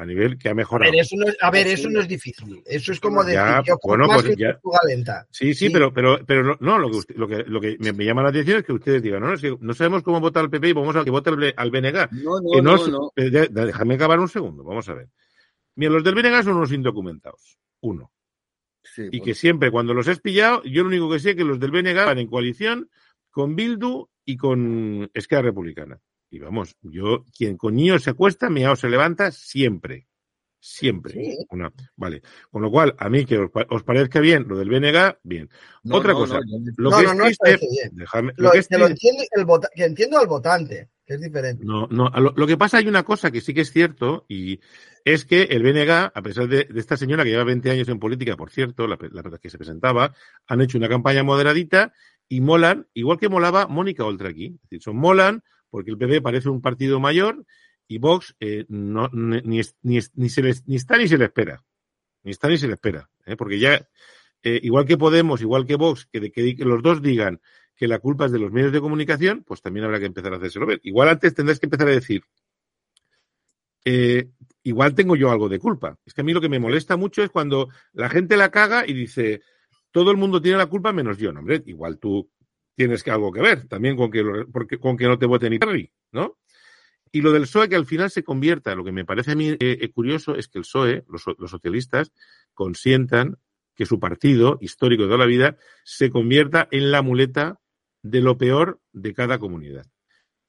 A 0.00 0.06
nivel 0.06 0.38
que 0.38 0.48
ha 0.48 0.52
A 0.52 0.54
mejorado. 0.54 0.90
ver, 0.92 1.00
eso 1.00 1.16
no 1.16 1.26
es, 1.26 1.36
a 1.40 1.50
ver, 1.50 1.66
eso 1.66 1.90
no 1.90 2.00
es 2.00 2.08
difícil. 2.08 2.62
Eso 2.64 2.92
es 2.92 3.00
como 3.00 3.22
decir, 3.24 3.34
Ya, 3.40 3.62
yo 3.66 3.76
como 3.78 3.92
bueno, 3.96 4.06
más 4.08 4.22
pues 4.22 4.36
que 4.36 4.42
ya. 4.42 4.58
Lenta. 4.86 5.26
Sí, 5.30 5.54
sí, 5.54 5.66
Sí. 5.66 5.70
pero, 5.72 5.92
pero, 5.92 6.18
pero 6.26 6.42
no, 6.44 6.56
no, 6.60 6.78
lo 6.78 6.90
que, 6.90 6.96
usted- 6.96 7.16
lo 7.16 7.26
que, 7.28 7.44
lo 7.44 7.60
que 7.60 7.76
me, 7.80 7.92
me 7.92 8.04
llama 8.04 8.22
la 8.22 8.28
atención 8.28 8.58
es 8.58 8.64
que 8.64 8.72
ustedes 8.72 9.02
digan, 9.02 9.20
no, 9.22 9.32
es 9.34 9.40
que 9.40 9.56
no 9.60 9.74
sabemos 9.74 10.02
cómo 10.02 10.20
votar 10.20 10.44
al 10.44 10.50
PP 10.50 10.68
y 10.68 10.72
vamos 10.72 10.94
a 10.96 11.04
que 11.04 11.10
vote 11.10 11.30
al, 11.30 11.54
al 11.56 11.70
BNG. 11.70 12.08
No, 12.22 12.40
no, 12.40 12.50
que 12.52 12.62
no, 12.62 12.76
no, 12.76 12.86
no. 12.88 13.12
eh, 13.16 13.48
déjame 13.50 13.94
acabar 13.94 14.20
un 14.20 14.28
segundo, 14.28 14.62
vamos 14.64 14.88
a 14.88 14.94
ver. 14.94 15.08
Mira, 15.76 15.92
los 15.92 16.04
del 16.04 16.14
BNG 16.14 16.42
son 16.44 16.56
unos 16.56 16.72
indocumentados. 16.72 17.58
Uno. 17.80 18.10
Sí, 18.82 19.08
Y 19.12 19.20
que 19.20 19.34
siempre, 19.34 19.70
cuando 19.70 19.92
los 19.94 20.08
has 20.08 20.20
pillado, 20.20 20.62
yo 20.64 20.82
lo 20.82 20.88
único 20.88 21.10
que 21.10 21.18
sé 21.20 21.30
es 21.30 21.36
que 21.36 21.44
los 21.44 21.60
del 21.60 21.70
BNG 21.70 21.94
van 22.06 22.18
en 22.18 22.26
coalición 22.28 22.88
con 23.30 23.54
Bildu 23.54 24.08
y 24.24 24.36
con 24.36 25.10
Esquerra 25.14 25.42
Republicana. 25.42 26.00
Y 26.30 26.38
vamos, 26.40 26.76
yo, 26.82 27.24
quien 27.36 27.56
con 27.56 27.74
niños 27.74 28.02
se 28.02 28.10
acuesta, 28.10 28.50
miao 28.50 28.76
se 28.76 28.88
levanta 28.88 29.30
siempre. 29.30 30.06
Siempre. 30.60 31.12
Sí. 31.14 31.36
Una, 31.50 31.72
vale. 31.96 32.20
Con 32.50 32.62
lo 32.62 32.70
cual, 32.70 32.94
a 32.98 33.08
mí 33.08 33.24
que 33.24 33.38
os, 33.38 33.50
os 33.70 33.82
parezca 33.84 34.18
bien 34.20 34.44
lo 34.48 34.58
del 34.58 34.68
BNG, 34.68 35.18
bien. 35.22 35.48
no, 35.84 35.96
Otra 35.96 36.12
no, 36.12 36.18
cosa. 36.18 36.40
no, 36.40 36.58
Lo 36.76 36.90
No, 36.90 36.96
que 36.98 37.04
no, 37.16 37.26
es 37.26 37.38
triste, 37.38 37.90
déjame- 37.92 38.32
Lo, 38.36 38.44
lo 38.46 38.50
que 38.50 38.58
es 38.58 38.68
que, 38.68 38.76
lo 38.76 38.86
tri- 38.86 38.90
entiende 38.90 39.28
el 39.36 39.44
vota- 39.44 39.70
que 39.74 39.84
entiendo 39.84 40.18
al 40.18 40.26
votante, 40.26 40.90
que 41.06 41.14
es 41.14 41.20
diferente. 41.20 41.64
No, 41.64 41.86
no, 41.90 42.10
lo, 42.10 42.34
lo 42.36 42.46
que 42.46 42.56
pasa 42.58 42.78
hay 42.78 42.88
una 42.88 43.04
cosa 43.04 43.30
que 43.30 43.40
sí 43.40 43.54
que 43.54 43.60
es 43.60 43.70
cierto 43.72 44.26
y 44.28 44.58
es 45.04 45.24
que 45.24 45.42
el 45.44 45.62
BNG, 45.62 45.90
a 46.12 46.22
pesar 46.22 46.48
de, 46.48 46.64
de 46.64 46.80
esta 46.80 46.96
señora 46.96 47.22
que 47.24 47.30
lleva 47.30 47.44
20 47.44 47.70
años 47.70 47.88
en 47.88 48.00
política, 48.00 48.36
por 48.36 48.50
cierto, 48.50 48.88
la, 48.88 48.98
la 49.12 49.38
que 49.38 49.48
se 49.50 49.58
presentaba, 49.58 50.12
han 50.48 50.60
hecho 50.60 50.76
una 50.76 50.88
campaña 50.88 51.22
moderadita 51.22 51.92
y 52.28 52.40
molan, 52.40 52.88
igual 52.94 53.18
que 53.18 53.28
molaba 53.28 53.68
Mónica 53.68 54.04
Oltra 54.04 54.28
aquí. 54.28 54.46
Es 54.56 54.62
decir, 54.62 54.82
son 54.82 54.96
molan 54.96 55.44
porque 55.70 55.90
el 55.90 55.98
PP 55.98 56.20
parece 56.20 56.48
un 56.48 56.60
partido 56.60 57.00
mayor 57.00 57.44
y 57.86 57.98
Vox 57.98 58.34
eh, 58.40 58.64
ni, 58.68 59.40
ni, 59.42 59.60
ni- 59.82 59.98
ni 60.14 60.76
está 60.76 60.96
ni 60.98 61.08
se 61.08 61.18
le 61.18 61.24
espera. 61.24 61.64
Ni 62.22 62.30
está 62.32 62.48
ni 62.48 62.58
se 62.58 62.66
le 62.66 62.74
espera. 62.74 63.08
¿eh? 63.26 63.36
Porque 63.36 63.58
ya, 63.58 63.74
eh, 64.42 64.60
igual 64.62 64.84
que 64.86 64.98
Podemos, 64.98 65.40
igual 65.40 65.66
que 65.66 65.76
Vox, 65.76 66.06
que, 66.12 66.54
los 66.58 66.82
dos 66.82 67.00
digan 67.02 67.40
que 67.76 67.88
la 67.88 67.98
culpa 68.00 68.26
es 68.26 68.32
de 68.32 68.38
los 68.40 68.50
medios 68.52 68.72
de 68.72 68.80
comunicación, 68.80 69.44
pues 69.46 69.62
también 69.62 69.84
habrá 69.84 70.00
que 70.00 70.06
empezar 70.06 70.32
a 70.32 70.36
hacérselo 70.36 70.66
ver. 70.66 70.80
Igual 70.82 71.08
antes 71.08 71.34
tendrás 71.34 71.60
que 71.60 71.66
empezar 71.66 71.88
a 71.88 71.92
decir, 71.92 72.22
igual 74.64 74.94
tengo 74.94 75.16
yo 75.16 75.30
algo 75.30 75.48
de 75.48 75.58
culpa. 75.58 75.96
Es 76.04 76.12
que 76.14 76.20
a 76.20 76.24
mí 76.24 76.32
lo 76.32 76.40
que 76.40 76.48
me 76.48 76.58
molesta 76.58 76.96
mucho 76.96 77.22
es 77.22 77.30
cuando 77.30 77.68
la 77.92 78.08
gente 78.08 78.36
la 78.36 78.50
caga 78.50 78.86
y 78.86 78.92
dice, 78.92 79.40
todo 79.90 80.10
el 80.10 80.16
mundo 80.16 80.42
tiene 80.42 80.58
la 80.58 80.66
culpa 80.66 80.92
menos 80.92 81.18
yo. 81.18 81.32
No, 81.32 81.40
hombre, 81.40 81.62
igual 81.66 81.98
tú 81.98 82.28
tienes 82.78 83.02
que 83.02 83.10
algo 83.10 83.32
que 83.32 83.42
ver 83.42 83.66
también 83.66 83.96
con 83.96 84.08
que, 84.08 84.22
lo- 84.22 84.46
con 84.80 84.96
que 84.96 85.06
no 85.08 85.18
te 85.18 85.26
vote 85.26 85.50
ni 85.50 85.58
Terry, 85.58 85.90
¿no? 86.12 86.38
Y 87.10 87.22
lo 87.22 87.32
del 87.32 87.42
PSOE 87.42 87.68
que 87.68 87.74
al 87.74 87.86
final 87.86 88.08
se 88.08 88.22
convierta, 88.22 88.74
lo 88.76 88.84
que 88.84 88.92
me 88.92 89.04
parece 89.04 89.32
a 89.32 89.34
mí 89.34 89.48
eh, 89.48 89.56
eh, 89.58 89.90
curioso 89.90 90.36
es 90.36 90.46
que 90.46 90.58
el 90.58 90.62
PSOE, 90.62 91.04
los, 91.08 91.24
los 91.38 91.50
socialistas, 91.50 92.12
consientan 92.54 93.36
que 93.74 93.84
su 93.84 93.98
partido 93.98 94.58
histórico 94.60 95.02
de 95.02 95.08
toda 95.08 95.18
la 95.18 95.26
vida 95.26 95.56
se 95.84 96.08
convierta 96.10 96.68
en 96.70 96.92
la 96.92 97.02
muleta 97.02 97.58
de 98.02 98.20
lo 98.20 98.38
peor 98.38 98.80
de 98.92 99.12
cada 99.12 99.38
comunidad. 99.38 99.86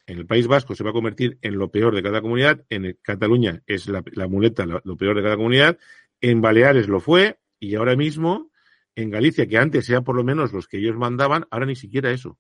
En 0.06 0.18
el 0.20 0.28
País 0.28 0.46
Vasco 0.48 0.76
se 0.76 0.84
va 0.84 0.92
a 0.92 0.94
convertir 0.94 1.39
en 1.42 1.58
lo 1.58 1.72
peor 1.72 1.96
de 1.96 2.04
cada 2.04 2.22
comunidad, 2.22 2.63
en 2.70 2.96
Cataluña 3.02 3.63
es 3.65 3.88
la, 3.88 4.04
muleta, 4.28 4.65
lo 4.65 4.98
peor 4.98 5.15
de 5.15 5.24
cada 5.24 5.36
comunidad, 5.36 5.80
en 6.22 6.42
Baleares 6.42 6.88
lo 6.88 7.00
fue 7.00 7.39
y 7.60 7.76
ahora 7.76 7.96
mismo 7.96 8.52
en 8.95 9.10
Galicia, 9.10 9.47
que 9.47 9.58
antes 9.58 9.86
sean 9.86 10.04
por 10.04 10.15
lo 10.15 10.23
menos 10.23 10.54
los 10.54 10.67
que 10.67 10.78
ellos 10.78 10.95
mandaban, 10.95 11.45
ahora 11.52 11.65
ni 11.65 11.75
siquiera 11.75 12.12
eso. 12.12 12.38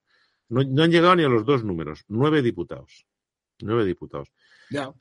No, 0.49 0.63
no 0.63 0.83
han 0.83 0.91
llegado 0.91 1.15
ni 1.15 1.23
a 1.23 1.29
los 1.29 1.45
dos 1.45 1.63
números, 1.63 2.03
nueve 2.07 2.41
diputados. 2.41 3.05
Nueve 3.61 3.85
diputados. 3.85 4.31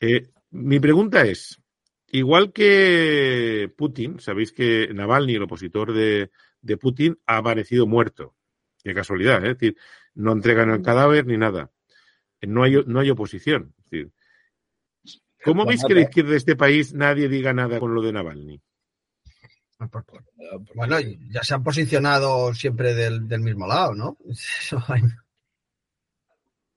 Eh, 0.00 0.28
mi 0.50 0.80
pregunta 0.80 1.24
es, 1.24 1.60
igual 2.08 2.52
que 2.52 3.72
Putin, 3.76 4.20
sabéis 4.20 4.52
que 4.52 4.88
Navalny, 4.92 5.34
el 5.34 5.42
opositor 5.42 5.92
de, 5.92 6.30
de 6.60 6.76
Putin, 6.76 7.18
ha 7.26 7.38
aparecido 7.38 7.86
muerto. 7.86 8.34
Qué 8.82 8.94
casualidad, 8.94 9.44
¿eh? 9.44 9.52
es 9.52 9.58
decir, 9.58 9.76
no 10.14 10.32
entregan 10.32 10.70
el 10.70 10.82
cadáver 10.82 11.26
ni 11.26 11.36
nada. 11.36 11.70
No 12.42 12.62
hay, 12.62 12.82
no 12.86 13.00
hay 13.00 13.10
oposición. 13.10 13.74
Es 13.78 13.90
decir, 13.90 14.12
¿Cómo 15.44 15.64
veis 15.64 15.84
que 15.84 15.94
la 15.94 16.02
izquierda 16.02 16.32
de 16.32 16.36
este 16.36 16.56
país 16.56 16.92
nadie 16.94 17.28
diga 17.28 17.52
nada 17.52 17.78
con 17.78 17.94
lo 17.94 18.02
de 18.02 18.12
Navalny? 18.12 18.60
Bueno, 20.74 20.96
ya 21.30 21.42
se 21.42 21.54
han 21.54 21.62
posicionado 21.62 22.52
siempre 22.54 22.94
del, 22.94 23.28
del 23.28 23.40
mismo 23.40 23.66
lado, 23.66 23.94
¿no? 23.94 24.16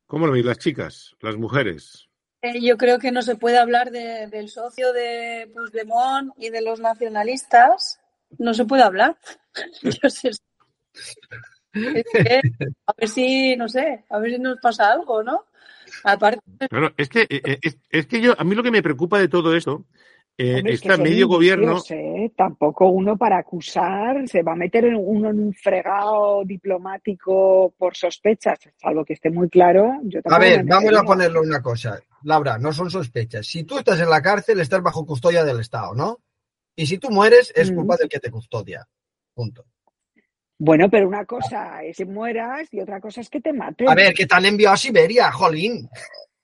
¿Cómo 0.07 0.27
lo 0.27 0.33
veis 0.33 0.45
las 0.45 0.59
chicas, 0.59 1.15
las 1.21 1.37
mujeres? 1.37 2.07
Eh, 2.41 2.61
Yo 2.61 2.77
creo 2.77 2.99
que 2.99 3.11
no 3.11 3.21
se 3.21 3.35
puede 3.35 3.57
hablar 3.57 3.91
de- 3.91 4.27
del 4.27 4.49
socio 4.49 4.91
de 4.93 5.49
Puigdemont 5.53 6.33
y 6.37 6.49
de 6.49 6.61
los 6.61 6.79
nacionalistas. 6.79 7.99
No 8.37 8.53
se 8.53 8.65
puede 8.65 8.83
hablar. 8.83 9.17
Yo 9.83 10.09
sé- 10.09 10.31
es 11.73 12.03
que, 12.11 12.41
a 12.85 12.93
ver 12.97 13.07
si, 13.09 13.55
no 13.55 13.69
sé, 13.69 14.03
a 14.09 14.19
ver 14.19 14.31
si 14.33 14.39
nos 14.39 14.59
pasa 14.59 14.91
algo, 14.91 15.23
¿no? 15.23 15.45
Aparte, 16.03 16.41
Claro, 16.69 16.93
es 16.97 17.07
que, 17.09 17.21
eh, 17.29 17.59
es, 17.61 17.77
es 17.89 18.07
que 18.07 18.21
yo, 18.21 18.33
a 18.37 18.43
mí 18.43 18.55
lo 18.55 18.63
que 18.63 18.71
me 18.71 18.83
preocupa 18.83 19.19
de 19.19 19.27
todo 19.29 19.55
esto, 19.55 19.85
eh, 20.37 20.55
Hombre, 20.55 20.73
es 20.73 20.81
que 20.81 20.97
medio 20.97 21.27
gobierno. 21.27 21.81
¿eh? 21.89 22.31
Tampoco 22.35 22.87
uno 22.89 23.17
para 23.17 23.37
acusar 23.37 24.27
se 24.27 24.41
va 24.43 24.53
a 24.53 24.55
meter 24.55 24.85
en 24.85 24.95
uno 24.95 25.29
en 25.29 25.39
un 25.39 25.53
fregado 25.53 26.43
diplomático 26.45 27.73
por 27.77 27.95
sospechas, 27.95 28.59
salvo 28.77 29.05
que 29.05 29.13
esté 29.13 29.29
muy 29.29 29.49
claro. 29.49 29.99
Yo 30.03 30.19
A 30.25 30.39
ver, 30.39 30.63
vamos 30.63 30.95
a 30.95 31.03
ponerlo 31.03 31.41
una 31.41 31.61
cosa. 31.61 31.99
Laura, 32.23 32.57
no 32.57 32.71
son 32.73 32.89
sospechas. 32.89 33.45
Si 33.47 33.63
tú 33.63 33.77
estás 33.77 33.99
en 33.99 34.09
la 34.09 34.21
cárcel, 34.21 34.59
estás 34.59 34.81
bajo 34.81 35.05
custodia 35.05 35.43
del 35.43 35.59
Estado, 35.59 35.93
¿no? 35.95 36.19
Y 36.75 36.85
si 36.85 36.97
tú 36.97 37.09
mueres, 37.09 37.51
es 37.55 37.71
Mm. 37.71 37.75
culpa 37.75 37.97
del 37.97 38.09
que 38.09 38.19
te 38.19 38.31
custodia. 38.31 38.87
Punto. 39.33 39.65
Bueno, 40.57 40.89
pero 40.89 41.07
una 41.07 41.25
cosa 41.25 41.83
es 41.83 41.97
que 41.97 42.05
mueras 42.05 42.71
y 42.71 42.79
otra 42.79 43.01
cosa 43.01 43.21
es 43.21 43.29
que 43.29 43.41
te 43.41 43.51
maten. 43.51 43.89
A 43.89 43.95
ver, 43.95 44.13
que 44.13 44.27
te 44.27 44.35
han 44.35 44.45
enviado 44.45 44.75
a 44.75 44.77
Siberia, 44.77 45.31
jolín. 45.31 45.89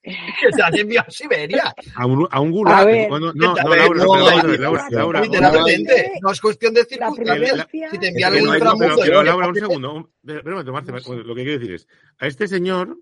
Que 0.41 0.49
te 0.55 0.61
han 0.63 0.75
enviado 0.77 1.07
a 1.07 1.11
Siberia. 1.11 1.75
A 1.95 2.05
un, 2.05 2.27
a 2.31 2.39
un 2.39 2.47
A 2.49 2.51
gulag. 2.51 2.85
ver. 2.85 3.07
Cuando- 3.09 3.33
no, 3.33 3.55
no, 3.55 3.75
Laura, 3.75 4.03
no, 4.05 4.05
no, 4.05 4.87
Laura, 4.89 5.21
Literalmente. 5.21 6.11
no, 6.21 6.31
es 6.31 6.41
cuestión 6.41 6.73
de 6.73 6.85
circunstancias. 6.85 7.67
Si 7.91 7.97
te 7.97 8.07
envían 8.09 8.33
no 8.43 8.51
hay- 8.51 8.57
inframundo, 8.59 8.95
pero, 9.01 9.23
Laura, 9.23 9.47
un 9.47 9.55
segundo. 9.55 9.93
un- 9.93 10.09
lo 10.23 11.35
que 11.35 11.43
quiero 11.43 11.59
decir 11.59 11.73
es, 11.73 11.87
a 12.19 12.27
este 12.27 12.47
señor 12.47 12.97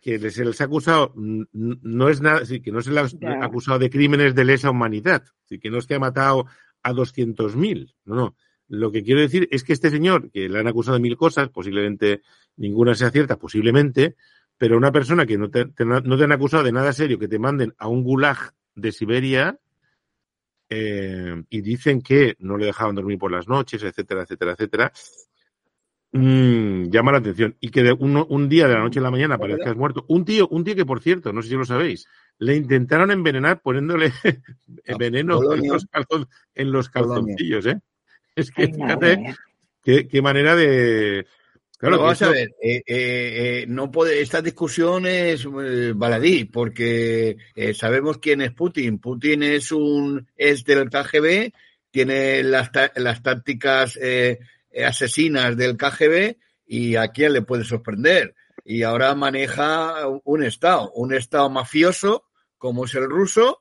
que 0.00 0.18
se 0.30 0.44
les 0.44 0.60
ha 0.60 0.64
acusado, 0.64 1.12
no 1.16 2.08
es 2.08 2.20
nada, 2.20 2.44
sí, 2.46 2.60
que 2.60 2.72
no 2.72 2.80
se 2.82 2.90
le 2.90 3.00
ha 3.00 3.06
Ya. 3.06 3.44
acusado 3.44 3.78
de 3.78 3.90
crímenes 3.90 4.34
de 4.34 4.44
lesa 4.44 4.70
humanidad, 4.70 5.24
sí, 5.44 5.58
que 5.58 5.70
no 5.70 5.78
es 5.78 5.86
que 5.86 5.94
ha 5.94 5.98
matado 5.98 6.46
a 6.82 6.92
200.000, 6.92 7.94
no, 8.04 8.14
no. 8.14 8.36
Lo 8.68 8.90
que 8.90 9.02
quiero 9.02 9.20
decir 9.20 9.46
es 9.50 9.62
que 9.62 9.74
este 9.74 9.90
señor, 9.90 10.30
que 10.30 10.48
le 10.48 10.58
han 10.58 10.66
acusado 10.66 10.96
de 10.96 11.02
mil 11.02 11.16
cosas, 11.18 11.50
posiblemente 11.50 12.22
ninguna 12.56 12.94
sea 12.94 13.10
cierta, 13.10 13.36
posiblemente, 13.36 14.16
pero 14.58 14.76
una 14.76 14.92
persona 14.92 15.26
que 15.26 15.36
no 15.38 15.50
te, 15.50 15.66
te- 15.66 15.84
no 15.84 16.16
te 16.18 16.24
han 16.24 16.32
acusado 16.32 16.62
de 16.62 16.72
nada 16.72 16.92
serio, 16.92 17.18
que 17.18 17.28
te 17.28 17.38
manden 17.38 17.74
a 17.78 17.88
un 17.88 18.02
gulag 18.02 18.52
de 18.74 18.92
Siberia, 18.92 19.58
eh, 20.68 21.42
y 21.50 21.60
dicen 21.60 22.00
que 22.00 22.36
no 22.38 22.56
le 22.56 22.66
dejaban 22.66 22.94
dormir 22.94 23.18
por 23.18 23.30
las 23.30 23.46
noches, 23.48 23.82
etcétera, 23.82 24.22
etcétera, 24.22 24.52
etcétera, 24.52 24.92
mm, 26.12 26.84
llama 26.90 27.12
la 27.12 27.18
atención. 27.18 27.56
Y 27.60 27.70
que 27.70 27.82
de 27.82 27.92
uno- 27.92 28.26
un 28.28 28.48
día 28.48 28.68
de 28.68 28.74
la 28.74 28.80
noche 28.80 28.98
a 29.00 29.02
la 29.02 29.10
mañana 29.10 29.34
aparezcas 29.36 29.76
muerto. 29.76 30.04
Un 30.08 30.24
tío, 30.24 30.48
un 30.48 30.64
tío 30.64 30.74
que, 30.74 30.86
por 30.86 31.00
cierto, 31.00 31.32
no 31.32 31.42
sé 31.42 31.48
si 31.50 31.54
lo 31.56 31.64
sabéis, 31.64 32.06
le 32.38 32.56
intentaron 32.56 33.10
envenenar 33.10 33.60
poniéndole 33.60 34.12
veneno 34.98 35.38
en 35.54 35.68
los, 35.72 35.86
calzon- 35.90 36.28
en 36.54 36.72
los 36.72 36.88
calzoncillos, 36.90 37.66
¿eh? 37.66 37.80
Es 38.36 38.50
que 38.50 38.64
fíjate 38.74 39.16
qué, 39.82 40.08
qué 40.08 40.22
manera 40.22 40.56
de... 40.56 41.26
Claro, 41.84 42.00
vamos 42.00 42.22
a 42.22 42.30
ver, 42.30 42.54
eh, 42.62 42.76
eh, 42.76 42.82
eh, 42.86 43.64
no 43.68 43.90
puede, 43.90 44.22
esta 44.22 44.40
discusión 44.40 45.04
es 45.04 45.46
baladí, 45.94 46.46
porque 46.46 47.36
sabemos 47.74 48.16
quién 48.16 48.40
es 48.40 48.52
Putin. 48.52 48.98
Putin 48.98 49.42
es 49.42 49.70
un 49.70 50.26
es 50.34 50.64
del 50.64 50.88
KGB, 50.88 51.52
tiene 51.90 52.42
las, 52.42 52.70
las 52.96 53.22
tácticas 53.22 53.98
asesinas 54.82 55.58
del 55.58 55.76
KGB 55.76 56.36
y 56.66 56.96
a 56.96 57.08
quién 57.08 57.34
le 57.34 57.42
puede 57.42 57.64
sorprender. 57.64 58.34
Y 58.64 58.82
ahora 58.82 59.14
maneja 59.14 60.08
un 60.24 60.42
Estado, 60.42 60.90
un 60.92 61.12
Estado 61.12 61.50
mafioso 61.50 62.24
como 62.56 62.86
es 62.86 62.94
el 62.94 63.10
ruso 63.10 63.60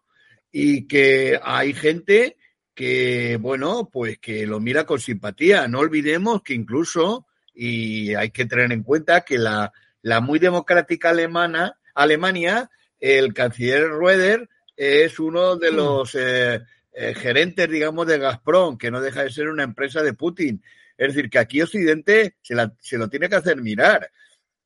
y 0.50 0.88
que 0.88 1.42
hay 1.44 1.74
gente 1.74 2.38
que, 2.74 3.38
bueno, 3.42 3.90
pues 3.92 4.18
que 4.20 4.48
lo 4.48 4.62
mira 4.62 4.86
con 4.86 5.02
simpatía. 5.02 5.68
No 5.68 5.80
olvidemos 5.80 6.42
que 6.42 6.54
incluso 6.54 7.28
y 7.54 8.14
hay 8.16 8.32
que 8.32 8.46
tener 8.46 8.72
en 8.72 8.84
cuenta 8.84 9.22
que 9.22 9.38
la, 9.38 9.72
la 10.02 10.22
muy 10.22 10.40
democrática 10.40 11.10
alemana, 11.12 11.78
Alemania, 11.94 12.70
el 13.00 13.34
canciller 13.34 13.88
Rueder 13.90 14.50
es 14.76 15.20
uno 15.20 15.56
de 15.56 15.72
los 15.72 16.16
eh, 16.16 16.62
eh, 16.94 17.14
gerentes, 17.16 17.70
digamos, 17.70 18.08
de 18.08 18.18
Gazprom, 18.18 18.78
que 18.78 18.90
no 18.92 19.02
deja 19.02 19.24
de 19.24 19.32
ser 19.32 19.50
una 19.50 19.64
empresa 19.64 20.02
de 20.02 20.14
Putin. 20.14 20.64
Es 20.98 21.10
decir, 21.14 21.30
que 21.30 21.40
aquí 21.40 21.62
Occidente 21.62 22.38
se, 22.42 22.56
la- 22.56 22.74
se 22.80 22.98
lo 22.98 23.10
tiene 23.10 23.30
que 23.30 23.36
hacer 23.36 23.62
mirar. 23.62 24.10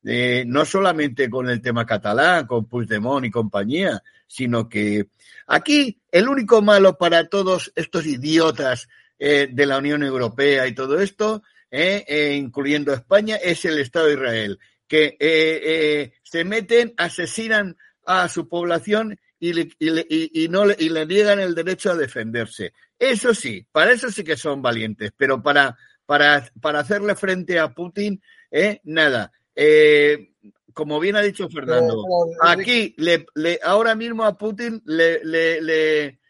Eh, 0.04 0.44
no 0.46 0.64
solamente 0.64 1.28
con 1.28 1.50
el 1.50 1.60
tema 1.60 1.84
catalán, 1.84 2.46
con 2.46 2.66
Puigdemont 2.66 3.26
y 3.26 3.30
compañía, 3.30 4.02
sino 4.26 4.68
que 4.68 5.08
aquí 5.46 6.00
el 6.12 6.28
único 6.28 6.62
malo 6.62 6.96
para 6.96 7.28
todos 7.28 7.72
estos 7.74 8.06
idiotas 8.06 8.88
eh, 9.18 9.48
de 9.52 9.66
la 9.66 9.78
Unión 9.78 10.02
Europea 10.04 10.66
y 10.68 10.74
todo 10.74 11.00
esto, 11.00 11.42
eh, 11.70 12.04
eh, 12.06 12.34
incluyendo 12.34 12.92
España, 12.92 13.36
es 13.36 13.64
el 13.64 13.78
Estado 13.78 14.06
de 14.06 14.14
Israel, 14.14 14.58
que 14.86 15.16
eh, 15.20 16.12
se 16.22 16.44
meten, 16.44 16.94
asesinan 16.96 17.76
a 18.06 18.28
su 18.28 18.48
población 18.48 19.18
y 19.38 19.52
le, 19.52 19.68
y 19.78 19.90
le, 19.90 20.06
y 20.08 20.48
no 20.48 20.64
le, 20.64 20.76
y 20.78 20.88
le 20.88 21.06
niegan 21.06 21.40
el 21.40 21.54
derecho 21.54 21.90
a 21.90 21.96
defenderse. 21.96 22.72
Eso 22.98 23.34
sí, 23.34 23.66
para 23.70 23.92
eso 23.92 24.10
sí 24.10 24.24
que 24.24 24.36
son 24.36 24.62
valientes, 24.62 25.12
pero 25.16 25.42
para, 25.42 25.76
para, 26.06 26.50
para 26.60 26.80
hacerle 26.80 27.14
frente 27.14 27.58
a 27.58 27.72
Putin, 27.72 28.20
eh, 28.50 28.80
nada. 28.84 29.30
Eh, 29.54 30.32
como 30.72 31.00
bien 31.00 31.16
ha 31.16 31.22
dicho 31.22 31.48
Fernando, 31.48 32.04
aquí 32.40 32.94
le, 32.98 33.26
le, 33.34 33.58
ahora 33.62 33.94
mismo 33.94 34.24
a 34.24 34.38
Putin 34.38 34.80
le, 34.86 35.24
le, 35.24 35.60
le 35.60 36.04
eh, 36.06 36.20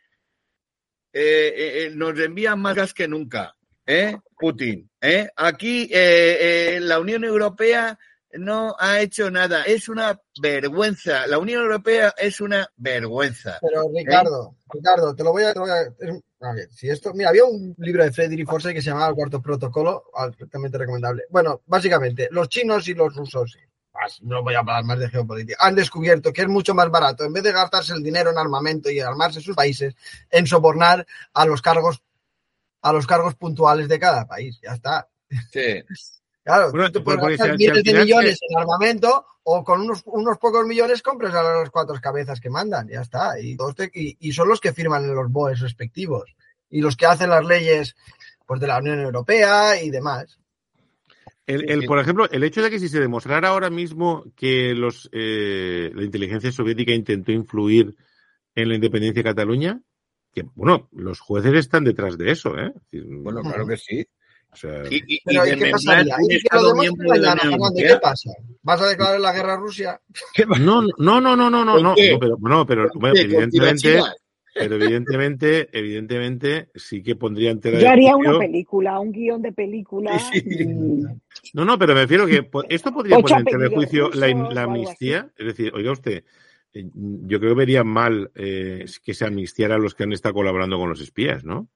eh, 1.12 1.90
nos 1.94 2.18
envían 2.18 2.60
más 2.60 2.74
gas 2.74 2.94
que 2.94 3.06
nunca, 3.06 3.54
¿eh? 3.86 4.16
Putin. 4.38 4.90
¿eh? 5.00 5.28
Aquí 5.36 5.88
eh, 5.92 6.78
la 6.80 7.00
Unión 7.00 7.24
Europea 7.24 7.98
no 8.32 8.76
ha 8.78 9.00
hecho 9.00 9.30
nada. 9.30 9.62
Es 9.64 9.88
una 9.88 10.20
vergüenza. 10.40 11.26
La 11.26 11.38
Unión 11.38 11.62
Europea 11.62 12.14
es 12.16 12.40
una 12.40 12.68
vergüenza. 12.76 13.58
Pero 13.60 13.84
Ricardo, 13.94 14.54
¿eh? 14.54 14.66
Ricardo, 14.74 15.14
te 15.14 15.24
lo 15.24 15.32
voy 15.32 15.44
a, 15.44 15.52
te 15.52 15.60
voy 15.60 15.70
a, 15.70 16.48
a 16.48 16.52
ver, 16.52 16.68
si 16.70 16.88
esto, 16.88 17.12
mira, 17.14 17.30
había 17.30 17.44
un 17.44 17.74
libro 17.78 18.04
de 18.04 18.12
Frederick 18.12 18.48
Forsyth 18.48 18.74
que 18.74 18.82
se 18.82 18.90
llamaba 18.90 19.08
El 19.08 19.14
cuarto 19.14 19.42
protocolo, 19.42 20.04
altamente 20.14 20.78
recomendable. 20.78 21.24
Bueno, 21.30 21.62
básicamente, 21.66 22.28
los 22.30 22.48
chinos 22.48 22.86
y 22.88 22.94
los 22.94 23.14
rusos, 23.14 23.56
no 24.20 24.44
voy 24.44 24.54
a 24.54 24.60
hablar 24.60 24.84
más 24.84 25.00
de 25.00 25.08
geopolítica, 25.08 25.58
han 25.58 25.74
descubierto 25.74 26.32
que 26.32 26.42
es 26.42 26.48
mucho 26.48 26.74
más 26.74 26.88
barato, 26.90 27.24
en 27.24 27.32
vez 27.32 27.42
de 27.42 27.50
gastarse 27.50 27.92
el 27.92 28.04
dinero 28.04 28.30
en 28.30 28.38
armamento 28.38 28.88
y 28.88 29.00
armarse 29.00 29.40
sus 29.40 29.56
países, 29.56 29.96
en 30.30 30.46
sobornar 30.46 31.04
a 31.34 31.44
los 31.44 31.60
cargos, 31.60 32.02
a 32.82 32.92
los 32.92 33.06
cargos 33.06 33.34
puntuales 33.34 33.88
de 33.88 33.98
cada 33.98 34.26
país. 34.26 34.58
Ya 34.62 34.72
está. 34.72 35.08
Sí. 35.52 35.82
Claro, 36.48 36.70
bueno, 36.70 36.90
tú 36.90 37.04
puedes 37.04 37.20
gastar 37.20 37.58
miles 37.58 37.84
de 37.84 37.92
millones 37.92 38.38
en 38.40 38.58
armamento 38.58 39.26
o 39.42 39.62
con 39.62 39.82
unos, 39.82 40.02
unos 40.06 40.38
pocos 40.38 40.66
millones 40.66 41.02
compras 41.02 41.34
a 41.34 41.42
las 41.42 41.68
cuatro 41.68 41.94
cabezas 42.00 42.40
que 42.40 42.48
mandan, 42.48 42.88
ya 42.88 43.02
está. 43.02 43.38
Y, 43.38 43.54
te, 43.76 43.90
y, 43.92 44.16
y, 44.18 44.32
son 44.32 44.48
los 44.48 44.58
que 44.58 44.72
firman 44.72 45.04
en 45.04 45.14
los 45.14 45.30
BOEs 45.30 45.60
respectivos 45.60 46.34
y 46.70 46.80
los 46.80 46.96
que 46.96 47.04
hacen 47.04 47.28
las 47.28 47.44
leyes 47.44 47.96
pues, 48.46 48.60
de 48.60 48.66
la 48.66 48.78
Unión 48.78 48.98
Europea 48.98 49.82
y 49.82 49.90
demás. 49.90 50.38
El, 51.46 51.70
el, 51.70 51.84
por 51.84 51.98
ejemplo, 51.98 52.28
el 52.30 52.44
hecho 52.44 52.62
de 52.62 52.70
que 52.70 52.78
si 52.78 52.88
se 52.88 53.00
demostrara 53.00 53.48
ahora 53.48 53.68
mismo 53.68 54.24
que 54.34 54.74
los, 54.74 55.10
eh, 55.12 55.90
la 55.94 56.02
inteligencia 56.04 56.50
soviética 56.50 56.92
intentó 56.92 57.30
influir 57.30 57.94
en 58.54 58.68
la 58.70 58.74
independencia 58.74 59.22
de 59.22 59.28
Cataluña, 59.28 59.80
que 60.32 60.44
bueno, 60.54 60.88
los 60.92 61.20
jueces 61.20 61.54
están 61.54 61.84
detrás 61.84 62.16
de 62.18 62.30
eso, 62.30 62.56
¿eh? 62.58 62.72
Bueno, 62.92 63.42
claro 63.42 63.66
que 63.66 63.76
sí. 63.76 64.06
O 64.50 64.56
sea, 64.56 64.82
y, 64.90 65.02
y, 65.06 65.20
Pero, 65.24 65.46
y 65.46 65.58
¿qué 65.58 65.70
pasaría? 65.70 66.16
¿Y 66.28 66.38
que 66.40 66.48
lo 66.52 66.74
mañana, 66.74 67.42
¿Qué 67.76 67.96
pasa? 68.00 68.30
¿Vas 68.62 68.80
a 68.80 68.88
declarar 68.88 69.20
la 69.20 69.32
guerra 69.32 69.54
a 69.54 69.56
Rusia? 69.58 70.00
No, 70.60 70.82
no, 70.82 71.20
no, 71.20 71.36
no, 71.36 71.50
no, 71.50 71.64
no, 71.64 71.78
no, 71.78 71.94
pero, 71.96 72.38
no, 72.40 72.66
pero 72.66 72.88
bueno, 72.94 73.14
evidentemente, 73.18 74.00
pero 74.54 74.76
evidentemente, 74.76 75.68
evidentemente 75.72 76.70
sí 76.74 77.02
que 77.02 77.14
pondría 77.14 77.50
en 77.50 77.60
tela 77.60 77.78
Yo 77.78 77.90
haría 77.90 78.16
una 78.16 78.38
película, 78.38 78.98
un 78.98 79.12
guion 79.12 79.42
de 79.42 79.52
película. 79.52 80.18
Sí. 80.18 80.42
Y... 80.44 80.66
No, 81.52 81.64
no, 81.64 81.78
pero 81.78 81.94
me 81.94 82.02
refiero 82.02 82.26
que 82.26 82.48
esto 82.68 82.92
podría 82.92 83.18
poner 83.18 83.40
en 83.40 83.44
tela 83.44 83.68
de 83.68 83.74
juicio 83.74 84.10
la, 84.14 84.28
la 84.28 84.62
amnistía. 84.62 85.30
Es 85.36 85.46
decir, 85.46 85.72
oiga 85.74 85.92
usted, 85.92 86.24
yo 86.72 87.38
creo 87.38 87.52
que 87.52 87.58
vería 87.58 87.84
mal 87.84 88.30
eh, 88.34 88.84
que 89.02 89.14
se 89.14 89.24
amnistiara 89.24 89.76
a 89.76 89.78
los 89.78 89.94
que 89.94 90.04
han 90.04 90.12
estado 90.12 90.34
colaborando 90.34 90.78
con 90.78 90.88
los 90.88 91.00
espías, 91.00 91.44
¿no? 91.44 91.68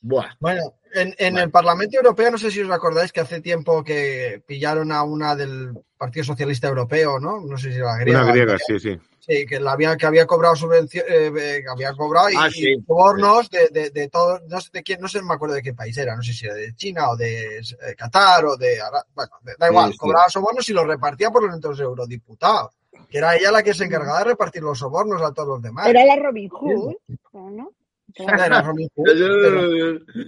Buah. 0.00 0.36
Bueno, 0.38 0.62
en, 0.94 1.08
en 1.18 1.34
bueno. 1.34 1.44
el 1.44 1.50
Parlamento 1.50 1.96
Europeo, 1.96 2.30
no 2.30 2.38
sé 2.38 2.50
si 2.50 2.60
os 2.60 2.70
acordáis 2.70 3.12
que 3.12 3.20
hace 3.20 3.40
tiempo 3.40 3.82
que 3.82 4.42
pillaron 4.46 4.92
a 4.92 5.02
una 5.02 5.34
del 5.34 5.72
Partido 5.98 6.24
Socialista 6.24 6.68
Europeo, 6.68 7.18
¿no? 7.18 7.40
No 7.40 7.58
sé 7.58 7.72
si 7.72 7.78
era 7.78 7.96
griega. 7.96 8.22
Una 8.22 8.32
griega, 8.32 8.56
sí, 8.58 8.78
sí. 8.78 8.98
Sí, 9.18 9.44
que, 9.44 9.58
la 9.58 9.72
había, 9.72 9.96
que 9.96 10.06
había 10.06 10.24
cobrado 10.24 10.54
subvenciones, 10.54 11.10
eh, 11.10 11.32
que 11.34 11.68
había 11.68 11.92
cobrado 11.94 12.30
y, 12.30 12.34
ah, 12.38 12.48
sí, 12.48 12.74
y 12.74 12.82
sobornos 12.84 13.48
sí. 13.50 13.58
de, 13.58 13.80
de, 13.80 13.90
de 13.90 14.08
todo, 14.08 14.40
no 14.48 14.60
sé 14.60 14.70
de 14.72 14.84
quién, 14.84 15.00
no 15.00 15.08
sé, 15.08 15.20
me 15.20 15.34
acuerdo 15.34 15.56
de 15.56 15.62
qué 15.62 15.74
país 15.74 15.98
era, 15.98 16.14
no 16.14 16.22
sé 16.22 16.32
si 16.32 16.46
era 16.46 16.54
de 16.54 16.72
China 16.76 17.10
o 17.10 17.16
de 17.16 17.58
eh, 17.58 17.94
Qatar 17.96 18.44
o 18.44 18.56
de, 18.56 18.78
bueno, 19.16 19.32
da 19.58 19.68
igual, 19.68 19.90
sí, 19.90 19.98
cobraba 19.98 20.28
sobornos 20.28 20.68
y 20.68 20.72
los 20.72 20.86
repartía 20.86 21.30
por 21.30 21.42
los 21.42 21.80
eurodiputados, 21.80 22.70
que 23.08 23.18
era 23.18 23.36
ella 23.36 23.50
la 23.50 23.62
que 23.62 23.74
se 23.74 23.84
encargaba 23.84 24.18
de 24.18 24.24
repartir 24.24 24.62
los 24.62 24.78
sobornos 24.78 25.22
a 25.22 25.32
todos 25.32 25.48
los 25.48 25.62
demás. 25.62 25.86
Era 25.86 26.04
la 26.04 26.16
Robin 26.16 26.48
Hood, 26.48 26.94
¿no? 27.32 27.72
Era 28.14 28.62
Robin 28.62 28.88
Hood, 28.94 29.08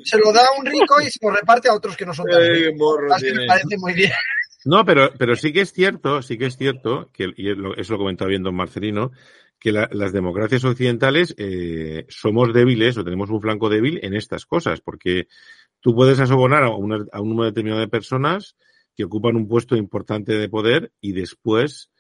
se 0.05 0.19
lo 0.19 0.33
da 0.33 0.43
a 0.43 0.59
un 0.59 0.67
rico 0.67 1.01
y 1.01 1.11
se 1.11 1.19
lo 1.23 1.35
reparte 1.35 1.69
a 1.69 1.75
otros 1.75 1.97
que 1.97 2.07
no 2.07 2.13
son 2.15 2.27
tan 2.27 2.41
ricos. 2.41 2.99
Me 3.23 3.47
parece 3.47 3.79
muy 3.79 3.95
bien. 3.95 4.13
No, 4.65 4.85
pero, 4.85 5.11
pero 5.17 5.37
sí 5.37 5.53
que 5.53 5.63
es 5.63 5.73
cierto, 5.73 6.21
sí 6.21 6.37
que 6.37 6.47
es 6.47 6.57
cierto, 6.57 7.09
que 7.13 7.33
y 7.37 7.51
eso 7.81 7.93
lo 7.93 7.99
comentaba 7.99 8.29
bien 8.29 8.43
don 8.43 8.57
Marcelino, 8.57 9.13
que 9.59 9.73
la, 9.73 9.89
las 9.93 10.13
democracias 10.13 10.65
occidentales 10.65 11.35
eh, 11.39 12.07
somos 12.09 12.53
débiles 12.53 12.99
o 12.99 13.05
tenemos 13.05 13.31
un 13.31 13.41
flanco 13.41 13.69
débil 13.69 14.01
en 14.03 14.15
estas 14.15 14.47
cosas, 14.47 14.81
porque 14.81 15.29
tú 15.81 15.95
puedes 15.95 16.21
asobonar 16.21 16.65
a, 16.65 16.71
una, 16.71 17.05
a 17.13 17.21
un 17.21 17.31
número 17.31 17.47
determinado 17.47 17.81
de 17.81 17.89
personas 17.89 18.57
que 18.97 19.05
ocupan 19.05 19.37
un 19.37 19.49
puesto 19.49 19.77
importante 19.77 20.33
de 20.33 20.49
poder 20.49 20.93
y 21.01 21.13
después 21.13 21.91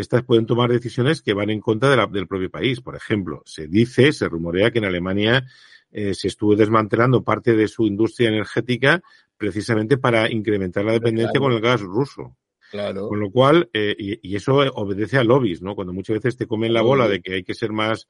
estas 0.00 0.22
pueden 0.24 0.46
tomar 0.46 0.70
decisiones 0.70 1.22
que 1.22 1.32
van 1.32 1.50
en 1.50 1.60
contra 1.60 1.90
de 1.90 1.96
la, 1.96 2.06
del 2.06 2.28
propio 2.28 2.50
país. 2.50 2.80
Por 2.80 2.96
ejemplo, 2.96 3.42
se 3.46 3.66
dice, 3.66 4.12
se 4.12 4.28
rumorea 4.28 4.70
que 4.70 4.78
en 4.78 4.84
Alemania 4.84 5.46
eh, 5.90 6.14
se 6.14 6.28
estuvo 6.28 6.54
desmantelando 6.54 7.22
parte 7.24 7.54
de 7.54 7.68
su 7.68 7.86
industria 7.86 8.28
energética 8.28 9.02
precisamente 9.36 9.96
para 9.98 10.30
incrementar 10.30 10.84
la 10.84 10.92
dependencia 10.92 11.32
claro. 11.32 11.44
con 11.44 11.52
el 11.54 11.60
gas 11.60 11.80
ruso. 11.80 12.36
Claro. 12.70 13.08
Con 13.08 13.20
lo 13.20 13.30
cual, 13.30 13.70
eh, 13.72 13.94
y, 13.96 14.28
y, 14.28 14.36
eso 14.36 14.56
obedece 14.56 15.18
a 15.18 15.24
lobbies, 15.24 15.62
¿no? 15.62 15.74
Cuando 15.74 15.92
muchas 15.92 16.14
veces 16.14 16.36
te 16.36 16.46
comen 16.46 16.72
la 16.72 16.82
bola 16.82 17.08
de 17.08 17.20
que 17.20 17.34
hay 17.34 17.44
que 17.44 17.54
ser 17.54 17.70
más, 17.70 18.08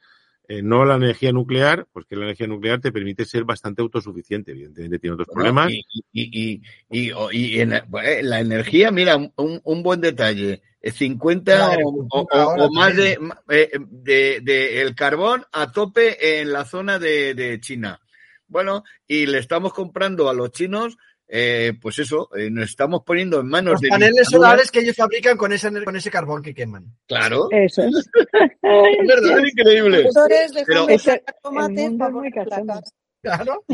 eh, 0.49 0.63
no 0.63 0.85
la 0.85 0.95
energía 0.95 1.33
nuclear, 1.33 1.89
pues 1.93 2.07
que 2.07 2.15
la 2.15 2.25
energía 2.25 2.47
nuclear 2.47 2.81
te 2.81 2.93
permite 2.93 3.25
ser 3.25 3.45
bastante 3.45 3.83
autosuficiente, 3.83 4.53
evidentemente 4.53 4.99
tiene 5.01 5.15
otros 5.15 5.27
bueno, 5.27 5.41
problemas. 5.41 5.73
Y, 5.73 5.83
y, 6.13 6.63
y, 6.89 7.13
y 7.33 7.61
en 7.61 7.71
la, 7.71 7.87
la, 8.23 8.41
energía, 8.41 8.93
mira, 8.93 9.17
un, 9.17 9.61
un 9.63 9.83
buen 9.83 10.01
detalle, 10.01 10.63
50 10.91 11.57
claro, 11.57 11.89
o, 11.89 12.07
o, 12.09 12.27
o, 12.31 12.71
más 12.73 12.95
de, 12.97 13.19
eh, 13.49 13.71
de, 13.79 14.41
de, 14.43 14.83
el 14.83 14.95
carbón 14.95 15.45
a 15.53 15.73
tope 15.73 16.41
en 16.41 16.53
la 16.53 16.65
zona 16.65 16.99
de, 16.99 17.35
de 17.35 17.61
China. 17.61 18.01
Bueno, 18.49 18.85
y 19.07 19.27
le 19.27 19.39
estamos 19.39 19.73
comprando 19.73 20.29
a 20.29 20.35
los 20.35 20.53
chinos 20.53 20.97
eh, 21.29 21.73
pues 21.81 21.99
eso, 21.99 22.29
eh, 22.37 22.51
nos 22.51 22.67
estamos 22.67 23.03
poniendo 23.05 23.41
en 23.41 23.49
manos 23.49 23.73
Los 23.73 23.81
de. 23.81 23.89
paneles 23.89 24.29
solares 24.29 24.71
que 24.71 24.79
ellos 24.81 24.95
fabrican 24.95 25.37
con 25.37 25.53
ese, 25.53 25.73
con 25.83 25.97
ese 25.97 26.11
carbón 26.11 26.41
que 26.41 26.55
queman. 26.55 26.87
Claro. 27.09 27.49
Eso 27.51 27.83
es. 27.83 27.95
es 28.33 29.09
verdad, 29.09 29.41
es 29.41 29.53
increíble. 29.53 30.09
Pero 30.67 30.89
ese, 30.89 31.25
tomate 31.43 31.91
muy 31.91 32.31
Claro. 33.23 33.65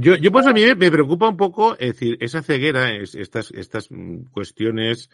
Yo, 0.00 0.16
yo 0.16 0.32
pues 0.32 0.46
a 0.46 0.52
mí 0.52 0.62
me 0.76 0.90
preocupa 0.90 1.28
un 1.28 1.36
poco, 1.36 1.74
es 1.74 1.94
decir, 1.94 2.16
esa 2.20 2.42
ceguera, 2.42 2.94
es, 2.94 3.14
estas, 3.14 3.50
estas 3.52 3.88
cuestiones, 4.32 5.10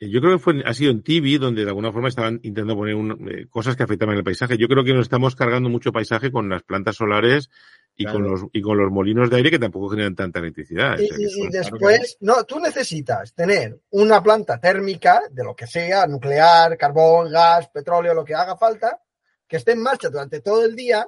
eh, 0.00 0.08
yo 0.10 0.20
creo 0.20 0.32
que 0.32 0.38
fue, 0.38 0.62
ha 0.64 0.74
sido 0.74 0.90
en 0.90 1.02
TV 1.02 1.38
donde 1.38 1.62
de 1.62 1.68
alguna 1.68 1.92
forma 1.92 2.08
estaban 2.08 2.34
intentando 2.42 2.76
poner 2.76 2.94
un, 2.94 3.28
eh, 3.30 3.46
cosas 3.48 3.76
que 3.76 3.82
afectaban 3.82 4.16
el 4.16 4.24
paisaje. 4.24 4.58
Yo 4.58 4.66
creo 4.66 4.84
que 4.84 4.92
nos 4.92 5.02
estamos 5.02 5.36
cargando 5.36 5.68
mucho 5.68 5.92
paisaje 5.92 6.30
con 6.30 6.48
las 6.48 6.62
plantas 6.62 6.96
solares 6.96 7.50
y 7.96 8.04
claro. 8.04 8.18
con 8.18 8.30
los 8.30 8.44
y 8.52 8.60
con 8.60 8.76
los 8.76 8.90
molinos 8.90 9.30
de 9.30 9.36
aire 9.36 9.50
que 9.50 9.58
tampoco 9.58 9.90
generan 9.90 10.16
tanta 10.16 10.40
electricidad. 10.40 10.98
Y, 10.98 11.04
o 11.04 11.08
sea, 11.08 11.18
y, 11.18 11.46
y 11.46 11.48
después, 11.48 12.16
no, 12.20 12.44
tú 12.44 12.58
necesitas 12.58 13.34
tener 13.34 13.78
una 13.90 14.22
planta 14.22 14.58
térmica 14.58 15.22
de 15.30 15.44
lo 15.44 15.54
que 15.54 15.66
sea, 15.66 16.06
nuclear, 16.06 16.76
carbón, 16.76 17.30
gas, 17.30 17.68
petróleo, 17.68 18.14
lo 18.14 18.24
que 18.24 18.34
haga 18.34 18.56
falta, 18.56 19.00
que 19.46 19.56
esté 19.56 19.72
en 19.72 19.82
marcha 19.82 20.10
durante 20.10 20.40
todo 20.40 20.64
el 20.64 20.74
día 20.74 21.06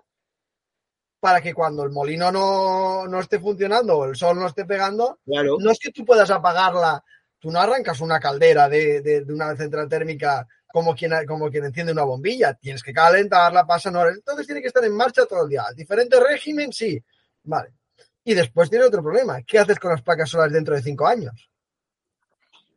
para 1.21 1.41
que 1.41 1.55
cuando 1.55 1.83
el 1.83 1.91
molino 1.91 2.31
no, 2.31 3.07
no 3.07 3.21
esté 3.21 3.41
funcionando 3.41 3.99
o 3.99 4.05
el 4.05 4.17
sol 4.17 4.39
no 4.39 4.47
esté 4.47 4.65
pegando, 4.65 5.21
claro. 5.25 5.57
no 5.59 5.71
es 5.71 5.79
que 5.79 5.91
tú 5.91 6.05
puedas 6.05 6.31
apagarla, 6.31 7.03
tú 7.39 7.51
no 7.51 7.61
arrancas 7.61 8.01
una 8.01 8.21
caldera 8.21 8.69
de, 8.69 9.01
de, 9.01 9.25
de 9.25 9.33
una 9.33 9.57
central 9.57 9.89
térmica 9.89 10.47
como 10.77 10.95
quien, 10.95 11.13
como 11.27 11.51
quien 11.51 11.65
enciende 11.65 11.93
una 11.93 12.05
bombilla. 12.05 12.53
Tienes 12.53 12.83
que 12.83 12.93
calentarla, 12.93 13.67
pasa 13.67 13.91
no. 13.91 14.07
Entonces 14.07 14.45
tiene 14.45 14.61
que 14.61 14.69
estar 14.69 14.85
en 14.85 14.95
marcha 14.95 15.25
todo 15.25 15.45
el 15.45 15.49
día. 15.49 15.65
Diferente 15.75 16.21
régimen, 16.21 16.71
sí. 16.71 17.03
Vale. 17.45 17.73
Y 18.25 18.35
después 18.35 18.69
tiene 18.69 18.85
otro 18.85 19.03
problema. 19.03 19.41
¿Qué 19.43 19.59
haces 19.59 19.79
con 19.79 19.93
las 19.93 20.03
placas 20.03 20.29
solares 20.29 20.53
dentro 20.53 20.75
de 20.75 20.83
cinco 20.83 21.07
años? 21.07 21.51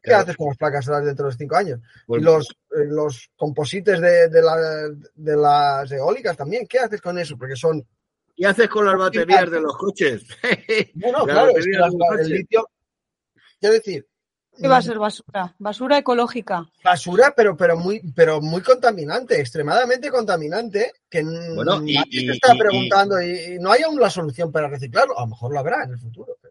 ¿Qué 0.01 0.11
claro. 0.11 0.23
haces 0.23 0.37
con 0.37 0.47
las 0.47 0.57
placas 0.57 0.85
solares 0.85 1.07
dentro 1.07 1.27
de 1.27 1.35
cinco 1.35 1.57
años? 1.57 1.81
Bueno. 2.07 2.21
Y 2.21 2.25
los, 2.25 2.47
eh, 2.47 2.85
los 2.87 3.31
composites 3.35 3.99
de, 3.99 4.29
de, 4.29 4.41
la, 4.41 4.55
de, 5.15 5.35
las 5.35 5.91
eólicas 5.91 6.37
también. 6.37 6.67
¿Qué 6.67 6.79
haces 6.79 7.01
con 7.01 7.19
eso? 7.19 7.37
Porque 7.37 7.57
son. 7.57 7.85
¿Qué 8.39 8.45
haces 8.47 8.69
con 8.69 8.85
las 8.85 8.95
baterías 8.97 9.51
de 9.51 9.59
los 9.59 9.75
coches? 9.75 10.25
Bueno, 10.95 11.25
claro, 11.25 11.51
es 11.57 11.65
que 11.65 11.71
las, 11.77 11.93
el 12.21 12.29
litio, 12.29 12.69
quiero 13.59 13.73
decir, 13.75 14.07
¿Qué 14.57 14.67
va 14.67 14.77
a 14.77 14.81
ser 14.81 14.97
basura? 14.97 15.55
Basura 15.57 15.97
ecológica. 15.97 16.65
basura, 16.83 17.33
pero, 17.35 17.55
pero 17.57 17.77
muy, 17.77 18.01
pero 18.13 18.41
muy 18.41 18.61
contaminante, 18.61 19.39
extremadamente 19.39 20.09
contaminante, 20.09 20.91
que 21.09 21.21
Bueno, 21.55 21.81
y- 21.85 21.95
se 22.25 22.31
está 22.33 22.55
y- 22.55 22.57
preguntando 22.59 23.21
y, 23.21 23.55
y 23.55 23.59
no 23.59 23.71
hay 23.71 23.83
aún 23.83 23.99
la 23.99 24.09
solución 24.09 24.51
para 24.51 24.67
reciclarlo. 24.69 25.17
A 25.17 25.21
lo 25.21 25.27
mejor 25.27 25.53
lo 25.53 25.59
habrá 25.59 25.83
en 25.83 25.91
el 25.91 25.99
futuro. 25.99 26.35
Pero... 26.41 26.48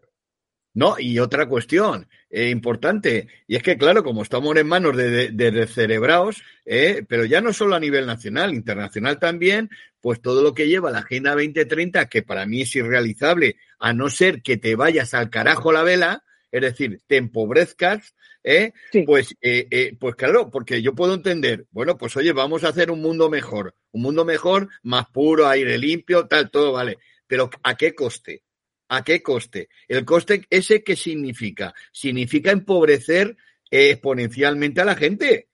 No, 0.73 0.95
y 0.99 1.19
otra 1.19 1.47
cuestión 1.47 2.07
eh, 2.29 2.49
importante, 2.49 3.27
y 3.47 3.55
es 3.55 3.63
que, 3.63 3.77
claro, 3.77 4.03
como 4.03 4.21
estamos 4.21 4.55
en 4.55 4.67
manos 4.67 4.95
de, 4.95 5.09
de, 5.09 5.29
de 5.29 5.51
descerebrados, 5.51 6.43
eh, 6.65 7.03
pero 7.07 7.25
ya 7.25 7.41
no 7.41 7.53
solo 7.53 7.75
a 7.75 7.79
nivel 7.79 8.05
nacional, 8.05 8.53
internacional 8.53 9.19
también, 9.19 9.69
pues 9.99 10.21
todo 10.21 10.43
lo 10.43 10.53
que 10.53 10.67
lleva 10.67 10.91
la 10.91 10.99
Agenda 10.99 11.31
2030, 11.31 12.07
que 12.07 12.21
para 12.21 12.45
mí 12.45 12.61
es 12.61 12.75
irrealizable, 12.75 13.57
a 13.79 13.93
no 13.93 14.09
ser 14.09 14.41
que 14.41 14.57
te 14.57 14.75
vayas 14.75 15.13
al 15.13 15.29
carajo 15.29 15.71
la 15.71 15.83
vela, 15.83 16.23
es 16.51 16.61
decir, 16.61 17.01
te 17.07 17.17
empobrezcas, 17.17 18.13
¿eh? 18.43 18.73
Sí. 18.91 19.03
Pues, 19.03 19.35
eh, 19.41 19.67
eh, 19.71 19.95
pues 19.99 20.15
claro, 20.15 20.49
porque 20.49 20.81
yo 20.81 20.95
puedo 20.95 21.13
entender, 21.13 21.65
bueno, 21.71 21.97
pues 21.97 22.15
oye, 22.17 22.31
vamos 22.31 22.63
a 22.63 22.69
hacer 22.69 22.91
un 22.91 23.01
mundo 23.01 23.29
mejor, 23.29 23.75
un 23.91 24.01
mundo 24.01 24.25
mejor, 24.25 24.69
más 24.83 25.07
puro, 25.07 25.47
aire 25.47 25.77
limpio, 25.77 26.27
tal, 26.27 26.49
todo 26.49 26.71
vale. 26.71 26.97
Pero 27.27 27.49
¿a 27.63 27.75
qué 27.75 27.93
coste? 27.93 28.43
¿A 28.89 29.03
qué 29.03 29.21
coste? 29.21 29.69
El 29.87 30.03
coste 30.03 30.45
ese 30.49 30.83
qué 30.83 30.95
significa? 30.95 31.73
Significa 31.91 32.51
empobrecer 32.51 33.37
eh, 33.71 33.91
exponencialmente 33.91 34.81
a 34.81 34.85
la 34.85 34.95
gente. 34.95 35.47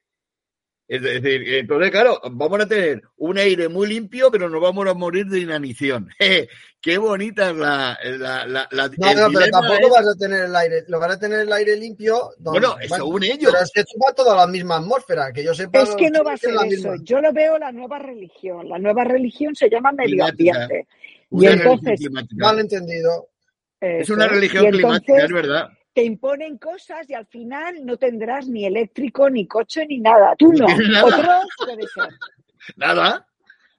Es 0.88 1.02
decir, 1.02 1.56
entonces, 1.56 1.90
claro, 1.90 2.22
vamos 2.32 2.60
a 2.62 2.68
tener 2.68 3.02
un 3.18 3.40
aire 3.40 3.68
muy 3.70 3.88
limpio, 3.88 4.30
pero 4.30 4.48
nos 4.52 4.62
vamos 4.62 4.88
a 4.88 4.94
morir 4.94 5.26
de 5.26 5.40
inanición. 5.40 6.10
Qué 6.80 6.98
bonita 7.00 7.50
es 7.50 7.56
la, 7.58 7.98
la, 8.04 8.46
la, 8.46 8.68
la- 8.70 8.88
No, 8.96 9.14
no, 9.16 9.28
pero 9.34 9.48
tampoco 9.52 9.88
es- 9.88 9.92
vas 9.92 10.08
a 10.08 10.16
tener 10.20 10.44
el 10.46 10.56
aire, 10.56 10.84
lo 10.88 11.00
van 11.00 11.10
a 11.12 11.18
tener 11.20 11.40
el 11.40 11.52
aire 11.52 11.76
limpio. 11.76 12.30
donde- 12.38 12.60
Bueno, 12.60 12.76
según 12.88 13.24
ellos. 13.24 13.52
Pero 13.52 13.64
es 13.64 13.72
que 13.74 13.80
esto 13.82 13.98
va 14.08 14.14
todo 14.14 14.32
a 14.34 14.36
la 14.36 14.48
misma 14.48 14.78
atmósfera, 14.78 15.34
que 15.34 15.44
yo 15.44 15.56
sepa. 15.56 15.82
Es 15.82 15.96
que 15.96 16.12
no 16.12 16.24
va 16.24 16.34
a 16.34 16.38
ser 16.38 16.52
eso. 16.52 16.64
misma. 16.66 16.96
Yo 17.02 17.20
lo 17.20 17.34
veo 17.34 17.58
la 17.58 17.72
nueva 17.72 17.98
religión. 17.98 18.70
La 18.70 18.78
nueva 18.78 19.04
religión 19.06 19.56
se 19.56 19.68
llama 19.72 19.92
medio 19.92 20.24
ambiente. 20.24 20.88
Y 21.32 21.36
una 21.38 21.50
religión 21.52 21.74
entonces, 21.74 22.00
climática. 22.00 22.46
Mal 22.46 22.60
entendido. 22.60 23.28
Es 23.82 24.10
una 24.10 24.28
religión 24.28 24.66
Y 24.66 24.72
climática, 24.72 25.26
es 25.26 25.32
verdad. 25.32 25.70
te 25.94 26.04
imponen 26.04 26.58
cosas 26.58 27.10
y 27.10 27.14
al 27.14 27.26
final 27.28 27.86
no 27.86 27.98
tendrás 27.98 28.48
ni 28.48 28.66
eléctrico, 28.66 29.30
ni 29.30 29.46
coche, 29.48 29.86
ni 29.88 30.00
nada. 30.00 30.36
Tú 30.38 30.54
no. 30.54 30.66
nada. 30.92 31.06
Otros 31.06 31.46
puede 31.58 31.84
ser. 31.88 32.10
Nada, 32.78 33.28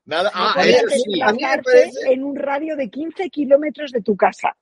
nada. 0.04 0.30
Ah, 0.34 0.54
eso 0.64 0.86
sí. 0.88 1.20
a 1.20 1.32
mí 1.32 1.38
me 1.42 1.48
desplazarte 1.48 1.62
parece- 1.64 2.12
en 2.12 2.24
un 2.24 2.36
radio 2.36 2.76
de 2.76 2.88
15 2.90 3.30
kilómetros 3.30 3.90
de 3.90 4.02
tu 4.02 4.16
casa. 4.16 4.56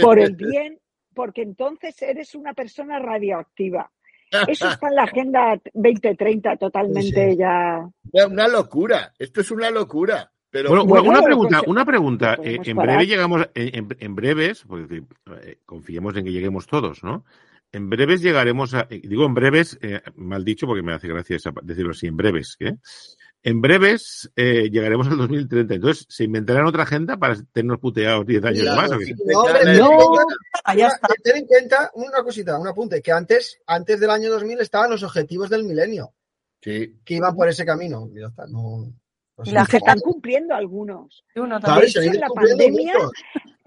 Por 0.00 0.18
el 0.18 0.32
bien, 0.36 0.80
porque 1.14 1.42
entonces 1.42 2.00
eres 2.02 2.34
una 2.34 2.52
persona 2.54 2.98
radioactiva. 2.98 3.90
Eso 4.48 4.68
está 4.68 4.88
en 4.88 4.94
la 4.96 5.04
Agenda 5.04 5.60
2030 5.74 6.56
totalmente 6.56 7.02
Sí, 7.26 7.30
sí. 7.32 7.36
ya. 7.38 7.88
Es 8.12 8.24
una 8.24 8.48
locura. 8.48 9.12
Esto 9.18 9.42
es 9.42 9.50
una 9.52 9.70
locura. 9.70 10.32
Pero 10.54 10.68
Bueno, 10.68 10.84
una- 10.84 10.90
Bueno, 11.00 11.08
una 11.10 11.18
lo 11.18 11.24
pregunta, 11.24 11.62
una 11.66 11.84
pregunta. 11.84 12.38
Eh, 12.44 12.60
en 12.64 12.76
parar. 12.76 12.94
breve 12.96 13.06
llegamos, 13.10 13.48
en, 13.54 13.74
en- 13.74 13.96
en 13.98 14.14
breves, 14.14 14.62
porque 14.68 15.02
eh, 15.42 15.58
confiemos 15.66 16.16
en 16.16 16.24
que 16.24 16.30
lleguemos 16.30 16.68
todos, 16.68 17.02
¿no? 17.02 17.24
En 17.72 17.90
breves 17.90 18.22
llegaremos 18.22 18.72
a, 18.72 18.86
eh, 18.88 19.00
digo 19.02 19.26
en 19.26 19.34
breves, 19.34 19.76
eh, 19.82 20.00
mal 20.14 20.44
dicho 20.44 20.64
porque 20.68 20.84
me 20.84 20.92
hace 20.94 21.08
gracia 21.08 21.34
esa- 21.34 21.52
decirlo 21.60 21.90
así, 21.90 22.06
en 22.06 22.16
breves, 22.16 22.54
¿qué? 22.56 22.76
En 23.42 23.60
breves 23.60 24.30
eh, 24.36 24.70
llegaremos 24.70 25.08
al 25.08 25.16
2030. 25.18 25.74
Entonces, 25.74 26.06
¿se 26.08 26.22
inventarán 26.22 26.66
otra 26.66 26.84
agenda 26.84 27.16
para 27.16 27.34
tenernos 27.52 27.80
puteados 27.80 28.24
10 28.24 28.44
años 28.44 28.62
Claro, 28.62 28.80
más? 28.80 28.92
¿o 28.92 28.98
qué? 28.98 29.06
sí. 29.06 29.14
No, 29.26 29.40
hombre, 29.40 29.58
cuenta- 29.80 30.34
Ah, 30.64 30.74
está. 30.76 31.08
ten 31.20 31.36
en 31.38 31.46
cuenta 31.46 31.90
una 31.94 32.22
cosita, 32.22 32.56
un 32.60 32.68
apunte, 32.68 33.02
que 33.02 33.10
antes, 33.10 33.58
antes 33.66 33.98
del 33.98 34.10
año 34.10 34.30
2000 34.30 34.60
estaban 34.60 34.88
los 34.90 35.02
objetivos 35.02 35.50
del 35.50 35.64
milenio, 35.64 36.14
sí. 36.62 36.94
que 37.04 37.14
iban 37.14 37.34
por 37.34 37.48
ese 37.48 37.64
camino. 37.66 38.08
No, 38.48 38.92
no 39.36 39.44
sé. 39.44 39.52
La 39.52 39.64
Se 39.66 39.76
están 39.78 39.98
cumpliendo 40.00 40.54
algunos. 40.54 41.24
Uno 41.36 41.60
también. 41.60 41.88
hecho, 41.88 42.00
en 42.00 42.20
la 42.20 42.28
pandemia- 42.28 42.94
muchos. 42.94 43.10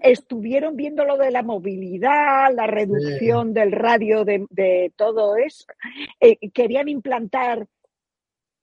Estuvieron 0.00 0.76
viendo 0.76 1.04
lo 1.04 1.16
de 1.18 1.30
la 1.32 1.42
movilidad, 1.42 2.54
la 2.54 2.66
reducción 2.68 3.52
del 3.52 3.72
radio 3.72 4.24
de, 4.24 4.46
de 4.50 4.92
todo 4.96 5.36
eso. 5.36 5.64
Eh, 6.20 6.36
querían 6.52 6.88
implantar, 6.88 7.66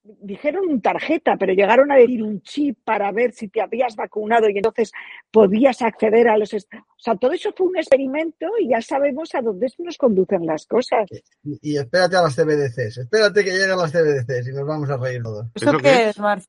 dijeron 0.04 0.68
un 0.70 0.82
tarjeta, 0.82 1.36
pero 1.38 1.52
llegaron 1.54 1.92
a 1.92 1.98
decir 1.98 2.24
un 2.24 2.42
chip 2.42 2.78
para 2.86 3.12
ver 3.12 3.34
si 3.34 3.50
te 3.50 3.60
habías 3.60 3.98
vacunado 3.98 4.48
y 4.50 4.56
entonces 4.58 4.92
podías 5.30 5.82
acceder 5.82 6.30
a 6.30 6.38
los... 6.38 6.54
est- 6.54 6.74
O 6.74 7.00
sea, 7.00 7.16
todo 7.18 7.34
eso 7.34 7.52
fue 7.58 7.68
un 7.68 7.78
experimento 7.78 8.46
y 8.60 8.70
ya 8.70 8.82
sabemos 8.82 9.36
a 9.36 9.42
dónde 9.42 9.68
nos 9.80 9.98
conducen 9.98 10.46
las 10.46 10.66
cosas. 10.68 11.10
Y, 11.44 11.74
y 11.74 11.78
espérate 11.78 12.16
a 12.16 12.22
las 12.22 12.36
CBDCs, 12.36 13.00
espérate 13.00 13.44
que 13.44 13.52
lleguen 13.52 13.78
las 13.78 13.92
CBDCs 13.92 14.48
y 14.48 14.52
nos 14.54 14.66
vamos 14.66 14.90
a 14.90 14.96
reír 14.98 15.22
todos. 15.22 15.48
¿Esto 15.54 15.70
¿Eso 15.72 15.80
qué 15.80 16.10
es, 16.10 16.20
Marc? 16.20 16.44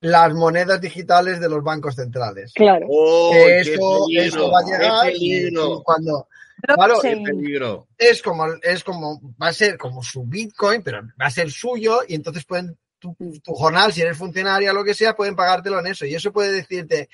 Las 0.00 0.32
monedas 0.32 0.80
digitales 0.80 1.40
de 1.40 1.48
los 1.48 1.62
bancos 1.62 1.94
centrales. 1.96 2.52
Claro. 2.54 2.86
¡Oh, 2.88 3.32
peligro! 3.32 4.04
esto 4.10 4.50
va 4.50 4.60
a 4.60 4.64
llegar 4.64 5.10
¡Qué 5.12 5.16
y, 5.18 5.40
peligro! 5.42 5.78
y 5.78 5.82
cuando 5.82 6.28
Claro, 6.62 7.00
¡Qué 7.00 7.14
Blockchain. 7.14 7.24
peligro! 7.24 7.88
es 7.96 8.22
como 8.22 8.46
es 8.62 8.84
como 8.84 9.20
va 9.42 9.48
a 9.48 9.52
ser 9.52 9.78
como 9.78 10.02
su 10.02 10.24
Bitcoin, 10.24 10.82
pero 10.82 11.02
va 11.20 11.26
a 11.26 11.30
ser 11.30 11.50
suyo 11.50 12.00
y 12.06 12.14
entonces 12.14 12.44
pueden 12.44 12.76
tu, 12.98 13.16
tu 13.42 13.54
jornal, 13.54 13.92
si 13.92 14.02
eres 14.02 14.16
funcionaria 14.18 14.70
o 14.72 14.74
lo 14.74 14.84
que 14.84 14.92
sea, 14.94 15.16
pueden 15.16 15.34
pagártelo 15.36 15.80
en 15.80 15.86
eso 15.86 16.04
y 16.04 16.14
eso 16.14 16.32
puede 16.32 16.52
decirte 16.52 17.08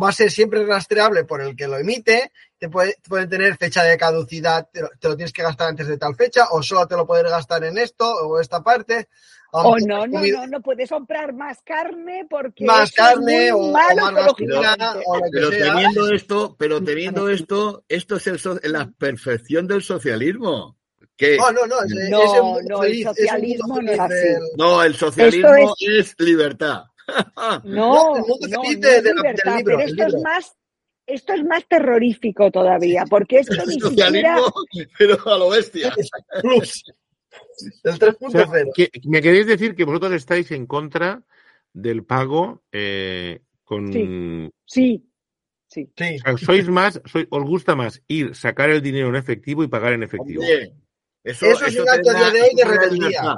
va 0.00 0.10
a 0.10 0.12
ser 0.12 0.30
siempre 0.30 0.64
rastreable 0.66 1.24
por 1.24 1.40
el 1.40 1.56
que 1.56 1.66
lo 1.68 1.78
emite, 1.78 2.32
te 2.58 2.68
puede, 2.68 2.96
pueden 3.08 3.28
tener 3.28 3.56
fecha 3.56 3.82
de 3.82 3.96
caducidad, 3.96 4.68
te 4.72 4.82
lo, 4.82 4.90
te 5.00 5.08
lo 5.08 5.16
tienes 5.16 5.32
que 5.32 5.42
gastar 5.42 5.68
antes 5.68 5.86
de 5.86 5.96
tal 5.98 6.14
fecha 6.14 6.48
o 6.50 6.62
solo 6.62 6.86
te 6.86 6.96
lo 6.96 7.06
puedes 7.06 7.30
gastar 7.30 7.64
en 7.64 7.78
esto 7.78 8.04
o 8.06 8.40
esta 8.40 8.62
parte. 8.62 9.08
O 9.54 9.76
no, 9.78 10.06
no, 10.06 10.20
no, 10.24 10.46
no 10.46 10.60
puedes 10.62 10.88
comprar 10.88 11.34
más 11.34 11.60
carne 11.62 12.26
porque 12.28 12.64
Más 12.64 12.88
es 12.88 12.94
carne 12.96 13.52
muy 13.52 13.60
o- 13.66 13.68
o 13.68 13.72
malo 13.72 14.02
más 14.02 14.14
gasolina 14.14 14.72
ecológicamente. 14.72 15.04
o 15.06 15.16
lo 15.16 15.22
que 15.24 15.30
Pero 15.32 15.50
sea. 15.50 15.74
teniendo 15.74 16.08
esto, 16.14 16.56
pero 16.58 16.82
teniendo 16.82 17.28
esto, 17.28 17.84
esto 17.88 18.16
es 18.16 18.26
el 18.28 18.38
so- 18.38 18.58
la 18.62 18.90
perfección 18.96 19.66
del 19.68 19.82
socialismo. 19.82 20.78
Que 21.16 21.36
No, 21.36 21.52
no, 21.52 21.66
no, 21.66 21.82
ese, 21.82 22.08
No, 22.10 22.22
ese 22.22 22.40
mundo 22.42 22.60
no, 22.68 22.82
el 22.82 22.88
feliz, 22.90 23.06
ese 23.06 23.22
socialismo 23.22 23.66
mundo 23.66 23.82
no 23.82 23.92
es 23.92 24.00
así. 24.00 24.14
del- 24.14 24.42
no, 24.56 24.82
el 24.82 24.94
socialismo 24.96 25.48
es... 25.78 26.14
libertad. 26.18 26.82
No, 27.64 28.16
el 28.16 28.22
no, 28.22 28.36
feliz 28.36 28.50
no 28.50 28.62
de- 28.62 28.68
es 28.70 28.80
de 28.80 28.90
la- 28.90 29.02
del 29.02 29.16
libertad, 29.16 29.56
libro, 29.58 29.76
pero 29.76 29.80
el 29.80 29.90
esto 29.90 30.06
es 30.16 30.22
más, 30.22 30.52
esto 31.06 31.32
es 31.34 31.44
más 31.44 31.68
terrorífico 31.68 32.50
todavía, 32.50 33.04
porque 33.10 33.40
esto 33.40 33.52
El 33.62 33.68
ni 33.68 33.74
siquiera 33.74 34.36
socialismo, 34.38 34.54
pero 34.98 35.18
a 35.30 35.36
lo 35.38 35.50
bestia. 35.50 35.94
Plus. 36.40 36.82
El 37.84 37.92
O 37.92 37.96
sea, 37.96 38.46
3.0. 38.46 38.70
que- 38.74 38.90
me 39.04 39.20
queréis 39.22 39.46
decir 39.46 39.74
que 39.74 39.84
vosotros 39.84 40.12
estáis 40.12 40.50
en 40.50 40.66
contra 40.66 41.22
del 41.72 42.04
pago 42.04 42.62
eh, 42.72 43.40
con... 43.64 43.92
Sí. 43.92 44.50
sí, 44.66 45.08
sí. 45.66 45.92
Sí. 45.96 46.16
O 46.26 46.36
sea, 46.36 46.46
sois 46.46 46.68
más, 46.68 47.00
sois, 47.06 47.26
os 47.30 47.44
gusta 47.44 47.74
más 47.74 48.02
ir, 48.08 48.34
sacar 48.34 48.70
el 48.70 48.82
dinero 48.82 49.08
en 49.08 49.16
efectivo 49.16 49.64
y 49.64 49.68
pagar 49.68 49.94
en 49.94 50.02
efectivo. 50.02 50.42
Eso, 51.24 51.46
Eso 51.46 51.66
es 51.66 51.78
un 51.78 51.88
acto 51.88 52.10
a 52.10 52.14
día 52.14 52.30
de 52.30 52.42
hoy 52.42 52.54
de 52.54 52.64
rebeldía. 52.64 53.36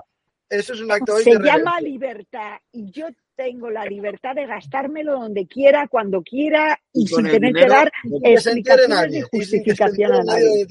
Eso 0.48 0.72
es 0.74 0.81
un 0.81 0.90
acto 0.90 1.14
hoy 1.14 1.24
Se 1.24 1.38
de 1.38 1.44
llama 1.44 1.81
libertad 1.81 2.59
y 2.72 2.90
yo 2.90 3.07
tengo 3.35 3.70
la 3.70 3.85
libertad 3.85 4.35
de 4.35 4.46
gastármelo 4.46 5.14
donde 5.18 5.46
quiera, 5.46 5.88
cuando 5.88 6.22
quiera 6.22 6.79
y, 6.92 7.03
Y 7.03 7.07
sin 7.07 7.24
tener 7.24 7.40
que 7.40 7.46
dinero, 7.46 7.68
dar 7.68 7.92
que 8.22 8.33
explicaciones 8.33 9.14
y 9.14 9.20
justificación 9.22 10.12
a 10.12 10.22
nadie. 10.22 10.66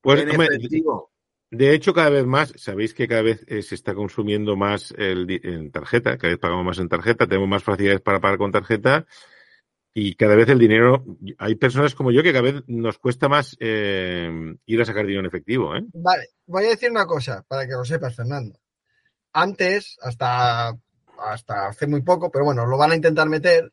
Pues, 0.00 0.22
en 0.22 0.28
efectivo. 0.28 1.11
De 1.52 1.74
hecho, 1.74 1.92
cada 1.92 2.08
vez 2.08 2.24
más, 2.24 2.52
sabéis 2.56 2.94
que 2.94 3.06
cada 3.06 3.20
vez 3.22 3.44
eh, 3.46 3.62
se 3.62 3.74
está 3.74 3.94
consumiendo 3.94 4.56
más 4.56 4.92
el, 4.96 5.26
en 5.44 5.70
tarjeta, 5.70 6.16
cada 6.16 6.30
vez 6.32 6.40
pagamos 6.40 6.64
más 6.64 6.78
en 6.78 6.88
tarjeta, 6.88 7.26
tenemos 7.26 7.48
más 7.48 7.62
facilidades 7.62 8.00
para 8.00 8.20
pagar 8.20 8.38
con 8.38 8.50
tarjeta 8.50 9.06
y 9.94 10.14
cada 10.14 10.34
vez 10.34 10.48
el 10.48 10.58
dinero, 10.58 11.04
hay 11.36 11.54
personas 11.56 11.94
como 11.94 12.10
yo 12.10 12.22
que 12.22 12.32
cada 12.32 12.42
vez 12.50 12.62
nos 12.66 12.98
cuesta 12.98 13.28
más 13.28 13.54
eh, 13.60 14.56
ir 14.64 14.80
a 14.80 14.86
sacar 14.86 15.02
dinero 15.04 15.20
en 15.20 15.26
efectivo. 15.26 15.76
¿eh? 15.76 15.84
Vale, 15.92 16.28
voy 16.46 16.64
a 16.64 16.70
decir 16.70 16.90
una 16.90 17.04
cosa 17.04 17.44
para 17.46 17.66
que 17.66 17.72
lo 17.72 17.84
sepas, 17.84 18.16
Fernando. 18.16 18.58
Antes, 19.34 19.98
hasta, 20.00 20.74
hasta 21.18 21.66
hace 21.68 21.86
muy 21.86 22.00
poco, 22.00 22.30
pero 22.30 22.46
bueno, 22.46 22.64
lo 22.64 22.78
van 22.78 22.92
a 22.92 22.96
intentar 22.96 23.28
meter. 23.28 23.70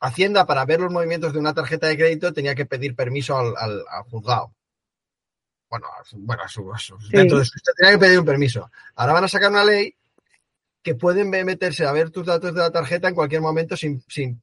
Hacienda, 0.00 0.46
para 0.46 0.64
ver 0.64 0.80
los 0.80 0.92
movimientos 0.92 1.32
de 1.32 1.38
una 1.38 1.54
tarjeta 1.54 1.86
de 1.86 1.96
crédito, 1.96 2.32
tenía 2.32 2.54
que 2.56 2.66
pedir 2.66 2.96
permiso 2.96 3.36
al- 3.36 3.54
al 3.56 4.02
juzgado. 4.10 4.52
Bueno, 5.70 5.86
a 6.00 6.04
su- 6.04 6.18
bueno 6.18 6.42
a 6.42 6.48
su, 6.48 6.72
a 6.72 6.78
su- 6.78 6.98
Sí. 7.00 7.08
dentro 7.12 7.38
de 7.38 7.44
su 7.44 7.52
tenía 7.76 7.92
que 7.92 7.98
pedir 7.98 8.18
un 8.18 8.24
permiso. 8.24 8.70
Ahora 8.96 9.12
van 9.14 9.24
a 9.24 9.28
sacar 9.28 9.50
una 9.50 9.64
ley 9.64 9.94
que 10.82 10.94
pueden 10.94 11.28
meterse 11.28 11.84
a 11.84 11.92
ver 11.92 12.10
tus 12.10 12.24
datos 12.26 12.54
de 12.54 12.60
la 12.60 12.70
tarjeta 12.70 13.08
en 13.08 13.14
cualquier 13.14 13.42
momento 13.42 13.76
sin, 13.76 14.00
sin, 14.08 14.40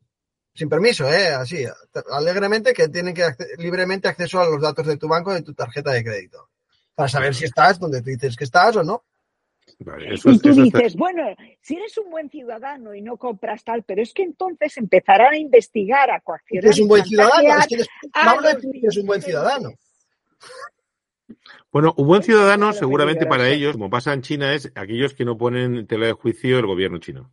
sin 0.54 0.70
permiso, 0.70 1.12
¿eh? 1.12 1.30
Así, 1.30 1.66
alegremente, 2.12 2.74
que 2.74 2.90
tienen 2.90 3.14
que 3.16 3.24
acce- 3.26 3.58
libremente 3.58 4.08
acceso 4.08 4.40
a 4.40 4.46
los 4.46 4.62
datos 4.62 4.86
de 4.86 4.98
tu 4.98 5.08
banco 5.08 5.32
y 5.32 5.36
de 5.36 5.42
tu 5.42 5.54
tarjeta 5.54 5.92
de 5.92 6.04
crédito. 6.04 6.50
Para 6.94 7.10
saber 7.10 7.34
si 7.34 7.46
estás 7.46 7.80
donde 7.80 8.02
tú 8.02 8.10
dices 8.12 8.36
que 8.36 8.44
estás 8.44 8.76
o 8.76 8.84
no. 8.84 9.04
Vale, 9.80 10.14
eso, 10.14 10.30
Y 10.30 10.38
tú 10.40 10.50
eso 10.50 10.64
está- 10.64 10.78
dices, 10.80 10.96
bueno, 10.96 11.24
si 11.62 11.76
eres 11.76 11.98
un 11.98 12.12
buen 12.12 12.30
ciudadano 12.30 12.94
y 12.94 13.02
no 13.02 13.18
compras 13.18 13.64
tal, 13.64 13.82
pero 13.84 14.02
es 14.04 14.14
que 14.14 14.22
entonces 14.24 14.78
empezarán 14.78 15.34
a 15.34 15.38
investigar, 15.38 16.12
a 16.12 16.20
coaccionar, 16.22 16.70
es 16.72 16.80
un 16.80 16.88
buen 16.88 17.04
ciudadano. 17.04 17.58
Es 17.60 17.68
que 17.68 17.78
que 17.78 18.88
es 18.88 18.98
un 18.98 19.08
buen 19.08 19.22
ciudadano. 19.24 19.74
Bueno, 21.76 21.94
un 21.98 22.08
buen 22.08 22.24
ciudadano, 22.24 22.68
Claro, 22.68 22.78
seguramente 22.80 23.26
para 23.26 23.50
ellos, 23.50 23.74
como 23.74 23.90
pasa 23.90 24.14
en 24.14 24.22
China, 24.22 24.54
es 24.54 24.72
aquellos 24.76 25.14
que 25.14 25.26
no 25.26 25.38
ponen 25.38 25.76
en 25.76 25.88
tela 25.88 26.06
de 26.06 26.14
juicio 26.14 26.58
el 26.58 26.66
gobierno 26.66 27.00
chino. 27.00 27.32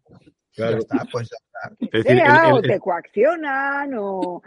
Claro. 0.53 0.72
Ya 0.72 0.78
está, 0.78 1.05
pues 1.12 1.30
ya 1.30 1.36
está. 1.36 1.86
Es 1.97 2.03
decir, 2.05 2.20
el- 2.26 2.53
o 2.53 2.61
te 2.61 2.80
coaccionan 2.80 3.95
o... 3.97 4.43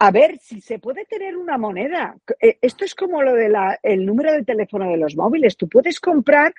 A 0.00 0.10
ver, 0.10 0.36
si 0.40 0.60
se 0.60 0.80
puede 0.80 1.04
tener 1.04 1.36
una 1.36 1.56
moneda. 1.58 2.16
Eh, 2.40 2.58
Esto 2.60 2.84
es 2.84 2.92
como 2.96 3.22
lo 3.22 3.34
del 3.34 4.04
número 4.04 4.32
de 4.32 4.42
teléfono 4.42 4.90
de 4.90 4.96
los 4.96 5.14
móviles. 5.14 5.56
Tú 5.56 5.68
puedes 5.68 6.00
comprar 6.00 6.52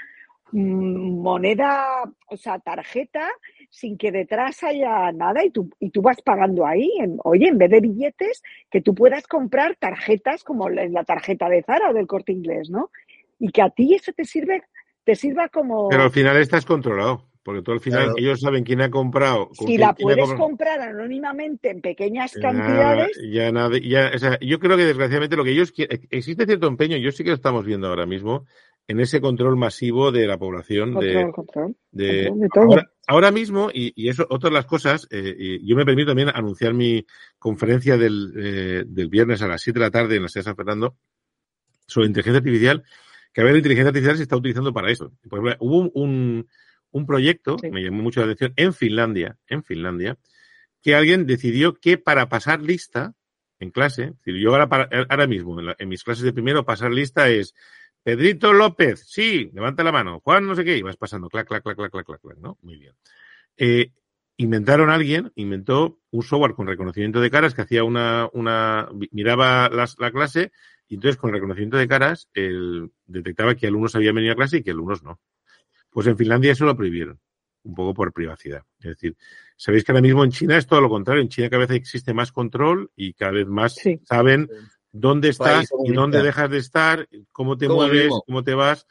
mm, 0.54 1.20
moneda, 1.22 2.04
o 2.28 2.38
sea, 2.38 2.58
tarjeta, 2.60 3.28
sin 3.72 3.98
que 3.98 4.12
detrás 4.12 4.62
haya 4.64 5.12
nada 5.14 5.44
y 5.44 5.50
tú, 5.50 5.70
y 5.80 5.90
tú 5.90 6.02
vas 6.04 6.22
pagando 6.22 6.68
ahí. 6.68 6.92
En- 7.00 7.18
oye, 7.24 7.48
en 7.48 7.58
vez 7.58 7.72
de 7.72 7.80
billetes, 7.80 8.44
que 8.70 8.82
tú 8.82 8.94
puedas 8.94 9.26
comprar 9.26 9.76
tarjetas 9.78 10.44
como 10.44 10.70
la 10.70 10.86
la 10.90 11.04
tarjeta 11.06 11.50
de 11.50 11.64
Zara 11.64 11.90
o 11.90 11.94
del 11.94 12.06
Corte 12.06 12.34
Inglés, 12.34 12.70
¿no? 12.70 12.92
Y 13.40 13.50
que 13.52 13.62
a 13.64 13.70
ti 13.72 13.96
eso 13.96 14.12
te 14.14 14.26
sirve, 14.26 14.62
te 15.04 15.16
sirva 15.16 15.50
como... 15.50 15.90
pero 15.90 16.04
al 16.04 16.12
final 16.12 16.38
estás 16.38 16.66
controlado, 16.66 17.30
porque 17.44 17.62
tú 17.64 17.72
al 17.72 17.80
final 17.80 18.04
Claro. 18.04 18.18
ellos 18.20 18.42
saben 18.42 18.64
quién 18.64 18.82
ha 18.82 18.92
comprado. 18.92 19.48
con 19.48 19.56
Si 19.56 19.66
quién- 19.68 19.80
la 19.80 19.94
puedes 19.94 20.20
comprado. 20.28 20.48
comprar 20.50 20.82
anónimamente 20.82 21.70
en 21.72 21.82
pequeñas 21.82 22.34
cantidades, 22.34 23.20
ya 23.32 23.52
nada, 23.52 23.78
ya, 23.82 24.12
o 24.14 24.20
sea, 24.20 24.38
yo 24.42 24.60
creo 24.60 24.78
que 24.78 24.86
desgraciadamente 24.86 25.38
lo 25.38 25.44
que 25.44 25.52
ellos 25.52 25.72
quieren, 25.72 26.02
existe 26.12 26.46
cierto 26.46 26.68
empeño, 26.68 26.98
yo 26.98 27.12
sí 27.12 27.24
que 27.24 27.30
lo 27.32 27.36
estamos 27.36 27.66
viendo 27.66 27.88
ahora 27.88 28.06
mismo, 28.06 28.46
en 28.92 29.00
ese 29.00 29.22
control 29.22 29.56
masivo 29.58 30.12
de 30.12 30.28
la 30.28 30.38
población, 30.38 30.94
de, 31.00 31.30
control, 31.32 31.76
de, 31.92 32.26
control 32.26 32.40
de 32.42 32.48
todo. 32.50 32.64
ahora, 32.66 32.92
ahora 33.08 33.32
mismo, 33.32 33.70
y, 33.74 33.94
y 33.96 34.10
eso, 34.10 34.26
otras 34.30 34.52
las 34.54 34.66
cosas, 34.66 35.08
eh, 35.12 35.36
y 35.38 35.68
yo 35.68 35.76
me 35.76 35.86
permito 35.86 36.08
también 36.10 36.30
anunciar 36.34 36.74
mi 36.74 37.06
conferencia 37.40 37.98
del, 37.98 38.34
eh, 38.38 38.84
del 38.86 39.10
viernes 39.10 39.42
a 39.42 39.48
las 39.48 39.62
7 39.62 39.80
de 39.80 39.86
la 39.86 39.92
tarde 39.92 40.16
en 40.18 40.24
la 40.24 40.30
sede 40.30 40.42
de 40.42 40.46
San 40.46 40.56
Fernando 40.56 40.98
sobre 41.88 42.08
inteligencia 42.08 42.38
artificial, 42.40 42.84
que 43.34 43.42
a 43.42 43.44
ver, 43.44 43.54
la 43.54 43.60
inteligencia 43.60 43.90
artificial 43.90 44.18
se 44.18 44.24
está 44.24 44.36
utilizando 44.36 44.74
para 44.74 44.92
eso. 44.92 45.12
Por 45.30 45.40
ejemplo, 45.40 45.56
hubo 45.60 45.78
un, 45.80 45.92
un, 45.94 46.48
un 46.92 47.06
proyecto, 47.06 47.58
Sí. 47.60 47.70
me 47.72 47.82
llamó 47.84 48.02
mucho 48.04 48.20
la 48.20 48.26
atención, 48.28 48.54
en 48.56 48.74
Finlandia, 48.74 49.38
en 49.48 49.64
Finlandia, 49.64 50.18
que 50.82 50.96
alguien 50.96 51.26
decidió 51.26 51.76
que 51.76 51.98
para 51.98 52.28
pasar 52.30 52.62
lista 52.62 53.14
en 53.60 53.70
clase, 53.72 54.14
yo 54.26 54.50
ahora, 54.52 54.68
para- 54.68 54.90
ahora 55.10 55.28
mismo, 55.28 55.60
en, 55.60 55.68
la- 55.68 55.76
en 55.80 55.88
mis 55.90 56.04
clases 56.04 56.24
de 56.24 56.34
primero, 56.34 56.66
pasar 56.66 56.92
lista 56.92 57.30
es 57.30 57.54
Pedrito 58.04 58.52
López, 58.54 59.04
sí, 59.08 59.52
levanta 59.54 59.84
la 59.84 59.92
mano, 59.92 60.20
Juan 60.22 60.48
no 60.48 60.56
sé 60.56 60.64
qué, 60.64 60.78
y 60.78 60.82
vas 60.82 60.98
pasando, 60.98 61.30
clac, 61.30 61.48
clac, 61.48 61.62
clac, 61.64 61.76
clac, 61.78 61.92
clac, 61.92 62.06
clac, 62.22 62.38
¿no? 62.40 62.58
Muy 62.62 62.78
bien. 62.78 62.94
Eh, 63.58 63.92
inventaron 64.38 64.90
alguien, 64.90 65.32
inventó 65.36 66.00
un 66.10 66.24
software 66.24 66.54
con 66.56 66.66
reconocimiento 66.68 67.22
de 67.22 67.30
caras 67.30 67.54
que 67.54 67.62
hacía 67.62 67.84
una, 67.84 68.28
una 68.34 68.90
miraba 69.12 69.70
las- 69.70 69.98
la 70.00 70.12
clase 70.12 70.52
y 70.88 70.96
entonces 70.96 71.18
con 71.18 71.32
reconocimiento 71.32 71.78
de 71.78 71.88
caras 71.88 72.28
él 72.34 72.92
detectaba 73.06 73.54
que 73.56 73.68
alumnos 73.68 73.96
habían 73.96 74.16
venido 74.16 74.34
a 74.34 74.36
clase 74.36 74.58
y 74.58 74.64
que 74.64 74.72
alumnos 74.72 75.04
no. 75.04 75.20
Pues 75.92 76.08
en 76.08 76.18
Finlandia 76.18 76.54
eso 76.54 76.66
lo 76.66 76.76
prohibieron, 76.76 77.20
un 77.64 77.76
poco 77.76 77.94
por 77.94 78.14
privacidad. 78.14 78.64
Es 78.80 78.86
decir, 78.92 79.16
sabéis 79.58 79.84
que 79.84 79.92
ahora 79.92 80.02
mismo 80.02 80.24
en 80.24 80.32
China 80.32 80.58
es 80.58 80.66
todo 80.66 80.82
lo 80.82 80.90
contrario. 80.90 81.22
En 81.22 81.30
China 81.30 81.50
cada 81.50 81.68
vez 81.68 81.72
existe 81.78 82.14
más 82.14 82.32
control 82.32 82.90
y 82.96 83.14
cada 83.14 83.34
vez 83.34 83.48
más 83.48 83.76
Sí. 83.76 84.00
saben 84.06 84.50
dónde 84.92 85.30
estás 85.30 85.70
y 85.86 85.92
dónde 85.94 86.22
dejas 86.22 86.50
de 86.50 86.58
estar, 86.58 87.08
cómo 87.32 87.58
te 87.58 87.68
mueves, 87.70 88.06
mismo. 88.06 88.24
cómo 88.26 88.44
te 88.44 88.54
vas. 88.54 88.88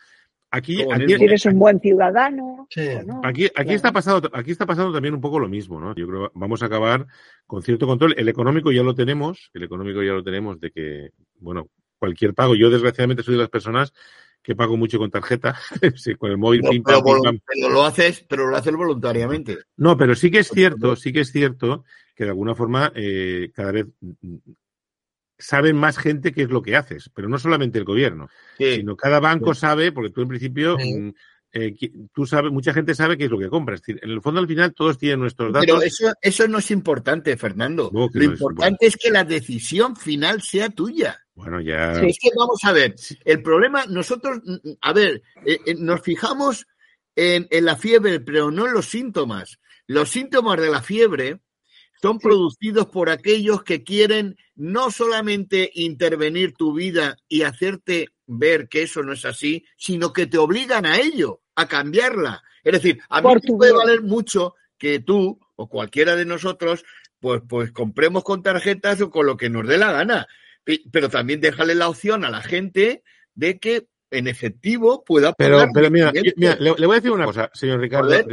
Aquí, 0.52 0.82
aquí, 0.82 1.12
eres 1.12 1.46
un 1.46 1.58
buen 1.60 1.78
ciudadano. 1.78 2.66
Sí. 2.70 2.80
no. 3.06 3.20
Aquí, 3.22 3.44
aquí 3.44 3.52
Claro. 3.54 3.70
está 3.72 3.92
pasando, 3.92 4.30
aquí 4.32 4.50
está 4.50 4.66
pasando 4.66 4.92
también 4.92 5.14
un 5.14 5.20
poco 5.20 5.38
lo 5.38 5.48
mismo, 5.48 5.78
¿no? 5.80 5.94
Yo 5.94 6.08
creo 6.08 6.24
que 6.24 6.32
vamos 6.34 6.60
a 6.62 6.66
acabar 6.66 7.06
con 7.46 7.62
cierto 7.62 7.86
control. 7.86 8.14
El 8.18 8.28
económico 8.28 8.72
ya 8.72 8.82
lo 8.82 8.94
tenemos, 8.94 9.50
el 9.54 9.62
económico 9.62 10.02
ya 10.02 10.12
lo 10.12 10.24
tenemos 10.24 10.58
de 10.58 10.72
que, 10.72 11.10
bueno, 11.38 11.68
cualquier 11.98 12.34
pago. 12.34 12.56
Yo 12.56 12.68
desgraciadamente 12.68 13.22
soy 13.22 13.34
de 13.34 13.40
las 13.42 13.48
personas 13.48 13.92
que 14.42 14.56
pago 14.56 14.76
mucho 14.76 14.98
con 14.98 15.10
tarjeta, 15.10 15.54
sí, 15.94 16.14
con 16.16 16.30
el 16.32 16.38
móvil, 16.38 16.62
No, 16.62 16.70
pim, 16.70 16.82
pero, 16.82 16.98
pam, 16.98 17.04
pim, 17.04 17.14
volu- 17.14 17.24
pam. 17.24 17.38
pero 17.46 17.68
lo 17.72 17.84
haces, 17.84 18.24
pero 18.28 18.46
lo 18.48 18.56
haces 18.56 18.74
voluntariamente. 18.74 19.58
No, 19.76 19.96
pero 19.96 20.16
sí 20.16 20.32
que 20.32 20.38
es 20.40 20.48
cierto, 20.48 20.96
sí 20.96 21.12
que 21.12 21.20
es 21.20 21.30
cierto 21.30 21.84
que 22.16 22.24
de 22.24 22.30
alguna 22.30 22.56
forma 22.56 22.90
eh, 22.96 23.52
cada 23.54 23.70
vez 23.70 23.86
saben 25.40 25.76
más 25.76 25.98
gente 25.98 26.32
qué 26.32 26.42
es 26.42 26.50
lo 26.50 26.62
que 26.62 26.76
haces, 26.76 27.10
pero 27.14 27.28
no 27.28 27.38
solamente 27.38 27.78
el 27.78 27.84
gobierno, 27.84 28.28
Sí. 28.58 28.76
sino 28.76 28.96
cada 28.96 29.20
banco 29.20 29.54
sabe, 29.54 29.90
porque 29.92 30.10
tú 30.10 30.22
en 30.22 30.28
principio, 30.28 30.76
Sí. 30.78 30.94
mm, 30.94 31.14
eh, 31.52 31.74
tú 32.12 32.26
sabes, 32.26 32.52
mucha 32.52 32.72
gente 32.72 32.94
sabe 32.94 33.18
qué 33.18 33.24
es 33.24 33.30
lo 33.30 33.38
que 33.38 33.48
compras. 33.48 33.80
Es 33.80 33.86
decir, 33.86 34.00
en 34.04 34.10
el 34.10 34.22
fondo 34.22 34.40
al 34.40 34.46
final 34.46 34.72
todos 34.72 34.98
tienen 34.98 35.20
nuestros 35.20 35.52
datos. 35.52 35.66
Pero 35.66 35.82
eso, 35.82 36.12
eso 36.22 36.46
no 36.46 36.58
es 36.58 36.70
importante, 36.70 37.36
Fernando. 37.36 37.90
No, 37.92 38.00
Lo 38.00 38.10
no 38.12 38.20
es 38.20 38.40
importante 38.40 38.86
es 38.86 38.96
que 38.96 39.10
la 39.10 39.24
decisión 39.24 39.96
final 39.96 40.42
sea 40.42 40.68
tuya. 40.68 41.18
Bueno, 41.34 41.60
ya. 41.60 41.92
Es 42.02 42.18
que 42.20 42.30
vamos 42.36 42.60
a 42.64 42.72
ver, 42.72 42.94
el 43.24 43.42
problema, 43.42 43.84
nosotros, 43.86 44.38
mm, 44.44 44.70
a 44.82 44.92
ver, 44.92 45.22
eh, 45.44 45.58
eh, 45.66 45.74
nos 45.78 46.02
fijamos 46.02 46.66
en, 47.16 47.48
en 47.50 47.64
la 47.64 47.76
fiebre, 47.76 48.20
pero 48.20 48.50
no 48.50 48.66
en 48.66 48.74
los 48.74 48.86
síntomas. 48.86 49.58
Los 49.86 50.10
síntomas 50.10 50.60
de 50.60 50.70
la 50.70 50.82
fiebre 50.82 51.40
son 52.00 52.18
producidos 52.18 52.86
por 52.86 53.10
aquellos 53.10 53.62
que 53.62 53.82
quieren 53.84 54.36
no 54.54 54.90
solamente 54.90 55.70
intervenir 55.74 56.54
tu 56.54 56.72
vida 56.74 57.16
y 57.28 57.42
hacerte 57.42 58.08
ver 58.26 58.68
que 58.68 58.82
eso 58.82 59.02
no 59.02 59.12
es 59.12 59.24
así, 59.24 59.64
sino 59.76 60.12
que 60.12 60.26
te 60.26 60.38
obligan 60.38 60.86
a 60.86 60.98
ello, 60.98 61.42
a 61.56 61.66
cambiarla. 61.68 62.42
Es 62.62 62.72
decir, 62.72 63.00
a 63.08 63.20
mí 63.20 63.22
Por 63.28 63.42
me 63.42 63.46
tu 63.46 63.58
puede 63.58 63.72
valer 63.72 64.02
mucho 64.02 64.54
que 64.78 65.00
tú 65.00 65.38
o 65.56 65.68
cualquiera 65.68 66.16
de 66.16 66.24
nosotros 66.24 66.84
pues, 67.18 67.42
pues 67.46 67.70
compremos 67.72 68.24
con 68.24 68.42
tarjetas 68.42 69.00
o 69.02 69.10
con 69.10 69.26
lo 69.26 69.36
que 69.36 69.50
nos 69.50 69.66
dé 69.66 69.76
la 69.76 69.92
gana. 69.92 70.26
Pe- 70.64 70.82
Pero 70.90 71.10
también 71.10 71.40
déjale 71.40 71.74
la 71.74 71.88
opción 71.88 72.24
a 72.24 72.30
la 72.30 72.40
gente 72.42 73.02
de 73.34 73.58
que 73.58 73.88
en 74.10 74.26
efectivo 74.26 75.04
pueda 75.04 75.32
Pero, 75.34 75.56
pagar 75.58 75.70
pero 75.74 75.90
mira, 75.90 76.12
bien. 76.12 76.32
mira, 76.36 76.56
le, 76.56 76.74
le 76.76 76.86
voy 76.86 76.96
a 76.96 77.00
decir 77.00 77.10
una 77.10 77.26
cosa, 77.26 77.50
señor 77.52 77.80
Ricardo 77.80 78.06
Joder. 78.08 78.26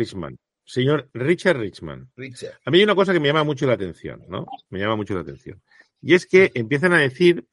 Señor 0.68 1.10
Richard 1.14 1.58
Richman. 1.58 2.12
Richard. 2.16 2.60
A 2.66 2.70
mí 2.70 2.78
hay 2.78 2.84
una 2.84 2.94
cosa 2.96 3.14
que 3.14 3.20
me 3.22 3.28
llama 3.30 3.44
mucho 3.46 3.66
la 3.66 3.74
atención, 3.74 4.24
¿no? 4.28 4.46
Me 4.70 4.80
llama 4.80 4.98
mucho 4.98 5.16
la 5.16 5.22
atención. 5.22 5.62
Y 6.02 6.14
es 6.14 6.28
que 6.28 6.52
empiezan 6.54 6.94
a 6.94 7.00
decir 7.00 7.46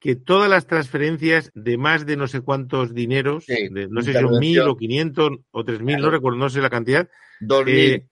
que 0.00 0.16
todas 0.16 0.48
las 0.50 0.66
transferencias 0.66 1.52
de 1.54 1.76
más 1.76 2.06
de 2.06 2.16
no 2.16 2.26
sé 2.26 2.40
cuántos 2.40 2.92
dineros, 2.94 3.44
Sí, 3.44 3.68
de, 3.70 3.86
no 3.88 4.00
sé 4.02 4.12
si 4.14 4.18
son 4.18 4.38
mil 4.40 4.60
o 4.62 4.76
quinientos 4.76 5.30
o 5.52 5.64
tres 5.64 5.80
mil, 5.80 5.98
no 5.98 6.10
recuerdo, 6.10 6.38
no 6.38 6.48
sé 6.50 6.60
la 6.60 6.70
cantidad, 6.70 7.08
Dos 7.40 7.64
mil. 7.66 7.74
eh, 7.76 8.08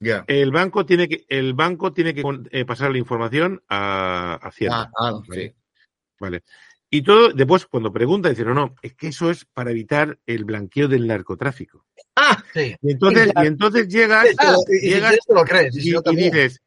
Ya. 0.00 0.24
el 0.28 0.50
banco 0.52 0.86
tiene 0.86 1.08
que, 1.08 1.24
el 1.28 1.52
banco 1.52 1.92
tiene 1.92 2.14
que 2.14 2.22
eh, 2.52 2.64
pasar 2.64 2.92
la 2.92 2.98
información 2.98 3.62
a, 3.68 4.38
a 4.40 4.48
Hacienda. 4.48 4.90
Ah, 4.98 5.10
ah, 5.10 5.20
sí. 5.30 5.52
Vale. 6.20 6.42
Y 6.96 7.02
todo, 7.02 7.32
después, 7.32 7.66
cuando 7.66 7.92
pregunta, 7.92 8.28
dicen, 8.28 8.46
no, 8.46 8.54
no, 8.54 8.74
es 8.82 8.94
que 8.94 9.08
eso 9.08 9.30
es 9.30 9.44
para 9.46 9.70
evitar 9.72 10.18
el 10.26 10.44
blanqueo 10.44 10.86
del 10.86 11.06
narcotráfico. 11.06 11.84
Ah, 12.14 12.42
Sí. 12.54 12.76
Y 12.82 12.92
entonces, 12.92 13.32
y 13.42 13.46
entonces 13.46 13.88
llegas, 13.88 14.26
Ah, 14.38 14.54
y, 16.12 16.16
dices, 16.16 16.62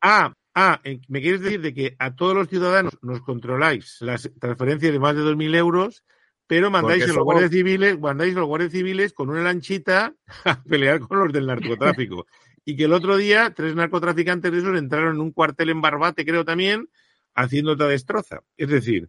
ah, 0.00 0.32
ah, 0.54 0.80
me 1.08 1.20
quieres 1.20 1.42
decir 1.42 1.60
de 1.60 1.74
que 1.74 1.94
a 1.98 2.14
todos 2.14 2.34
los 2.34 2.48
ciudadanos 2.48 2.96
nos 3.02 3.20
controláis 3.20 3.98
las 4.00 4.30
transferencias 4.40 4.90
de 4.92 4.98
más 4.98 5.14
de 5.14 5.22
2.000 5.22 5.54
euros, 5.54 6.02
pero 6.46 6.70
mandáis 6.70 7.02
a 7.04 7.06
los 7.08 7.16
somos- 7.16 7.24
guardias 7.24 7.50
civiles, 7.50 7.98
mandáis 8.00 8.34
a 8.34 8.38
los 8.38 8.48
guardias 8.48 8.72
civiles 8.72 9.12
con 9.12 9.28
una 9.28 9.42
lanchita 9.42 10.14
a 10.44 10.62
pelear 10.62 11.00
con 11.00 11.18
los 11.18 11.30
del 11.32 11.46
narcotráfico. 11.46 12.26
y 12.64 12.74
que 12.76 12.84
el 12.84 12.92
otro 12.94 13.16
día 13.18 13.52
tres 13.54 13.74
narcotraficantes 13.74 14.50
de 14.52 14.58
esos 14.58 14.78
entraron 14.78 15.14
en 15.16 15.20
un 15.20 15.32
cuartel 15.32 15.70
en 15.70 15.80
Barbate, 15.82 16.24
creo 16.24 16.44
también, 16.44 16.88
haciendo 17.34 17.72
otra 17.72 17.86
destroza. 17.88 18.40
Es 18.56 18.68
decir, 18.68 19.08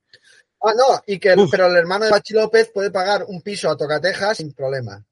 Ah, 0.62 0.74
no, 0.76 1.02
y 1.08 1.20
que 1.20 1.34
Uf. 1.36 1.50
pero 1.52 1.68
el 1.68 1.76
hermano 1.78 2.06
de 2.06 2.12
Pachi 2.12 2.34
López 2.34 2.70
puede 2.74 2.92
pagar 2.92 3.24
un 3.28 3.42
piso 3.42 3.70
a 3.70 3.78
Tocatejas 3.78 4.38
sin 4.38 4.54
problema. 4.54 5.04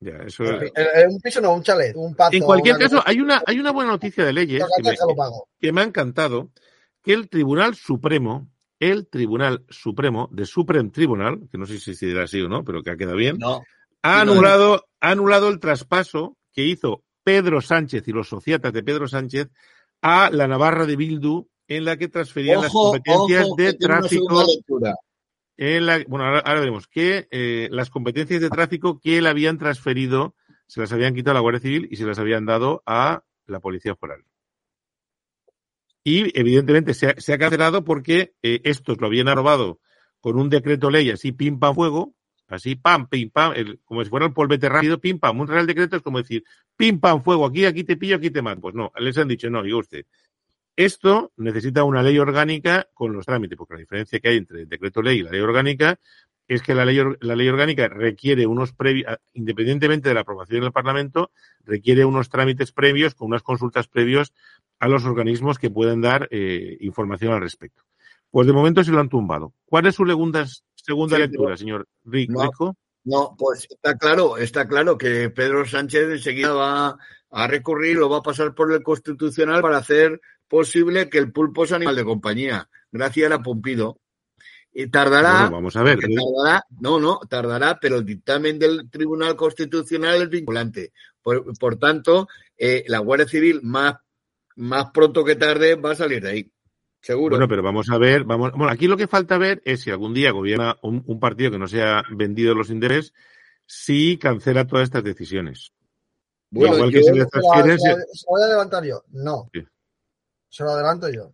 ya, 0.00 0.16
eso 0.26 0.44
El- 0.44 0.72
el- 0.74 1.08
un 1.10 1.20
piso 1.20 1.40
no, 1.40 1.52
un 1.54 1.62
chalet, 1.62 1.94
un 1.94 2.14
pazo. 2.14 2.34
En 2.36 2.42
cualquier 2.42 2.76
una 2.76 2.84
caso, 2.84 2.96
cosa. 2.96 3.08
hay 3.08 3.20
una, 3.20 3.42
hay 3.46 3.58
una 3.60 3.70
buena 3.70 3.90
noticia 3.92 4.24
de 4.24 4.32
leyes 4.32 4.64
que 4.76 4.82
me, 4.82 4.96
que 5.60 5.80
ha 5.80 5.84
encantado, 5.84 6.50
que 7.02 7.12
el 7.12 7.28
Tribunal 7.28 7.74
Supremo, 7.74 8.48
el 8.80 9.06
Tribunal 9.08 9.64
Supremo, 9.68 10.28
de 10.32 10.44
Supreme 10.46 10.90
Tribunal, 10.90 11.48
que 11.50 11.58
no 11.58 11.66
sé 11.66 11.78
si 11.78 11.94
se 11.94 12.06
dirá 12.06 12.24
así 12.24 12.40
o 12.40 12.48
no, 12.48 12.64
pero 12.64 12.82
que 12.82 12.90
ha 12.90 12.96
quedado 12.96 13.16
bien, 13.16 13.38
no. 13.38 13.62
ha 14.02 14.24
no, 14.24 14.32
anulado, 14.32 14.88
ha 15.00 15.10
anulado 15.10 15.48
el 15.50 15.60
traspaso 15.60 16.36
que 16.52 16.62
hizo 16.64 17.04
Pedro 17.22 17.60
Sánchez 17.60 18.08
y 18.08 18.12
los 18.12 18.28
sociatas 18.28 18.72
de 18.72 18.82
Pedro 18.82 19.06
Sánchez 19.06 19.48
a 20.00 20.30
la 20.30 20.48
Navarra 20.48 20.84
de 20.86 20.96
Bildu, 20.96 21.48
en 21.76 21.84
la 21.84 21.96
que 21.96 22.08
transferían 22.08 22.60
las 22.60 22.72
competencias 22.72 23.46
ojo, 23.46 23.56
de 23.56 23.74
tráfico. 23.74 24.44
En 25.56 25.86
la, 25.86 26.02
bueno, 26.08 26.24
ahora, 26.24 26.40
ahora 26.40 26.60
veremos 26.60 26.86
que 26.88 27.28
eh, 27.30 27.68
las 27.70 27.90
competencias 27.90 28.40
de 28.40 28.50
tráfico 28.50 28.98
que 29.00 29.20
le 29.20 29.28
habían 29.28 29.58
transferido 29.58 30.34
se 30.66 30.80
las 30.80 30.92
habían 30.92 31.14
quitado 31.14 31.32
a 31.32 31.34
la 31.34 31.40
Guardia 31.40 31.60
Civil 31.60 31.88
y 31.90 31.96
se 31.96 32.04
las 32.04 32.18
habían 32.18 32.46
dado 32.46 32.82
a 32.86 33.22
la 33.46 33.60
Policía 33.60 33.94
Foral. 33.94 34.24
Y 36.04 36.38
evidentemente 36.38 36.94
se 36.94 37.08
ha, 37.08 37.14
se 37.18 37.32
ha 37.32 37.38
cancelado 37.38 37.84
porque 37.84 38.34
eh, 38.42 38.60
estos 38.64 39.00
lo 39.00 39.06
habían 39.06 39.26
robado 39.28 39.78
con 40.20 40.38
un 40.38 40.48
decreto 40.48 40.90
ley 40.90 41.10
así 41.10 41.32
pim 41.32 41.58
pam 41.58 41.74
fuego, 41.74 42.14
así 42.48 42.74
pam, 42.74 43.08
pim 43.08 43.30
pam, 43.30 43.52
el- 43.54 43.80
como 43.84 44.02
si 44.02 44.10
fuera 44.10 44.26
el 44.26 44.32
polvete 44.32 44.68
rápido, 44.68 44.98
pim 45.00 45.18
pam. 45.18 45.38
Un 45.40 45.48
real 45.48 45.66
decreto 45.66 45.96
es 45.96 46.02
como 46.02 46.18
decir 46.18 46.42
pim 46.76 46.98
pam 46.98 47.22
fuego, 47.22 47.46
aquí, 47.46 47.66
aquí 47.66 47.84
te 47.84 47.96
pillo, 47.96 48.16
aquí 48.16 48.30
te 48.30 48.42
mato. 48.42 48.60
Pues 48.60 48.74
no, 48.74 48.90
les 48.98 49.16
han 49.18 49.28
dicho 49.28 49.48
no, 49.50 49.62
digo 49.62 49.78
usted. 49.78 50.06
Esto 50.76 51.32
necesita 51.36 51.84
una 51.84 52.02
ley 52.02 52.18
orgánica 52.18 52.88
con 52.94 53.12
los 53.12 53.26
trámites, 53.26 53.58
porque 53.58 53.74
la 53.74 53.80
diferencia 53.80 54.20
que 54.20 54.28
hay 54.28 54.36
entre 54.38 54.62
el 54.62 54.68
decreto 54.68 55.02
ley 55.02 55.18
y 55.18 55.22
la 55.22 55.30
ley 55.30 55.40
orgánica 55.40 55.98
es 56.48 56.62
que 56.62 56.74
la 56.74 56.84
ley, 56.84 56.98
la 57.20 57.36
ley 57.36 57.48
orgánica 57.48 57.88
requiere 57.88 58.46
unos 58.46 58.72
previos, 58.72 59.18
independientemente 59.32 60.08
de 60.08 60.14
la 60.14 60.22
aprobación 60.22 60.62
del 60.62 60.72
Parlamento, 60.72 61.30
requiere 61.64 62.04
unos 62.04 62.28
trámites 62.28 62.72
previos 62.72 63.14
con 63.14 63.28
unas 63.28 63.42
consultas 63.42 63.88
previos 63.88 64.32
a 64.78 64.88
los 64.88 65.04
organismos 65.04 65.58
que 65.58 65.70
pueden 65.70 66.00
dar 66.00 66.28
eh, 66.30 66.76
información 66.80 67.32
al 67.32 67.40
respecto. 67.40 67.84
Pues 68.30 68.46
de 68.46 68.52
momento 68.52 68.82
se 68.82 68.90
lo 68.90 69.00
han 69.00 69.08
tumbado. 69.08 69.52
¿Cuál 69.66 69.86
es 69.86 69.94
su 69.94 70.06
segunda, 70.06 70.46
segunda 70.74 71.18
lectura, 71.18 71.56
señor 71.56 71.86
Rico? 72.04 72.42
No, 72.60 72.76
pues 73.36 73.66
está 73.68 73.96
claro, 73.96 74.36
está 74.36 74.68
claro 74.68 74.96
que 74.96 75.30
Pedro 75.30 75.66
Sánchez 75.66 76.10
enseguida 76.10 76.52
va 76.52 76.98
a 77.30 77.46
recurrir 77.46 77.98
o 77.98 78.08
va 78.08 78.18
a 78.18 78.22
pasar 78.22 78.54
por 78.54 78.72
el 78.72 78.82
Constitucional 78.82 79.62
para 79.62 79.78
hacer 79.78 80.20
posible 80.48 81.08
que 81.08 81.18
el 81.18 81.32
pulpo 81.32 81.66
sea 81.66 81.76
animal 81.76 81.96
de 81.96 82.04
compañía, 82.04 82.68
gracias 82.90 83.32
a 83.32 83.42
Pompido. 83.42 83.98
Y 84.74 84.86
tardará, 84.86 85.50
vamos 85.50 85.76
a 85.76 85.82
ver. 85.82 85.98
no, 86.80 86.98
no, 86.98 87.20
tardará, 87.28 87.78
pero 87.78 87.96
el 87.96 88.06
dictamen 88.06 88.58
del 88.58 88.88
Tribunal 88.90 89.36
Constitucional 89.36 90.22
es 90.22 90.30
vinculante. 90.30 90.92
Por, 91.22 91.76
tanto, 91.76 92.26
eh, 92.56 92.84
la 92.86 92.98
Guardia 92.98 93.28
Civil 93.28 93.60
más, 93.62 93.96
más 94.56 94.90
pronto 94.92 95.24
que 95.24 95.36
tarde 95.36 95.74
va 95.74 95.92
a 95.92 95.96
salir 95.96 96.22
de 96.22 96.30
ahí. 96.30 96.52
Seguro. 97.02 97.34
Bueno, 97.34 97.48
pero 97.48 97.64
vamos 97.64 97.90
a 97.90 97.98
ver, 97.98 98.22
vamos, 98.22 98.52
bueno, 98.52 98.72
aquí 98.72 98.86
lo 98.86 98.96
que 98.96 99.08
falta 99.08 99.36
ver 99.36 99.60
es 99.64 99.80
si 99.80 99.90
algún 99.90 100.14
día 100.14 100.30
gobierna 100.30 100.78
un, 100.82 101.18
partido 101.18 101.50
que 101.50 101.58
no 101.58 101.66
se 101.66 101.82
ha 101.82 102.04
vendido 102.10 102.54
los 102.54 102.70
intereses, 102.70 103.12
si 103.66 104.18
cancela 104.18 104.68
todas 104.68 104.84
estas 104.84 105.02
decisiones. 105.02 105.72
Bueno, 106.50 106.76
Igual 106.76 106.92
que 106.92 107.00
transfiere, 107.00 107.78
se, 107.78 107.90
se, 108.12 108.26
voy 108.28 108.42
a 108.44 108.46
levantar 108.46 108.84
yo. 108.84 109.02
No. 109.08 109.50
Se 110.48 110.62
lo 110.62 110.70
adelanto 110.70 111.08
yo. 111.08 111.32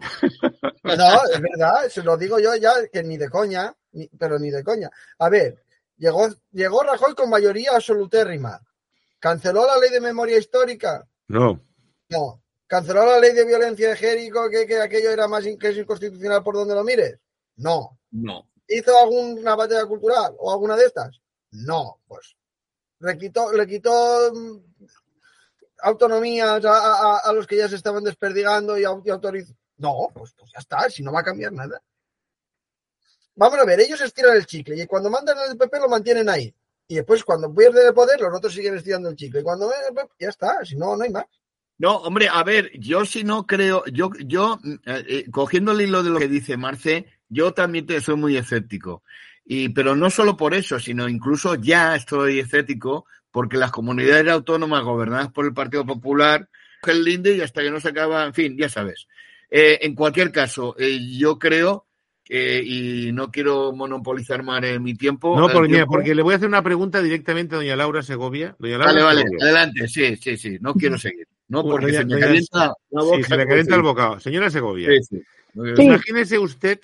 no, 0.84 1.24
es 1.32 1.40
verdad, 1.40 1.88
se 1.88 2.02
lo 2.02 2.16
digo 2.18 2.38
yo 2.38 2.54
ya, 2.56 2.72
que 2.92 3.02
ni 3.02 3.16
de 3.16 3.30
coña, 3.30 3.74
pero 4.18 4.38
ni 4.38 4.50
de 4.50 4.62
coña. 4.62 4.90
A 5.18 5.30
ver, 5.30 5.64
llegó, 5.96 6.28
llegó 6.52 6.82
Rajoy 6.82 7.14
con 7.14 7.30
mayoría 7.30 7.72
absolutérrima. 7.74 8.60
¿Canceló 9.18 9.66
la 9.66 9.78
ley 9.78 9.90
de 9.90 10.00
memoria 10.00 10.36
histórica? 10.36 11.06
No. 11.28 11.58
No. 12.10 12.42
¿Canceló 12.70 13.04
la 13.04 13.18
ley 13.18 13.32
de 13.32 13.44
violencia 13.44 13.88
de 13.88 13.96
Jerico, 13.96 14.48
que, 14.48 14.64
que 14.64 14.80
aquello 14.80 15.10
era 15.10 15.26
más 15.26 15.42
que 15.42 15.68
es 15.70 15.76
inconstitucional 15.76 16.40
por 16.44 16.54
donde 16.54 16.72
lo 16.72 16.84
mires? 16.84 17.18
No. 17.56 17.98
No. 18.12 18.48
¿Hizo 18.68 18.96
alguna 18.96 19.56
batalla 19.56 19.84
cultural 19.86 20.36
o 20.38 20.52
alguna 20.52 20.76
de 20.76 20.84
estas? 20.84 21.20
No. 21.50 21.98
Pues 22.06 22.36
le 23.00 23.18
quitó, 23.18 23.52
le 23.52 23.66
quitó 23.66 24.32
mm, 24.32 24.60
autonomías 25.78 26.64
a, 26.64 27.32
los 27.32 27.44
que 27.44 27.56
ya 27.56 27.68
se 27.68 27.74
estaban 27.74 28.04
desperdigando 28.04 28.78
y, 28.78 28.84
autorizó. 28.84 29.52
No, 29.78 30.06
pues, 30.14 30.32
pues, 30.38 30.52
ya 30.52 30.60
está, 30.60 30.88
si 30.88 31.02
no 31.02 31.10
va 31.10 31.22
a 31.22 31.24
cambiar 31.24 31.52
nada. 31.52 31.82
Vamos 33.34 33.58
a 33.58 33.64
ver, 33.64 33.80
ellos 33.80 34.00
estiran 34.00 34.36
el 34.36 34.46
chicle 34.46 34.80
y 34.80 34.86
cuando 34.86 35.10
mandan 35.10 35.38
el 35.50 35.58
PP 35.58 35.76
lo 35.80 35.88
mantienen 35.88 36.28
ahí. 36.28 36.54
Y 36.86 36.94
después 36.94 37.24
cuando 37.24 37.52
pierden 37.52 37.88
el 37.88 37.94
poder, 37.94 38.20
los 38.20 38.32
otros 38.32 38.54
siguen 38.54 38.76
estirando 38.76 39.08
el 39.08 39.16
chicle. 39.16 39.40
Y 39.40 39.42
cuando 39.42 39.72
ya 40.20 40.28
está, 40.28 40.64
si 40.64 40.76
no, 40.76 40.96
no 40.96 41.02
hay 41.02 41.10
más. 41.10 41.26
No, 41.80 41.96
hombre, 41.96 42.28
a 42.30 42.44
ver, 42.44 42.70
yo 42.78 43.06
si 43.06 43.24
no 43.24 43.46
creo, 43.46 43.82
yo, 43.86 44.10
yo, 44.26 44.60
eh, 44.84 45.04
eh, 45.08 45.30
cogiendo 45.30 45.72
el 45.72 45.80
hilo 45.80 46.02
de 46.02 46.10
lo 46.10 46.18
que 46.18 46.28
dice 46.28 46.58
Marce, 46.58 47.06
yo 47.30 47.54
también 47.54 47.86
te, 47.86 48.02
soy 48.02 48.16
muy 48.16 48.36
escéptico. 48.36 49.02
Y, 49.46 49.70
pero 49.70 49.96
no 49.96 50.10
solo 50.10 50.36
por 50.36 50.52
eso, 50.52 50.78
sino 50.78 51.08
incluso 51.08 51.54
ya 51.54 51.96
estoy 51.96 52.40
escéptico 52.40 53.06
porque 53.30 53.56
las 53.56 53.70
comunidades 53.70 54.30
autónomas 54.30 54.84
gobernadas 54.84 55.32
por 55.32 55.46
el 55.46 55.54
Partido 55.54 55.86
Popular, 55.86 56.50
el 56.86 57.02
linde 57.02 57.34
y 57.34 57.40
hasta 57.40 57.62
que 57.62 57.70
no 57.70 57.80
se 57.80 57.88
acaba, 57.88 58.26
en 58.26 58.34
fin, 58.34 58.58
ya 58.58 58.68
sabes. 58.68 59.08
Eh, 59.50 59.78
en 59.80 59.94
cualquier 59.94 60.30
caso, 60.30 60.76
yo 60.78 61.38
creo 61.38 61.86
y 62.28 63.10
no 63.14 63.30
quiero 63.30 63.72
monopolizar 63.72 64.42
más 64.42 64.60
mi 64.80 64.94
tiempo. 64.96 65.34
No, 65.34 65.48
porque, 65.48 65.86
porque 65.86 66.14
le 66.14 66.22
voy 66.22 66.34
a 66.34 66.36
hacer 66.36 66.48
una 66.48 66.62
pregunta 66.62 67.00
directamente 67.00 67.54
a 67.54 67.58
doña 67.58 67.74
Laura 67.74 68.02
Segovia. 68.02 68.54
vale, 68.58 69.02
vale, 69.02 69.24
adelante, 69.40 69.88
sí, 69.88 70.14
sí, 70.16 70.36
sí, 70.36 70.58
no 70.60 70.74
quiero 70.74 70.98
seguir. 70.98 71.26
No, 71.50 71.62
porque 71.62 71.92
se 71.92 72.04
me 72.06 72.18
calienta 72.18 72.74
la 72.90 73.02
boca. 73.02 73.16
Sí, 73.16 73.22
se 73.24 73.36
le 73.36 73.46
calienta 73.46 73.76
el 73.76 73.82
bocado. 73.82 74.20
Señora 74.20 74.50
Segovia, 74.50 74.88
imagínese 75.54 76.38
usted 76.38 76.80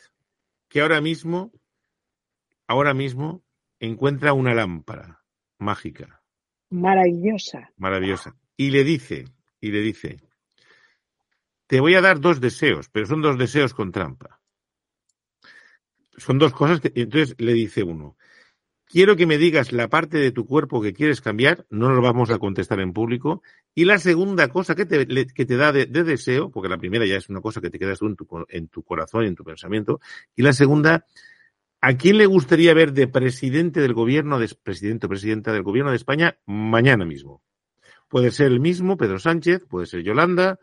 que 0.69 0.81
ahora 0.81 1.01
mismo, 1.01 1.53
ahora 2.67 2.93
mismo, 2.93 3.43
encuentra 3.81 4.35
una 4.35 4.55
lámpara 4.55 5.23
mágica. 5.59 6.23
Maravillosa. 6.69 7.73
Maravillosa. 7.79 8.37
Y 8.57 8.71
le 8.71 8.85
dice, 8.85 9.25
y 9.61 9.71
le 9.71 9.81
dice, 9.81 10.21
te 11.67 11.81
voy 11.81 11.95
a 11.95 12.03
dar 12.03 12.21
dos 12.21 12.41
deseos, 12.41 12.91
pero 12.91 13.07
son 13.07 13.23
dos 13.23 13.39
deseos 13.39 13.73
con 13.73 13.93
trampa 13.93 14.41
son 16.17 16.39
dos 16.39 16.53
cosas 16.53 16.81
que 16.81 16.93
entonces 16.95 17.35
le 17.39 17.53
dice 17.53 17.83
uno, 17.83 18.17
quiero 18.87 19.17
que 19.17 19.27
me 19.27 19.39
digas 19.39 19.73
la 19.73 19.89
parte 19.89 20.19
de 20.19 20.33
tu 20.33 20.47
cuerpo 20.47 20.81
que 20.81 20.93
quieres 20.93 21.21
cambiar, 21.21 21.67
no 21.71 21.91
lo 21.91 22.01
vamos 22.01 22.31
a 22.31 22.39
contestar 22.39 22.81
en 22.81 22.93
público, 22.93 23.43
y 23.75 23.85
la 23.85 23.99
segunda 23.99 24.49
cosa 24.49 24.75
que 24.75 24.87
te, 24.87 25.07
que 25.07 25.47
te 25.47 25.57
da 25.57 25.73
de, 25.73 25.87
deseo, 25.87 26.51
porque 26.51 26.69
la 26.69 26.79
primera 26.79 27.05
ya 27.05 27.17
es 27.17 27.29
una 27.29 27.41
cosa 27.41 27.61
que 27.61 27.71
te 27.71 27.79
quedas 27.79 27.99
tú 27.99 28.07
en 28.07 28.17
tu, 28.17 28.27
en 28.49 28.69
tu 28.69 28.83
corazón 28.83 29.25
y 29.25 29.29
en 29.29 29.35
tu 29.35 29.45
pensamiento, 29.45 30.01
y 30.35 30.43
la 30.43 30.53
segunda, 30.53 31.05
¿a 31.81 31.97
quién 31.97 32.19
le 32.19 32.27
gustaría 32.27 32.75
ver 32.75 32.93
de 32.93 33.09
presidente 33.09 33.81
del 33.81 33.93
gobierno, 33.93 34.39
de 34.39 34.49
presidente 34.63 35.07
o 35.07 35.09
presidenta 35.09 35.53
del 35.53 35.63
gobierno 35.63 35.91
de 35.91 35.97
España 35.97 36.39
mañana 36.47 37.05
mismo? 37.05 37.43
Puede 38.09 38.31
ser 38.31 38.47
el 38.53 38.61
mismo, 38.61 38.97
Pedro 38.97 39.19
Sánchez, 39.19 39.65
puede 39.69 39.87
ser 39.87 40.03
Yolanda, 40.03 40.61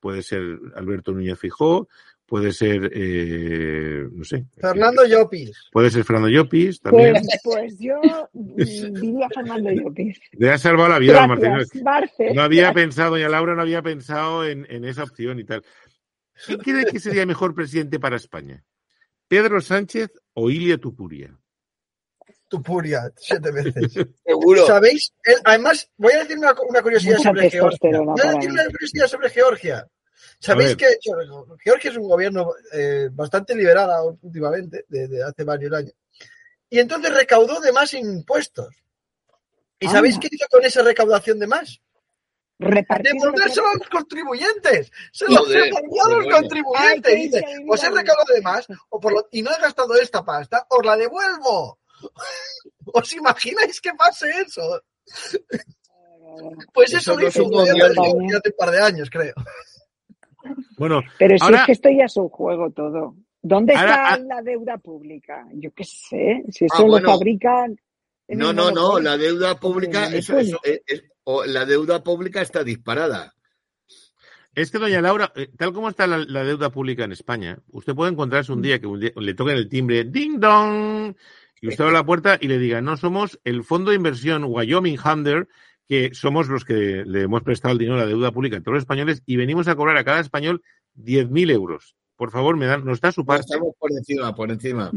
puede 0.00 0.22
ser 0.22 0.58
Alberto 0.74 1.12
Núñez 1.12 1.38
Fijó, 1.38 1.88
puede 2.28 2.52
ser, 2.52 2.92
eh, 2.94 4.06
no 4.12 4.22
sé. 4.22 4.44
Fernando 4.58 5.04
Llopis. 5.06 5.50
Puede 5.72 5.90
ser 5.90 6.04
Fernando 6.04 6.28
Llopis 6.28 6.78
también. 6.80 7.14
Pues, 7.14 7.40
pues 7.42 7.78
yo 7.78 7.94
diría 8.32 9.28
Fernando 9.34 9.70
Llopis. 9.70 10.20
Le 10.32 10.50
ha 10.50 10.58
salvado 10.58 10.90
la 10.90 10.98
vida 10.98 11.26
Gracias, 11.26 11.82
Martín. 11.82 12.36
No 12.36 12.42
había 12.42 12.72
pensado, 12.74 13.12
doña 13.12 13.30
Laura 13.30 13.54
no 13.54 13.62
había 13.62 13.80
pensado 13.80 14.44
en, 14.44 14.66
en 14.68 14.84
esa 14.84 15.04
opción 15.04 15.40
y 15.40 15.44
tal. 15.44 15.64
¿Quién 16.44 16.58
cree 16.58 16.84
que 16.84 17.00
sería 17.00 17.24
mejor 17.24 17.54
presidente 17.54 17.98
para 17.98 18.16
España? 18.16 18.62
¿Pedro 19.26 19.60
Sánchez 19.62 20.10
o 20.34 20.50
Ilia 20.50 20.76
Tupuria? 20.76 21.34
Tupuria, 22.46 23.10
siete 23.16 23.50
veces. 23.50 23.92
Seguro. 24.24 24.66
¿Sabéis? 24.66 25.12
además, 25.44 25.90
voy 25.96 26.12
a 26.12 26.18
decir 26.18 26.38
una, 26.38 26.54
una 26.68 26.82
curiosidad 26.82 27.18
sobre 27.18 27.50
Georgia. 27.50 28.00
Voy 28.00 28.20
a 28.22 28.32
decir 28.32 28.50
una 28.50 28.64
curiosidad 28.66 29.06
sobre 29.06 29.30
Georgia. 29.30 29.86
¿Sabéis 30.38 30.76
que 30.76 30.86
Georgia 31.62 31.90
es 31.90 31.96
un 31.96 32.08
gobierno 32.08 32.52
eh, 32.72 33.08
bastante 33.12 33.54
liberal 33.54 34.16
últimamente, 34.22 34.84
desde 34.88 35.22
hace 35.22 35.44
varios 35.44 35.72
años? 35.72 35.94
Y 36.70 36.78
entonces 36.78 37.14
recaudó 37.14 37.60
de 37.60 37.72
más 37.72 37.94
impuestos. 37.94 38.74
¿Y 39.80 39.86
ah. 39.86 39.90
sabéis 39.90 40.18
qué 40.18 40.28
hizo 40.30 40.46
con 40.50 40.64
esa 40.64 40.82
recaudación 40.82 41.38
de 41.38 41.46
más? 41.46 41.80
Devolvérselo 42.58 43.68
a 43.68 43.74
los 43.74 43.88
contribuyentes. 43.88 44.90
Se 45.12 45.26
lo 45.26 45.44
devolvió 45.44 46.04
a 46.04 46.08
los 46.10 46.26
contribuyentes. 46.26 47.12
y 47.12 47.16
dice, 47.16 47.44
pues 47.66 47.82
he 47.84 47.90
recaudado 47.90 48.34
de 48.34 48.42
más 48.42 48.66
o 48.88 48.98
por 49.00 49.28
y 49.30 49.42
no 49.42 49.52
he 49.52 49.60
gastado 49.60 49.94
esta 49.94 50.24
pasta, 50.24 50.66
os 50.68 50.84
la 50.84 50.96
devuelvo. 50.96 51.78
¿Os 52.92 53.12
imagináis 53.12 53.80
que 53.80 53.92
pase 53.94 54.28
eso? 54.40 54.82
Pues 56.72 56.92
eso, 56.92 57.16
lo 57.16 57.28
hizo 57.28 57.44
un 57.44 57.54
hace 57.60 58.48
un 58.48 58.56
par 58.56 58.70
de 58.70 58.80
años, 58.80 59.08
creo. 59.10 59.34
Bueno, 60.78 61.02
pero 61.18 61.36
si 61.38 61.52
es 61.52 61.60
que 61.66 61.72
esto 61.72 61.88
ya 61.90 62.04
es 62.04 62.16
un 62.16 62.28
juego 62.28 62.70
todo. 62.70 63.16
¿Dónde 63.40 63.72
está 63.72 64.14
ah, 64.14 64.18
la 64.18 64.42
deuda 64.42 64.78
pública? 64.78 65.46
Yo 65.52 65.70
qué 65.72 65.84
sé, 65.84 66.44
si 66.50 66.64
eso 66.64 66.74
ah, 66.78 67.00
lo 67.00 67.00
fabrican. 67.00 67.78
No, 68.28 68.52
no, 68.52 68.70
no, 68.70 69.00
la 69.00 69.16
deuda 69.16 69.58
pública, 69.58 70.08
la 71.46 71.64
deuda 71.64 72.02
pública 72.02 72.42
está 72.42 72.62
disparada. 72.62 73.34
Es 74.54 74.70
que, 74.70 74.78
doña 74.78 75.00
Laura, 75.00 75.32
eh, 75.36 75.48
tal 75.56 75.72
como 75.72 75.88
está 75.88 76.06
la, 76.06 76.44
deuda 76.44 76.70
pública 76.70 77.04
en 77.04 77.12
España, 77.12 77.58
usted 77.70 77.94
puede 77.94 78.10
encontrarse 78.10 78.52
un 78.52 78.60
día 78.60 78.80
que 78.80 79.12
le 79.14 79.34
toquen 79.34 79.56
el 79.56 79.68
timbre, 79.68 80.04
ding 80.04 80.40
dong, 80.40 81.14
y 81.60 81.68
usted 81.68 81.84
abre 81.84 81.94
la 81.94 82.04
puerta 82.04 82.38
y 82.40 82.48
le 82.48 82.58
diga, 82.58 82.80
no, 82.80 82.96
somos 82.96 83.38
el 83.44 83.62
fondo 83.62 83.90
de 83.90 83.96
inversión 83.96 84.44
Wyoming 84.44 84.98
Hunter 84.98 85.48
que 85.88 86.14
somos 86.14 86.48
los 86.48 86.64
que 86.64 87.04
le 87.06 87.22
hemos 87.22 87.42
prestado 87.42 87.72
el 87.72 87.78
dinero 87.78 87.96
a 87.96 88.00
la 88.00 88.06
deuda 88.06 88.30
pública 88.30 88.58
a 88.58 88.60
todos 88.60 88.74
los 88.74 88.82
españoles 88.82 89.22
y 89.24 89.36
venimos 89.36 89.68
a 89.68 89.74
cobrar 89.74 89.96
a 89.96 90.04
cada 90.04 90.20
español 90.20 90.62
10.000 90.96 91.50
euros. 91.50 91.96
Por 92.14 92.30
favor, 92.30 92.56
me 92.56 92.66
dan, 92.66 92.84
nos 92.84 93.00
da 93.00 93.10
su 93.10 93.24
parte. 93.24 93.46
Estamos 93.46 93.74
por 93.78 93.90
encima, 93.92 94.34
por 94.34 94.50
encima. 94.50 94.90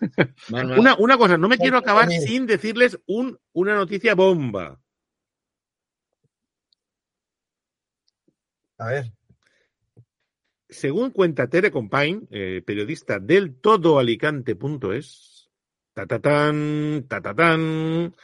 una, 0.76 0.96
una 0.96 1.16
cosa, 1.16 1.38
no 1.38 1.48
me 1.48 1.56
quiero 1.56 1.78
acabar 1.78 2.10
sin 2.10 2.46
decirles 2.46 2.98
un, 3.06 3.38
una 3.52 3.74
noticia 3.74 4.14
bomba. 4.14 4.80
A 8.78 8.86
ver. 8.88 9.12
Según 10.68 11.10
cuenta 11.10 11.46
Tere 11.48 11.70
Compain, 11.70 12.26
eh, 12.30 12.60
periodista 12.66 13.20
del 13.20 13.54
todoalicante.es, 13.60 15.48
tatatán, 15.94 17.06
tatatán, 17.08 18.14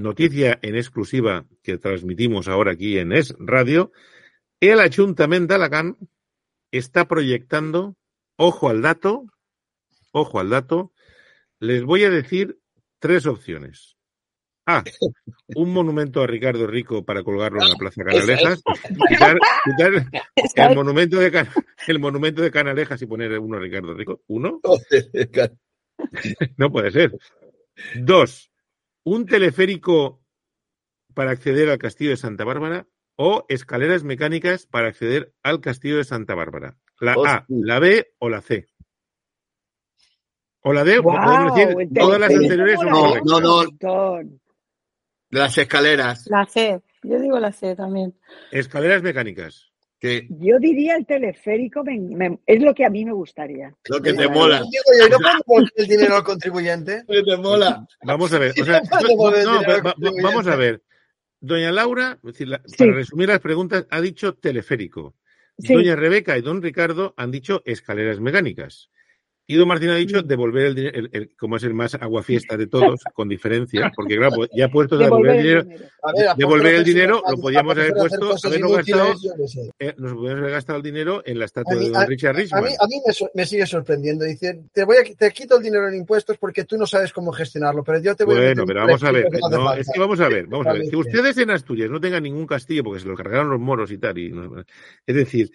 noticia 0.00 0.58
en 0.62 0.76
exclusiva 0.76 1.46
que 1.62 1.78
transmitimos 1.78 2.48
ahora 2.48 2.72
aquí 2.72 2.98
en 2.98 3.12
Es 3.12 3.34
Radio, 3.38 3.92
el 4.60 4.80
Ayuntamiento 4.80 5.48
de 5.48 5.56
Alacant 5.56 5.98
está 6.70 7.06
proyectando, 7.08 7.96
ojo 8.36 8.68
al 8.68 8.82
dato, 8.82 9.24
ojo 10.12 10.40
al 10.40 10.50
dato, 10.50 10.92
les 11.58 11.82
voy 11.84 12.04
a 12.04 12.10
decir 12.10 12.58
tres 12.98 13.26
opciones. 13.26 13.96
A, 14.66 14.84
un 15.56 15.72
monumento 15.72 16.22
a 16.22 16.26
Ricardo 16.28 16.66
Rico 16.66 17.04
para 17.04 17.24
colgarlo 17.24 17.60
en 17.62 17.70
la 17.70 17.76
Plaza 17.76 18.04
Canalejas. 18.04 18.62
Quitar, 19.08 19.38
quitar 19.64 19.92
el, 20.68 20.76
monumento 20.76 21.18
de, 21.18 21.32
Can- 21.32 21.48
el 21.88 21.98
monumento 21.98 22.42
de 22.42 22.50
Canalejas 22.52 23.00
y 23.02 23.06
poner 23.06 23.36
uno 23.38 23.56
a 23.56 23.60
Ricardo 23.60 23.94
Rico. 23.94 24.20
Uno, 24.28 24.60
no 26.56 26.70
puede 26.70 26.90
ser. 26.92 27.18
Dos, 27.96 28.49
un 29.04 29.26
teleférico 29.26 30.22
para 31.14 31.32
acceder 31.32 31.68
al 31.70 31.78
castillo 31.78 32.10
de 32.10 32.16
Santa 32.16 32.44
Bárbara 32.44 32.86
o 33.16 33.44
escaleras 33.48 34.04
mecánicas 34.04 34.66
para 34.66 34.88
acceder 34.88 35.34
al 35.42 35.60
castillo 35.60 35.98
de 35.98 36.04
Santa 36.04 36.34
Bárbara. 36.34 36.76
La 37.00 37.12
A, 37.12 37.44
la 37.48 37.78
B 37.78 38.14
o 38.18 38.28
la 38.28 38.40
C. 38.40 38.66
O 40.62 40.72
la 40.72 40.84
D, 40.84 40.98
Guau, 40.98 41.24
podemos 41.24 41.54
decir, 41.54 41.88
todas 41.94 42.20
las 42.20 42.30
anteriores. 42.30 42.78
No, 42.82 43.40
no. 43.40 43.56
montón. 43.56 44.40
Las 45.30 45.56
escaleras. 45.56 46.26
La 46.28 46.44
C. 46.46 46.82
Yo 47.02 47.18
digo 47.18 47.38
la 47.38 47.52
C 47.52 47.74
también. 47.74 48.18
Escaleras 48.50 49.02
mecánicas. 49.02 49.69
Que 50.00 50.26
Yo 50.30 50.58
diría 50.58 50.96
el 50.96 51.04
teleférico, 51.04 51.84
me- 51.84 51.98
me- 51.98 52.38
es 52.46 52.62
lo 52.62 52.74
que 52.74 52.86
a 52.86 52.90
mí 52.90 53.04
me 53.04 53.12
gustaría. 53.12 53.74
lo 53.88 54.00
que 54.00 54.14
te 54.14 54.28
mola. 54.28 54.60
Digo 54.62 54.82
yo, 54.98 55.06
¿y 55.06 55.10
no 55.10 55.66
el 55.76 55.86
dinero 55.86 56.16
al 56.16 56.24
contribuyente? 56.24 57.02
Lo 57.08 57.22
que 57.22 57.30
te 57.30 57.36
mola. 57.36 57.86
Vamos 58.04 58.32
a 58.32 58.38
ver. 58.38 58.54
o 58.58 58.64
sea, 58.64 58.80
no, 59.44 59.62
va- 59.84 59.94
vamos 60.22 60.46
a 60.46 60.56
ver. 60.56 60.82
Doña 61.42 61.70
Laura, 61.70 62.16
es 62.16 62.32
decir, 62.32 62.48
la- 62.48 62.62
Sí. 62.66 62.76
para 62.78 62.92
resumir 62.92 63.28
las 63.28 63.40
preguntas, 63.40 63.86
ha 63.90 64.00
dicho 64.00 64.34
teleférico. 64.34 65.14
Sí. 65.58 65.74
Doña 65.74 65.94
Rebeca 65.96 66.38
y 66.38 66.40
don 66.40 66.62
Ricardo 66.62 67.12
han 67.18 67.30
dicho 67.30 67.60
escaleras 67.66 68.20
mecánicas. 68.20 68.88
Y 69.52 69.56
don 69.56 69.66
Martín 69.66 69.90
ha 69.90 69.96
dicho 69.96 70.22
devolver 70.22 70.66
el 70.66 70.74
dinero, 70.76 70.96
el- 71.00 71.10
el- 71.12 71.30
como 71.36 71.56
es 71.56 71.64
el 71.64 71.74
más 71.74 71.94
aguafiesta 71.96 72.56
de 72.56 72.66
todos, 72.94 73.00
con 73.14 73.28
diferencia, 73.28 73.90
porque 73.96 74.16
claro, 74.16 74.36
pues, 74.36 74.50
ya 74.54 74.68
puestos 74.68 75.00
a 75.00 75.04
Devolver 75.04 75.30
el 75.36 75.42
dinero, 75.42 75.62
dinero. 75.64 75.84
A 76.04 76.12
ver, 76.12 76.36
Devolver 76.36 76.74
el 76.76 76.84
dinero, 76.84 77.22
lo 77.28 77.36
podíamos 77.36 77.76
haber 77.76 77.92
puesto, 77.94 78.34
haberlo 78.46 78.70
gastado. 78.70 79.12
eh, 79.80 79.94
nos 79.98 80.12
podríamos 80.12 80.40
haber 80.42 80.50
gastado 80.52 80.76
el 80.76 80.82
dinero 80.84 81.22
en 81.26 81.38
la 81.40 81.44
estatua 81.46 81.72
A 81.72 81.76
mí- 81.76 81.84
de 81.86 81.90
don 81.90 82.00
a- 82.02 82.06
Richard 82.06 82.36
A 82.36 82.38
Richman. 82.38 82.62
mí, 82.64 82.70
a 82.78 82.86
mí 82.86 82.94
me, 83.34 83.44
sigue 83.46 83.66
sorprendiendo. 83.66 84.24
Dice, 84.24 84.60
te 84.72 84.84
voy 84.84 84.98
a, 84.98 85.02
te 85.16 85.30
quito 85.32 85.56
el 85.56 85.62
dinero 85.64 85.88
en 85.88 85.96
impuestos 85.96 86.38
porque 86.38 86.64
tú 86.64 86.76
no 86.76 86.86
sabes 86.86 87.12
cómo 87.12 87.32
gestionarlo, 87.32 87.82
pero 87.82 87.98
yo 88.00 88.14
te 88.14 88.22
voy 88.24 88.36
a 88.36 88.38
meter 88.38 88.54
Bueno, 88.54 88.66
pero 88.66 88.80
vamos 88.86 89.02
a 89.02 89.10
ver. 89.10 89.26
no 89.50 89.72
es 89.74 89.88
que 89.92 89.98
vamos 89.98 90.20
a 90.20 90.28
ver, 90.28 90.46
vamos 90.46 90.66
a 90.68 90.72
ver. 90.74 90.82
Que 90.88 90.96
ustedes 90.96 91.36
en 91.38 91.50
Asturias 91.50 91.90
no 91.90 92.00
tengan 92.00 92.22
ningún 92.22 92.46
castillo 92.46 92.84
porque 92.84 93.00
se 93.00 93.08
lo 93.08 93.16
cargaron 93.16 93.50
los 93.50 93.58
moros 93.60 93.90
y 93.90 93.98
tal. 93.98 94.16
Y 94.16 94.30
no- 94.30 94.64
es 95.06 95.14
decir, 95.16 95.50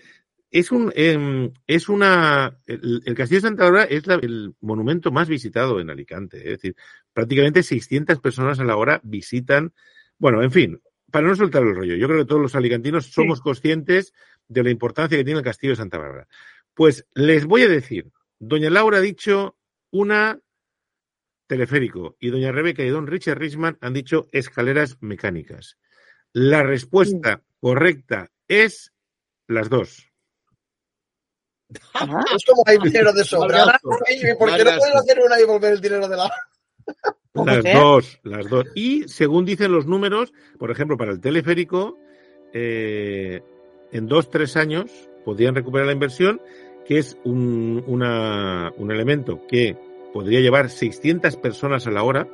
es 0.59 0.71
un 0.71 0.91
em, 0.95 1.51
es 1.67 1.89
una 1.89 2.57
el, 2.65 3.01
el 3.05 3.15
castillo 3.15 3.41
de 3.41 3.47
Santa 3.47 3.63
Bárbara 3.65 3.83
es 3.85 4.07
la- 4.07 4.15
el 4.15 4.55
monumento 4.61 5.11
más 5.11 5.27
visitado 5.27 5.79
en 5.79 5.89
Alicante. 5.89 6.37
Es 6.39 6.59
decir, 6.59 6.75
prácticamente 7.13 7.63
600 7.63 8.19
personas 8.19 8.59
a 8.59 8.63
la 8.63 8.77
hora 8.77 9.01
visitan. 9.03 9.73
Bueno, 10.17 10.41
en 10.43 10.51
fin, 10.51 10.81
para 11.11 11.27
no 11.27 11.35
soltar 11.35 11.63
el 11.63 11.75
rollo, 11.75 11.95
yo 11.95 12.07
creo 12.07 12.19
que 12.19 12.25
todos 12.25 12.41
los 12.41 12.55
alicantinos 12.55 13.07
somos 13.07 13.41
conscientes 13.41 14.13
de 14.47 14.63
la 14.63 14.69
importancia 14.69 15.17
que 15.17 15.23
tiene 15.23 15.39
el 15.39 15.45
castillo 15.45 15.71
de 15.73 15.77
Santa 15.77 15.97
Bárbara. 15.97 16.27
Pues 16.73 17.05
les 17.13 17.45
voy 17.45 17.63
a 17.63 17.67
decir, 17.69 18.11
doña 18.39 18.69
Laura 18.69 18.97
ha 18.99 19.01
dicho 19.01 19.57
una 19.91 20.39
teleférico 21.47 22.15
y 22.19 22.29
doña 22.29 22.51
Rebeca 22.51 22.83
y 22.83 22.89
don 22.89 23.07
Richard 23.07 23.37
Richman 23.39 23.77
han 23.81 23.93
dicho 23.93 24.27
escaleras 24.31 24.97
mecánicas. 25.01 25.77
La 26.33 26.63
respuesta 26.63 27.43
correcta 27.59 28.31
es 28.47 28.93
las 29.47 29.69
dos. 29.69 30.09
Ah, 31.93 32.23
Es 32.35 32.45
como 32.45 32.63
hay 32.65 32.77
dinero 32.77 33.11
de 33.13 33.23
sobra. 33.23 33.59
Madrazo. 33.65 33.89
¿Y 34.09 34.35
¿Por 34.35 34.55
qué 34.55 34.63
no 34.63 34.77
pueden 34.77 34.97
hacer 34.97 35.19
una 35.25 35.37
y 35.37 35.41
devolver 35.41 35.73
el 35.73 35.81
dinero 35.81 36.07
de 36.07 36.17
la 36.17 36.31
Las 37.33 37.63
dos, 37.63 38.19
las 38.23 38.49
dos. 38.49 38.65
Y 38.75 39.07
según 39.07 39.45
dicen 39.45 39.71
los 39.71 39.85
números, 39.85 40.31
por 40.59 40.71
ejemplo, 40.71 40.97
para 40.97 41.11
el 41.11 41.19
teleférico, 41.19 41.97
eh, 42.53 43.41
en 43.91 44.07
dos, 44.07 44.29
tres 44.29 44.55
años 44.55 44.91
podrían 45.25 45.55
recuperar 45.55 45.87
la 45.87 45.93
inversión, 45.93 46.39
que 46.87 46.99
es 46.99 47.17
un, 47.23 47.83
una- 47.87 48.71
un 48.77 48.91
elemento 48.91 49.41
que 49.47 49.75
podría 50.13 50.39
llevar 50.39 50.69
600 50.69 51.35
personas 51.37 51.87
a 51.87 51.91
la 51.91 52.03
hora 52.03 52.27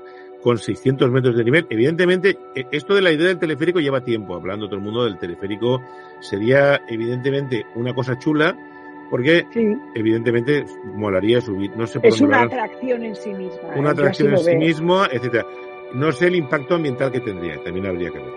con 0.43 0.57
600 0.57 1.09
metros 1.09 1.35
de 1.37 1.43
nivel. 1.43 1.67
Evidentemente, 1.69 2.37
eh, 2.55 2.65
esto 2.71 2.93
de 2.93 3.01
la 3.01 3.11
idea 3.11 3.27
del 3.27 3.39
teleférico 3.39 3.79
lleva 3.79 4.03
tiempo, 4.03 4.35
hablando 4.35 4.65
todo 4.67 4.75
el 4.75 4.81
mundo 4.83 5.05
del 5.05 5.17
teleférico. 5.17 5.81
Sería, 6.19 6.81
evidentemente, 6.89 7.65
una 7.75 7.93
cosa 7.95 8.19
chula, 8.19 8.55
porque, 9.11 9.45
sí, 9.53 9.77
evidentemente, 9.93 10.65
molaría 10.95 11.39
subir. 11.41 11.69
No 11.77 11.85
sé 11.85 11.99
por 11.99 12.09
es 12.09 12.19
una 12.21 12.41
atracción 12.41 13.03
en 13.03 13.15
sí 13.15 13.29
misma. 13.33 13.59
una 13.75 13.75
¿eh? 13.75 13.83
Yo 13.83 13.89
atracción 13.89 14.31
en 14.31 14.37
sí 14.39 14.45
veo. 14.51 14.59
mismo, 14.59 15.03
etcétera. 15.05 15.45
No 15.93 16.11
sé 16.11 16.27
el 16.27 16.35
impacto 16.35 16.75
ambiental 16.75 17.11
que 17.11 17.19
tendría, 17.19 17.61
también 17.63 17.85
habría 17.85 18.09
que 18.09 18.17
ver. 18.19 18.33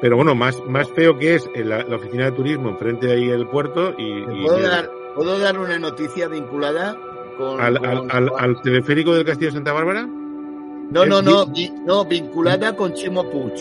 Pero 0.00 0.16
bueno, 0.16 0.34
más, 0.34 0.62
más 0.68 0.88
feo 0.90 1.16
que 1.18 1.34
es 1.36 1.48
en 1.54 1.70
la, 1.70 1.82
la 1.84 1.96
oficina 1.96 2.26
de 2.26 2.32
turismo 2.32 2.68
enfrente 2.68 3.06
de 3.06 3.12
ahí 3.14 3.30
el 3.30 3.46
puerto 3.48 3.94
y, 3.98 4.02
y- 4.20 4.42
¿Puedo 4.44 4.60
dar, 4.60 4.90
¿Puedo 5.14 5.38
dar 5.38 5.58
una 5.58 5.78
noticia 5.78 6.28
vinculada 6.28 6.96
con. 7.38 7.60
al, 7.60 7.78
con- 7.78 7.86
al, 7.88 8.10
al, 8.10 8.30
al 8.36 8.60
teleférico 8.62 9.14
del 9.14 9.24
Castillo 9.24 9.48
de 9.50 9.54
Santa 9.54 9.72
Bárbara, 9.72 10.02
No, 10.02 11.06
no, 11.06 11.22
no, 11.22 11.46
vi- 11.46 11.72
no, 11.86 12.04
vinculada 12.04 12.76
con 12.76 12.92
Chimo 12.92 13.24
Puig. 13.30 13.54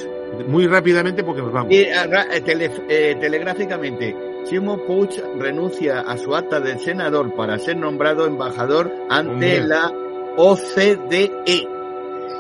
Muy 0.47 0.67
rápidamente 0.67 1.23
porque 1.23 1.41
nos 1.41 1.51
vamos. 1.51 1.71
Y, 1.71 1.85
ah, 1.89 2.25
eh, 2.31 2.41
tele- 2.41 2.71
eh, 2.89 3.15
telegráficamente, 3.19 4.15
Chimo 4.45 4.77
Puig 4.85 5.09
renuncia 5.37 6.01
a 6.01 6.17
su 6.17 6.35
acta 6.35 6.59
de 6.59 6.77
senador 6.79 7.33
para 7.35 7.57
ser 7.59 7.77
nombrado 7.77 8.25
embajador 8.25 8.91
ante 9.09 9.31
Hombre. 9.59 9.67
la 9.67 9.91
OCDE. 10.37 11.67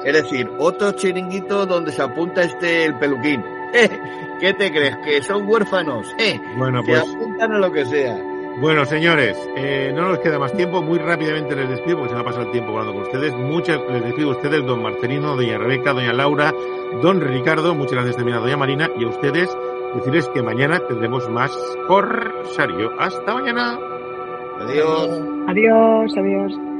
Es 0.05 0.13
decir, 0.13 0.49
otro 0.59 0.91
chiringuito 0.93 1.65
donde 1.65 1.91
se 1.91 2.01
apunta 2.01 2.41
este 2.43 2.85
el 2.85 2.97
peluquín. 2.97 3.43
Eh, 3.73 3.89
¿Qué 4.39 4.53
te 4.53 4.69
crees? 4.71 4.97
¿Que 5.05 5.21
son 5.23 5.47
huérfanos? 5.47 6.07
Eh, 6.19 6.39
Bueno, 6.57 6.81
se 6.83 6.91
pues, 6.91 7.01
apuntan 7.01 7.51
a 7.53 7.59
lo 7.59 7.71
que 7.71 7.85
sea. 7.85 8.17
Bueno, 8.59 8.85
señores, 8.85 9.37
eh, 9.55 9.91
no 9.93 10.09
nos 10.09 10.19
queda 10.19 10.39
más 10.39 10.53
tiempo. 10.53 10.81
Muy 10.81 10.99
rápidamente 10.99 11.55
les 11.55 11.69
despido 11.69 11.97
porque 11.97 12.09
se 12.09 12.15
me 12.15 12.21
ha 12.21 12.25
pasado 12.25 12.45
el 12.45 12.51
tiempo 12.51 12.71
hablando 12.71 12.93
con 12.93 13.03
ustedes. 13.03 13.33
Muchas 13.35 13.79
les 13.91 14.03
despido 14.03 14.29
a 14.29 14.31
ustedes, 14.33 14.65
don 14.65 14.81
Marcelino, 14.81 15.35
doña 15.35 15.57
Rebeca, 15.57 15.93
doña 15.93 16.13
Laura, 16.13 16.53
don 17.01 17.21
Ricardo. 17.21 17.75
Muchas 17.75 17.93
gracias 17.93 18.15
también 18.15 18.37
a 18.37 18.41
doña 18.41 18.57
Marina 18.57 18.89
y 18.97 19.03
a 19.03 19.07
ustedes. 19.07 19.55
Decirles 19.95 20.27
que 20.29 20.41
mañana 20.41 20.79
tendremos 20.87 21.29
más 21.29 21.51
Corsario. 21.87 22.91
Hasta 22.99 23.33
mañana. 23.33 23.77
Adiós. 24.59 25.21
Adiós, 25.47 26.17
adiós. 26.17 26.72